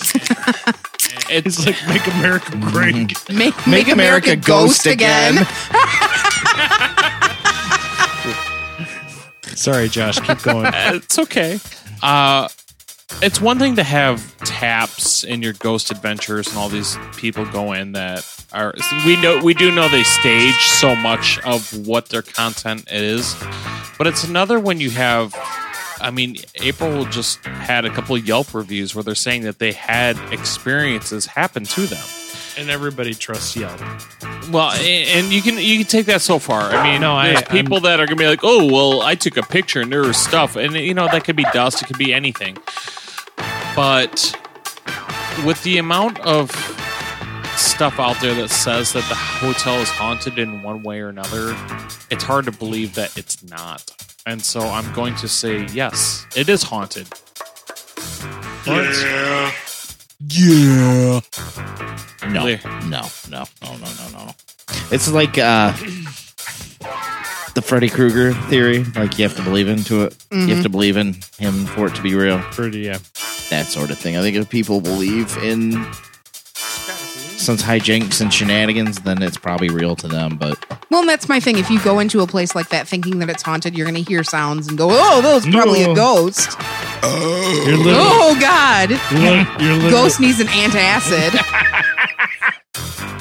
[1.30, 3.30] it's He's like, make America great.
[3.30, 5.44] Make, make, America, ghost, again.
[9.54, 10.18] Sorry, Josh.
[10.20, 10.66] Keep going.
[10.74, 11.58] it's okay
[12.04, 12.48] uh
[13.22, 17.72] it's one thing to have taps in your ghost adventures and all these people go
[17.72, 18.74] in that are
[19.06, 23.34] we know we do know they stage so much of what their content is
[23.96, 25.34] but it's another when you have
[26.06, 29.72] i mean april just had a couple of yelp reviews where they're saying that they
[29.72, 32.04] had experiences happen to them
[32.56, 33.80] And everybody trusts Yelp.
[34.52, 36.70] well, and you can you can take that so far.
[36.70, 39.36] I mean, No, I- there's people that are gonna be like, "Oh, well, I took
[39.36, 41.98] a picture and there was stuff," and you know that could be dust, it could
[41.98, 42.56] be anything.
[43.74, 44.36] But
[45.44, 46.50] with the amount of
[47.56, 51.56] stuff out there that says that the hotel is haunted in one way or another,
[52.10, 53.90] it's hard to believe that it's not.
[54.26, 57.06] And so I'm going to say yes, it is haunted.
[58.66, 59.52] Yeah.
[60.28, 61.20] Yeah.
[62.30, 62.60] No, Clear.
[62.88, 64.30] no, no, no, no, no, no.
[64.90, 65.72] It's like uh,
[67.54, 68.84] the Freddy Krueger theory.
[68.96, 70.16] Like you have to believe into it.
[70.32, 72.38] You have to believe in him for it to be real.
[72.52, 72.98] Pretty, yeah.
[73.50, 74.16] That sort of thing.
[74.16, 75.72] I think if people believe in
[77.44, 80.36] some hijinks and shenanigans, then it's probably real to them.
[80.36, 80.58] But
[80.90, 81.58] Well, that's my thing.
[81.58, 84.08] If you go into a place like that thinking that it's haunted, you're going to
[84.10, 85.92] hear sounds and go, "Oh, that was probably No.
[85.92, 86.56] a ghost."
[87.02, 87.64] Oh.
[87.66, 91.34] You're literally, Oh God, you're, li- you're literally ghost needs an antacid.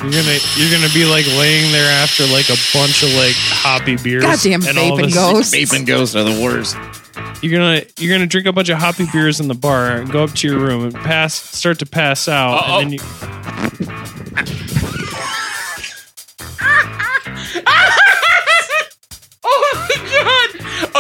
[0.04, 3.96] You're gonna you're gonna be like laying there after like a bunch of like hoppy
[3.96, 4.22] beers.
[4.24, 5.56] Goddamn and all vaping this- ghosts.
[5.56, 6.76] vaping ghosts are the worst.
[7.42, 10.26] You're gonna you're gonna drink a bunch of hoppy beers in the bar and go
[10.26, 12.80] up to your room and pass start to pass out Uh-oh.
[12.80, 13.00] and then you
[19.46, 20.50] Oh my god!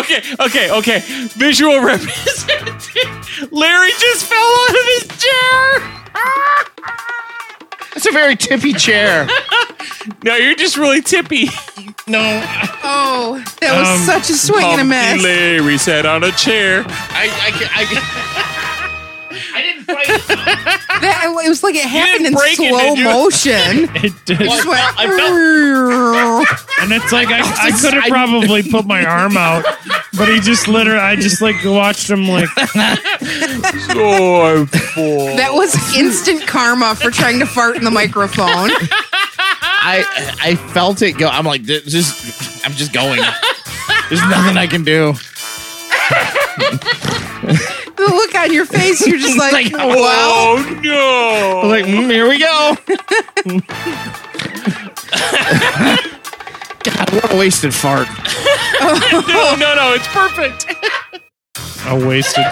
[0.03, 0.99] Okay, okay, okay.
[1.37, 3.09] Visual representation.
[3.51, 5.81] Larry just fell out of his chair.
[7.95, 9.27] It's a very tippy chair.
[10.21, 11.45] No, you're just really tippy.
[12.07, 12.19] No.
[12.83, 15.23] Oh, that was Um, such a swing and a Humpty miss.
[15.23, 16.83] Larry sat on a chair.
[16.87, 17.85] I, I, I,
[19.61, 20.79] didn't fight it.
[21.03, 23.03] That, it was like it happened in break it, slow did you?
[23.03, 23.89] motion.
[24.05, 24.39] It did.
[24.41, 26.45] It just went, I
[26.81, 29.65] And it's like I, I could have probably put my arm out,
[30.17, 32.47] but he just literally, I just like watched him like.
[32.47, 35.35] So I'm full.
[35.35, 38.69] that was instant karma for trying to fart in the microphone.
[39.85, 40.05] I
[40.41, 41.27] I felt it go.
[41.27, 43.19] I'm like, this just I'm just going.
[44.09, 45.15] There's nothing I can do.
[48.07, 51.61] The look on your face, you're just like, Like, well, Oh no!
[51.63, 52.77] I'm like, mm, here we go.
[56.83, 58.07] God, what a wasted fart.
[58.81, 59.21] no,
[59.55, 59.93] no, no!
[59.93, 60.65] It's perfect.
[61.85, 62.45] I wasted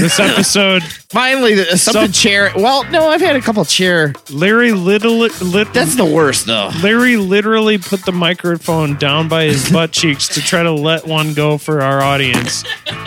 [0.00, 0.82] this episode.
[1.08, 2.52] Finally, the- uh, something chair.
[2.54, 4.12] Well, no, I've had a couple chair.
[4.30, 6.70] Larry little lit, That's the worst though.
[6.82, 11.34] Larry literally put the microphone down by his butt cheeks to try to let one
[11.34, 12.62] go for our audience.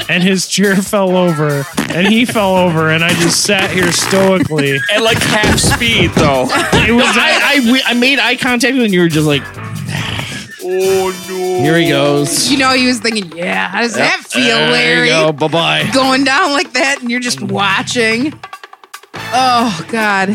[0.09, 4.77] And his chair fell over and he fell over and I just sat here stoically.
[4.93, 6.43] At like half speed, though.
[6.87, 9.27] It was I, I we- I made eye contact with you and you were just
[9.27, 9.43] like,
[10.69, 11.61] Oh no!
[11.63, 12.51] here he goes.
[12.51, 15.07] you know, he was thinking, yeah, how does that feel, There Larry?
[15.07, 15.31] you go.
[15.31, 15.89] Bye bye.
[15.93, 18.33] Going down like that, and you're just watching.
[19.33, 20.29] Oh God!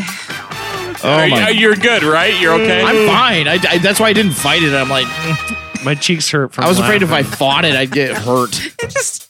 [1.05, 1.49] Oh Are you- my.
[1.49, 2.39] you're good, right?
[2.39, 2.81] You're okay.
[2.83, 3.47] I'm fine.
[3.47, 4.73] I, I- that's why I didn't fight it.
[4.73, 5.59] I'm like, mm.
[5.83, 7.37] My cheeks hurt from I was afraid if I laughing.
[7.37, 8.59] fought it, I'd get hurt.
[8.83, 9.29] It just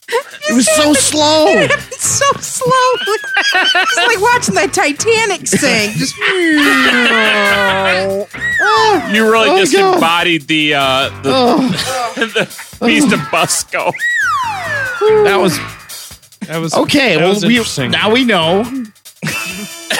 [0.50, 1.48] It was so slow.
[1.48, 3.18] it happened so slowly.
[3.38, 5.94] it's like watching that Titanic sink.
[5.98, 6.16] Just
[9.14, 9.96] You really Oh, just God.
[9.96, 13.92] embodied the uh, the, Oh, the beast of Busco.
[15.26, 15.58] that was
[16.48, 17.16] That was okay.
[17.16, 17.92] That Well, was we, interesting.
[17.92, 18.64] now we know.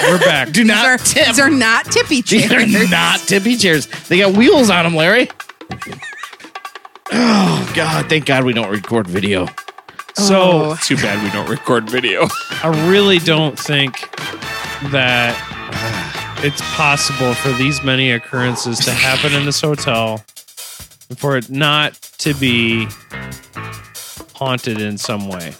[0.02, 0.48] We're back.
[0.48, 1.26] Do these not are, tip.
[1.28, 2.50] these are not tippy chairs.
[2.50, 3.86] These are not tippy chairs.
[4.08, 5.30] They got wheels on them, Larry.
[7.12, 8.08] Oh God!
[8.08, 9.46] Thank God we don't record video.
[10.14, 12.28] So Too bad we don't record video.
[12.62, 13.98] I really don't think
[14.92, 15.34] that
[16.44, 20.24] it's possible for these many occurrences to happen in this hotel
[21.08, 22.86] and for it not to be
[24.36, 25.50] haunted in some way.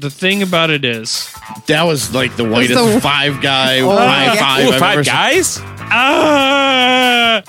[0.00, 1.32] The thing about it is,
[1.68, 4.34] That was like the whitest the- five guy Oh, high yeah.
[4.34, 5.12] five Ooh, I've five ever seen.
[5.14, 5.58] guys.
[5.62, 7.42] ah,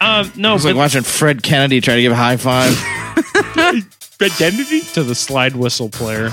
[0.00, 2.72] um, no, It's was like but watching Fred Kennedy try to give a high five.
[4.20, 4.80] Identity.
[4.94, 6.30] to the slide whistle player.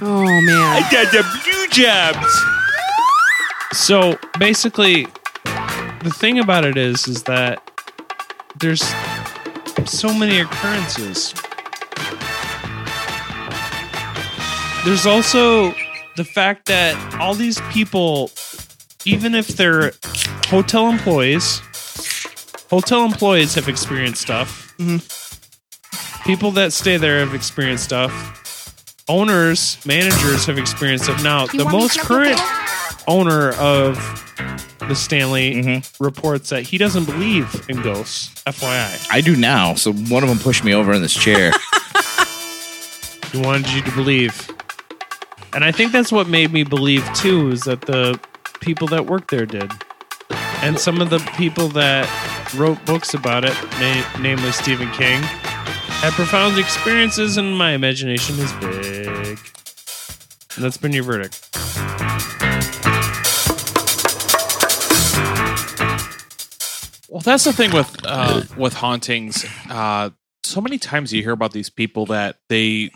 [0.00, 0.82] Oh man!
[0.82, 2.42] I got the blue jobs.
[3.72, 5.06] So basically,
[5.44, 7.70] the thing about it is, is that
[8.60, 8.82] there's
[9.84, 11.34] so many occurrences.
[14.84, 15.74] There's also
[16.16, 18.30] the fact that all these people,
[19.04, 19.92] even if they're
[20.46, 21.62] hotel employees,
[22.72, 24.74] hotel employees have experienced stuff.
[24.78, 26.24] Mm-hmm.
[26.24, 29.04] People that stay there have experienced stuff.
[29.10, 31.22] Owners, managers have experienced it.
[31.22, 32.40] Now, the most current
[33.06, 33.96] owner of
[34.78, 36.02] the Stanley mm-hmm.
[36.02, 38.42] reports that he doesn't believe in ghosts.
[38.44, 39.74] FYI, I do now.
[39.74, 41.52] So one of them pushed me over in this chair.
[43.32, 44.50] he wanted you to believe,
[45.52, 47.50] and I think that's what made me believe too.
[47.50, 48.18] Is that the
[48.60, 49.70] people that worked there did,
[50.62, 52.08] and some of the people that
[52.54, 58.52] wrote books about it, na- namely Stephen King, had profound experiences, and my imagination is
[58.54, 59.38] big.
[60.56, 61.48] And that's been your verdict.
[67.08, 69.44] Well, that's the thing with uh, with hauntings.
[69.68, 70.10] Uh,
[70.44, 72.90] so many times you hear about these people that they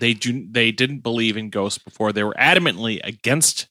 [0.00, 2.12] they do they didn't believe in ghosts before.
[2.12, 3.68] They were adamantly against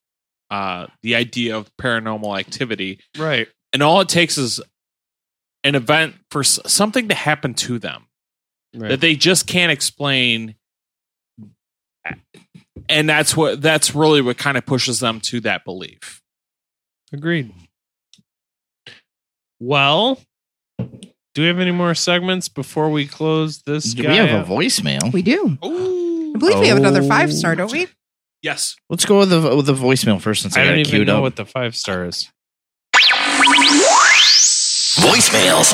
[0.52, 3.48] uh, the idea of paranormal activity, Right.
[3.73, 4.61] and all it takes is
[5.63, 8.07] an event for something to happen to them
[8.73, 8.89] Right.
[8.89, 10.55] that they just can't explain.
[12.89, 16.21] And that's what that's really what kind of pushes them to that belief.
[17.13, 17.53] Agreed.
[19.59, 20.19] Well,
[20.79, 23.93] do we have any more segments before we close this?
[23.93, 24.45] Do guy we have out?
[24.47, 25.13] a voicemail?
[25.13, 25.57] We do.
[25.61, 27.88] I believe we have another five star, don't we?
[28.41, 28.75] Yes.
[28.89, 31.17] Let's go with the with the voicemail first since I, I don't even queued know
[31.17, 31.21] up.
[31.21, 32.31] what the five star is.
[34.99, 35.72] Voicemails.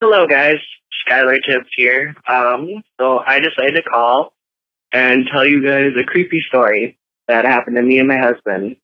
[0.00, 0.58] Hello, guys.
[1.08, 2.14] Skylar Tips here.
[2.28, 4.34] Um, so I decided to call
[4.92, 8.76] and tell you guys a creepy story that happened to me and my husband.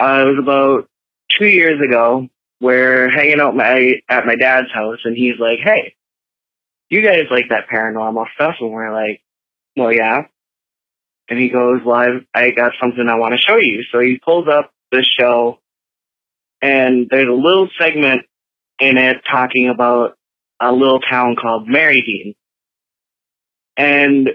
[0.00, 0.88] Uh, it was about
[1.38, 2.28] two years ago.
[2.60, 5.94] We're hanging out my at my dad's house, and he's like, "Hey,
[6.88, 9.22] you guys like that paranormal stuff?" And we're like,
[9.76, 10.22] "Well, yeah."
[11.28, 13.82] And he goes, well, I've, I got something I want to show you.
[13.92, 15.60] So he pulls up the show
[16.60, 18.22] and there's a little segment
[18.80, 20.16] in it talking about
[20.60, 22.34] a little town called Marydean.
[23.76, 24.30] And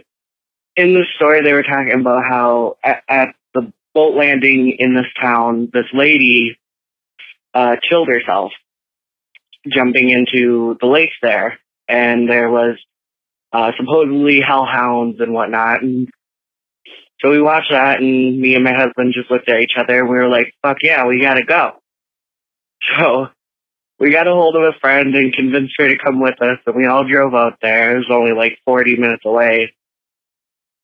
[0.76, 5.06] in the story, they were talking about how at, at the boat landing in this
[5.20, 6.58] town, this lady
[7.54, 8.52] uh, killed herself
[9.72, 11.60] jumping into the lake there.
[11.88, 12.78] And there was
[13.52, 15.84] uh, supposedly hellhounds and whatnot.
[15.84, 16.10] And
[17.22, 20.10] so we watched that, and me and my husband just looked at each other, and
[20.10, 21.83] we were like, fuck yeah, we gotta go.
[22.98, 23.28] So
[24.00, 26.76] we got a hold of a friend and convinced her to come with us, and
[26.76, 27.96] we all drove out there.
[27.96, 29.74] It was only like 40 minutes away.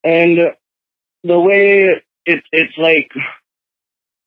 [0.03, 0.55] And
[1.23, 3.11] the way it, it's like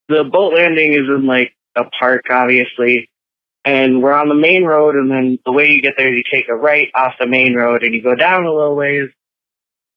[0.08, 3.08] the boat landing is in like a park, obviously,
[3.64, 4.96] and we're on the main road.
[4.96, 7.82] And then the way you get there, you take a right off the main road,
[7.82, 9.08] and you go down a little ways.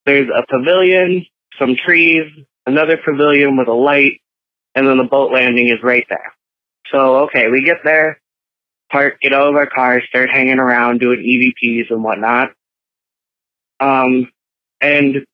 [0.06, 1.26] There's a pavilion,
[1.58, 2.30] some trees,
[2.64, 4.20] another pavilion with a light,
[4.74, 6.35] and then the boat landing is right there.
[6.92, 8.20] So okay, we get there,
[8.90, 12.52] park, get out of our cars, start hanging around, doing EVPs and whatnot.
[13.80, 14.30] Um,
[14.80, 15.26] and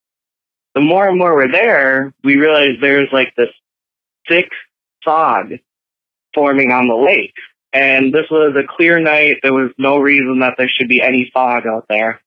[0.75, 3.51] the more and more we're there, we realize there's like this
[4.29, 4.49] thick
[5.05, 5.53] fog
[6.35, 7.35] forming on the lake.
[7.73, 9.37] And this was a clear night.
[9.43, 12.21] There was no reason that there should be any fog out there.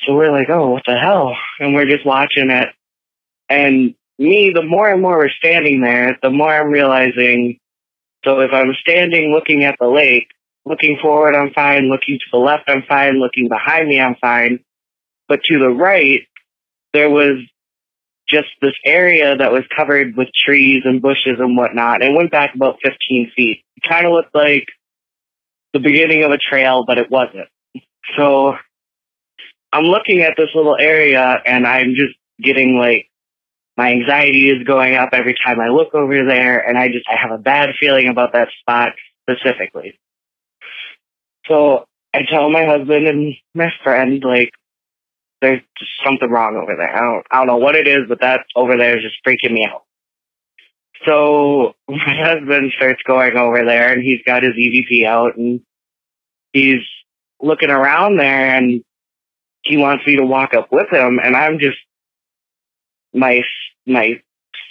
[0.00, 1.34] So we're like, oh, what the hell?
[1.58, 2.68] And we're just watching it.
[3.48, 7.58] And me, the more and more we're standing there, the more I'm realizing.
[8.24, 10.28] So if I'm standing looking at the lake,
[10.64, 11.90] looking forward, I'm fine.
[11.90, 13.20] Looking to the left, I'm fine.
[13.20, 14.60] Looking behind me, I'm fine.
[15.28, 16.22] But to the right,
[16.92, 17.38] there was
[18.28, 22.02] just this area that was covered with trees and bushes and whatnot.
[22.02, 23.62] It went back about 15 feet.
[23.76, 24.68] It kind of looked like
[25.72, 27.48] the beginning of a trail, but it wasn't.
[28.16, 28.54] So
[29.72, 33.08] I'm looking at this little area and I'm just getting like,
[33.76, 37.16] my anxiety is going up every time I look over there and I just, I
[37.16, 38.92] have a bad feeling about that spot
[39.28, 39.98] specifically.
[41.46, 41.84] So
[42.14, 44.50] I tell my husband and my friend, like,
[45.40, 46.96] there's just something wrong over there.
[46.96, 49.52] I don't, I don't know what it is, but that over there is just freaking
[49.52, 49.82] me out.
[51.04, 55.60] So my husband starts going over there and he's got his EVP out and
[56.52, 56.82] he's
[57.42, 58.82] looking around there and
[59.62, 61.78] he wants me to walk up with him and I'm just,
[63.14, 63.42] my,
[63.86, 64.20] my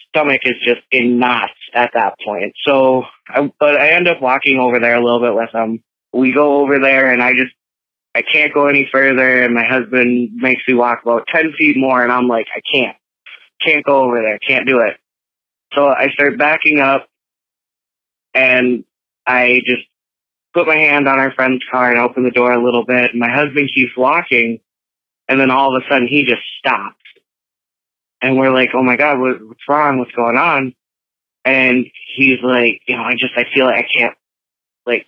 [0.10, 2.54] stomach is just in knots at that point.
[2.66, 5.84] So, I, but I end up walking over there a little bit with him.
[6.14, 7.54] We go over there and I just
[8.16, 9.44] I can't go any further.
[9.44, 12.04] And my husband makes me walk about 10 feet more.
[12.04, 12.96] And I'm like, I can't,
[13.66, 14.38] can't go over there.
[14.40, 14.98] Can't do it.
[15.74, 17.08] So I start backing up
[18.34, 18.84] and
[19.26, 19.84] I just
[20.54, 23.12] put my hand on our friend's car and open the door a little bit.
[23.12, 24.60] And my husband keeps walking.
[25.28, 26.96] And then all of a sudden he just stops.
[28.24, 30.00] And we're like, oh my God, what, what's wrong?
[30.00, 30.76] What's going on?
[31.46, 34.16] And he's like, you know, I just, I feel like I can't,
[34.88, 35.08] like,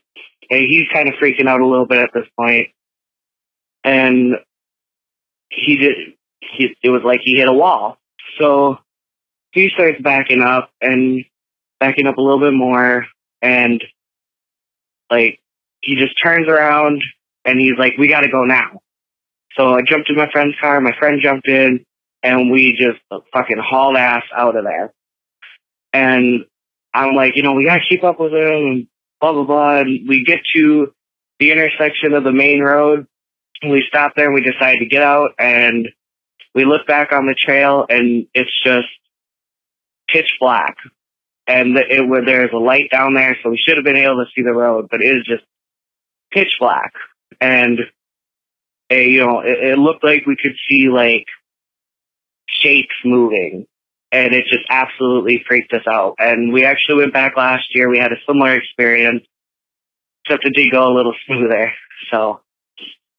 [0.49, 2.69] he's kind of freaking out a little bit at this point.
[3.85, 4.35] and
[5.51, 5.97] he did.
[6.41, 7.99] He, it was like he hit a wall.
[8.39, 8.79] So
[9.51, 11.25] he starts backing up and
[11.79, 13.05] backing up a little bit more,
[13.41, 13.83] and
[15.11, 15.39] like
[15.81, 17.03] he just turns around
[17.45, 18.81] and he's like, "We got to go now."
[19.57, 20.81] So I jumped in my friend's car.
[20.81, 21.85] My friend jumped in,
[22.25, 22.99] and we just
[23.31, 24.91] fucking hauled ass out of there.
[25.93, 26.45] And
[26.93, 28.87] I'm like, you know, we gotta keep up with him, and
[29.21, 29.79] blah blah blah.
[29.79, 30.93] And we get to
[31.39, 33.07] the intersection of the main road,
[33.63, 35.89] we stop there and we decide to get out and
[36.53, 38.87] we look back on the trail and it's just
[40.07, 40.75] pitch black
[41.47, 44.31] and it where there's a light down there so we should have been able to
[44.35, 45.43] see the road but it is just
[46.31, 46.93] pitch black
[47.41, 47.79] and
[48.89, 51.25] a, you know it, it looked like we could see like
[52.47, 53.65] shapes moving
[54.11, 56.15] and it just absolutely freaked us out.
[56.19, 57.89] And we actually went back last year.
[57.89, 59.23] We had a similar experience
[60.23, 61.71] except it did go a little smoother.
[62.11, 62.41] So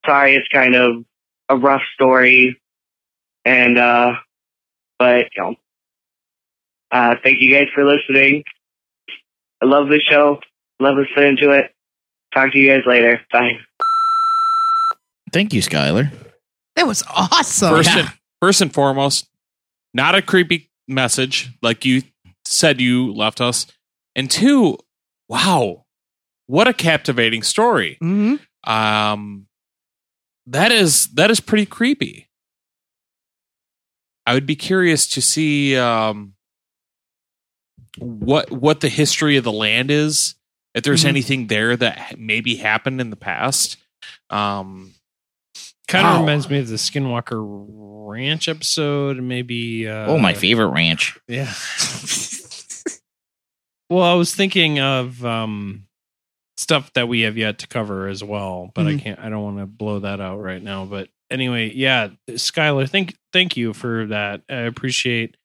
[0.05, 1.05] sorry it's kind of
[1.49, 2.61] a rough story
[3.45, 4.13] and uh
[4.99, 5.55] but you know
[6.91, 8.45] uh thank you guys for listening.
[9.63, 10.41] I love the show.
[10.81, 11.73] Love listening to it.
[12.35, 13.21] Talk to you guys later.
[13.33, 13.53] Bye.
[15.33, 16.13] Thank you, Skylar.
[16.77, 17.71] That was awesome.
[17.71, 18.13] First, and,
[18.47, 19.29] first and foremost,
[19.93, 22.03] not a creepy message like you
[22.45, 23.67] said you left us.
[24.15, 24.79] And two,
[25.29, 25.85] wow,
[26.47, 27.99] what a captivating story.
[28.01, 28.71] Mm-hmm.
[28.71, 29.47] Um,
[30.47, 32.29] that is that is pretty creepy.
[34.27, 36.35] I would be curious to see um,
[37.99, 40.37] what what the history of the land is.
[40.75, 41.09] If there's Mhm.
[41.09, 43.77] anything there that maybe happened in the past,
[44.31, 44.95] um,
[45.89, 46.21] Kind of Wow.
[46.21, 47.37] reminds me of the Skinwalker
[48.09, 49.87] Ranch episode, maybe.
[49.89, 51.17] Uh, oh, my favorite ranch.
[51.29, 51.53] Yeah.
[53.91, 55.87] well, I was thinking of um,
[56.57, 59.01] stuff that we have yet to cover as well, but I Mhm.
[59.03, 59.21] can't.
[59.21, 60.85] I don't want to blow that out right now.
[60.87, 64.43] But anyway, yeah, Skylar, thank thank you for that.
[64.49, 65.37] I appreciate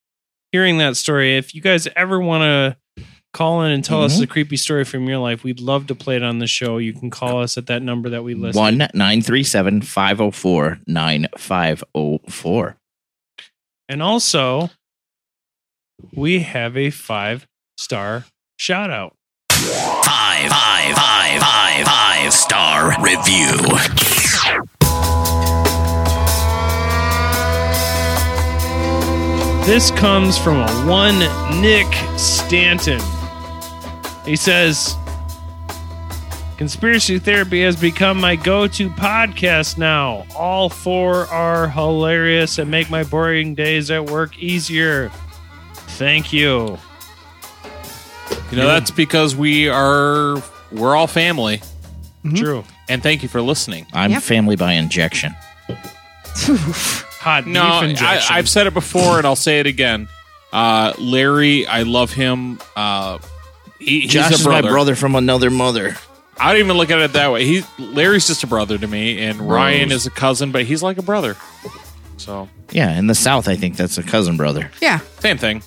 [0.51, 1.37] hearing that story.
[1.37, 2.77] If you guys ever want to
[3.33, 4.23] call in and tell us Mhm.
[4.23, 6.77] a creepy story from your life, we'd love to play it on the show.
[6.77, 8.59] You can call us at that number that we listed.
[8.59, 12.75] One nine three seven five zero four nine five zero four.
[13.87, 14.69] And also,
[16.13, 17.47] we have a five
[17.77, 18.25] star
[18.57, 19.15] shout out.
[19.51, 23.57] Five, five, five, five, five star review.
[29.65, 31.19] This comes from a one
[31.61, 31.87] Nick
[32.17, 32.99] Stanton.
[34.25, 34.95] He says,
[36.57, 40.25] Conspiracy Therapy has become my go to podcast now.
[40.35, 45.09] All four are hilarious and make my boring days at work easier.
[45.97, 46.77] Thank you.
[48.51, 50.41] You know, that's because we are
[50.71, 51.61] we're all family.
[52.35, 52.63] True.
[52.87, 53.87] And thank you for listening.
[53.93, 54.21] I'm Yep.
[54.21, 55.33] family by injection.
[56.35, 58.35] Hot No, beef I, injection.
[58.35, 60.07] I've said it before and I'll say it again.
[60.53, 62.59] Uh, Larry, I love him.
[62.75, 63.17] Uh,
[63.81, 64.69] he, he's Josh a is my brother.
[64.73, 65.95] brother from another mother.
[66.39, 67.45] I don't even look at it that way.
[67.45, 70.01] He Larry's just a brother to me, and Ryan Rose.
[70.01, 71.35] is a cousin, but he's like a brother.
[72.17, 74.71] So Yeah, in the South, I think that's a cousin brother.
[74.81, 74.99] Yeah.
[75.19, 75.63] same thing.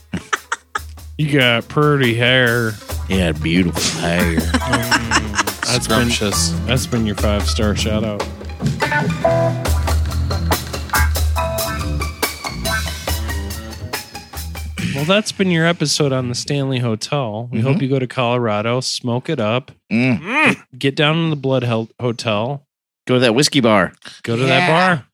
[1.18, 2.72] you got pretty hair.
[3.08, 4.38] He had beautiful hair.
[5.64, 6.50] Mm, that's been, Scrumptious.
[6.66, 8.22] that's been your five star shout out.
[14.94, 17.48] Well, that's been your episode on the Stanley Hotel.
[17.50, 20.56] We hope you go to Colorado, smoke it up, Mm.
[20.78, 22.64] get down in the Blood Hel- Hotel,
[23.06, 23.92] Go to that whiskey bar.
[24.22, 24.48] go to Yeah.
[24.48, 25.06] that bar.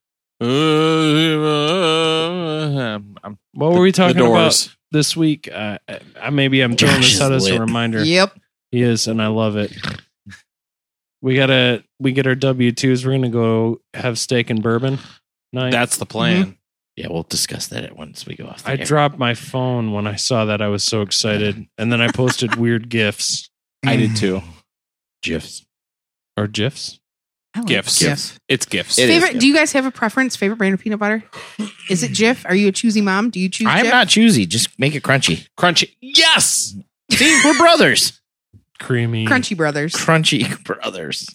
[3.25, 5.49] I'm- What were we talking the about this week?
[5.53, 8.05] Uh, uh, maybe I'm throwing Josh this out is as a reminder.
[8.05, 8.39] Yep.
[8.71, 9.73] He is, and I love it.
[11.23, 13.05] We gotta we get our W twos.
[13.05, 14.99] We're gonna go have steak and bourbon
[15.53, 15.73] night.
[15.73, 16.57] That's the plan.
[17.01, 18.65] Yeah, we'll discuss that once we go off.
[18.65, 18.85] The I air.
[18.85, 20.61] dropped my phone when I saw that.
[20.61, 23.49] I was so excited, and then I posted weird gifs
[23.87, 24.43] I did too.
[25.23, 25.65] gifs.
[26.37, 27.01] or gifs.
[27.55, 28.03] I like Gifts.
[28.03, 28.39] Jif.
[28.49, 28.99] It's gifts.
[28.99, 29.37] It is Favorite?
[29.37, 29.41] Jif.
[29.41, 30.37] Do you guys have a preference?
[30.37, 31.25] Favorite brand of peanut butter?
[31.89, 32.49] Is it Jif?
[32.49, 33.31] Are you a choosy mom?
[33.31, 33.67] Do you choose?
[33.67, 33.91] I'm Jif?
[33.91, 34.47] not choosy.
[34.47, 35.49] Just make it crunchy.
[35.59, 35.97] Crunchy.
[36.01, 36.77] Yes.
[37.11, 38.21] See, we're brothers.
[38.79, 39.27] Creamy.
[39.27, 39.95] Crunchy Brothers.
[39.95, 41.29] Crunchy brothers.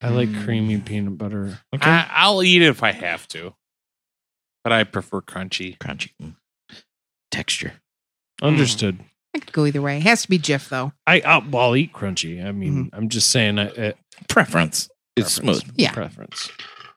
[0.00, 0.44] I like mm.
[0.44, 1.58] creamy peanut butter.
[1.74, 1.90] Okay.
[1.90, 3.52] I, I'll eat it if I have to,
[4.68, 5.78] but I prefer crunchy.
[5.78, 6.10] crunchy.
[6.22, 6.34] Mm.
[7.30, 7.72] Texture.
[8.42, 9.00] Understood.
[9.34, 9.96] I could go either way.
[9.98, 10.92] It has to be Jif though.
[11.06, 12.44] I I'll, I'll eat crunchy.
[12.44, 13.58] I mean, I'm just saying.
[13.58, 13.92] I, uh,
[14.28, 14.88] Preference.
[15.16, 15.60] It's preference.
[15.64, 15.74] smooth.
[15.76, 15.92] Yeah.
[15.92, 16.50] Preference.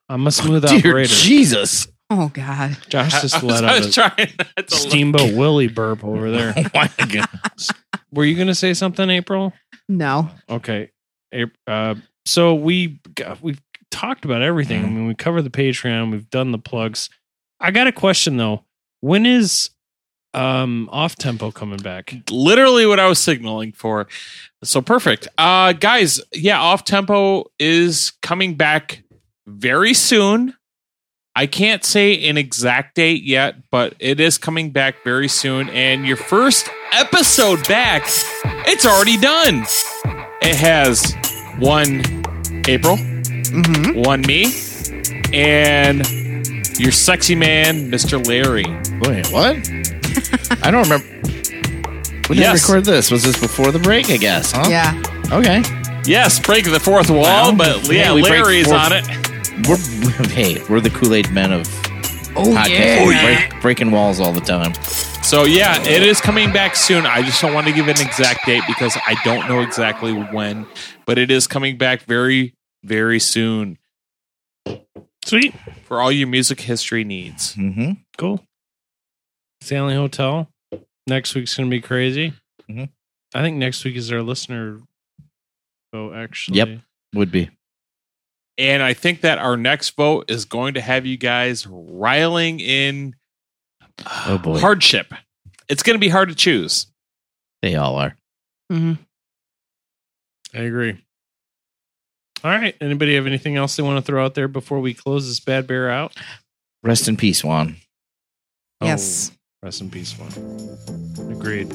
[0.10, 1.14] I'm a smooth Dear operator.
[1.14, 1.88] Jesus.
[2.10, 2.78] Oh God.
[2.90, 4.70] Josh just I, I was, let I out was a trying not to look.
[4.70, 6.54] steamboat Willie burp over there.
[6.58, 7.28] Oh my God.
[8.12, 9.54] Were you gonna say something, April?
[9.90, 10.30] No.
[10.50, 10.92] Okay.
[11.34, 11.96] Ap- Uh,
[12.26, 13.00] so we
[13.42, 14.84] we've talked about everything.
[14.86, 16.12] I mean, we covered the Patreon.
[16.12, 17.10] We've done the plugs.
[17.62, 18.66] I got a question though.
[19.02, 19.70] When is
[20.34, 22.14] um off tempo coming back?
[22.30, 24.08] literally what I was signaling for.
[24.64, 25.28] So perfect.
[25.38, 29.04] Uh guys, yeah, off tempo is coming back
[29.48, 30.56] very soon.
[31.36, 35.70] I can't say an exact date yet, but it is coming back very soon.
[35.70, 38.04] And your first episode back,
[38.68, 39.64] it's already done.
[40.42, 41.16] It has
[41.60, 42.02] one
[42.68, 44.02] April, Mm-hmm.
[44.04, 44.46] one me,
[45.34, 46.02] and
[46.82, 48.26] your sexy man, Mr.
[48.26, 48.64] Larry.
[49.02, 49.56] Wait, what?
[50.66, 51.08] I don't remember.
[52.30, 52.68] We didn't Yes.
[52.68, 53.12] record this.
[53.12, 54.10] Was this before the break?
[54.10, 54.52] I guess.
[54.52, 54.68] Huh?
[54.70, 55.02] Yeah.
[55.32, 55.62] Okay.
[56.06, 59.68] Yes, breaking the fourth wall, Well, but yeah, yeah, we Larry's fourth- on it.
[59.68, 59.78] We're
[60.30, 61.68] hey, we're the Kool Aid men of
[62.36, 62.70] Oh podcasts.
[62.70, 63.08] yeah.
[63.08, 63.14] We
[63.50, 64.74] break, breaking walls all the time.
[65.24, 67.06] So yeah, it is coming back soon.
[67.06, 70.66] I just don't want to give an exact date because I don't know exactly when,
[71.06, 73.78] but it is coming back very, very soon
[75.26, 75.54] Sweet.
[75.86, 77.56] for all your music history needs.
[77.56, 77.92] Mm-hmm.
[78.18, 78.44] Cool.
[79.62, 80.48] Stanley Hotel.
[81.08, 82.34] Next week's gonna be crazy.
[82.70, 82.90] Mhm.
[83.34, 84.80] I think next week is our listener
[85.94, 86.14] vote.
[86.14, 86.80] Actually, Yep.
[87.16, 87.50] Would be.
[88.58, 93.16] And I think that our next vote is going to have you guys riling in
[94.06, 94.60] Oh boy.
[94.60, 95.14] hardship.
[95.70, 96.88] It's going to be hard to choose.
[97.62, 98.16] They all are.
[98.72, 99.02] Mm-hmm.
[100.54, 101.04] I agree.
[102.44, 102.76] All right.
[102.82, 105.68] Anybody have anything else they want to throw out there before we close this bad
[105.68, 106.16] bear out?
[106.84, 107.76] Rest in peace, Juan.
[108.82, 109.32] Oh, yes.
[109.32, 110.32] Oh, rest in peace, Juan.
[111.32, 111.72] Agreed.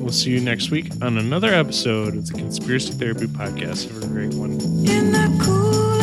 [0.00, 3.92] We'll see you next week on another episode of the Conspiracy Therapy Podcast.
[3.92, 5.95] Have a great one.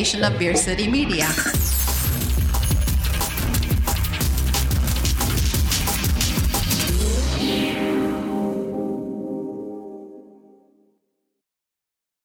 [0.00, 1.69] Presentation of Beer City Media.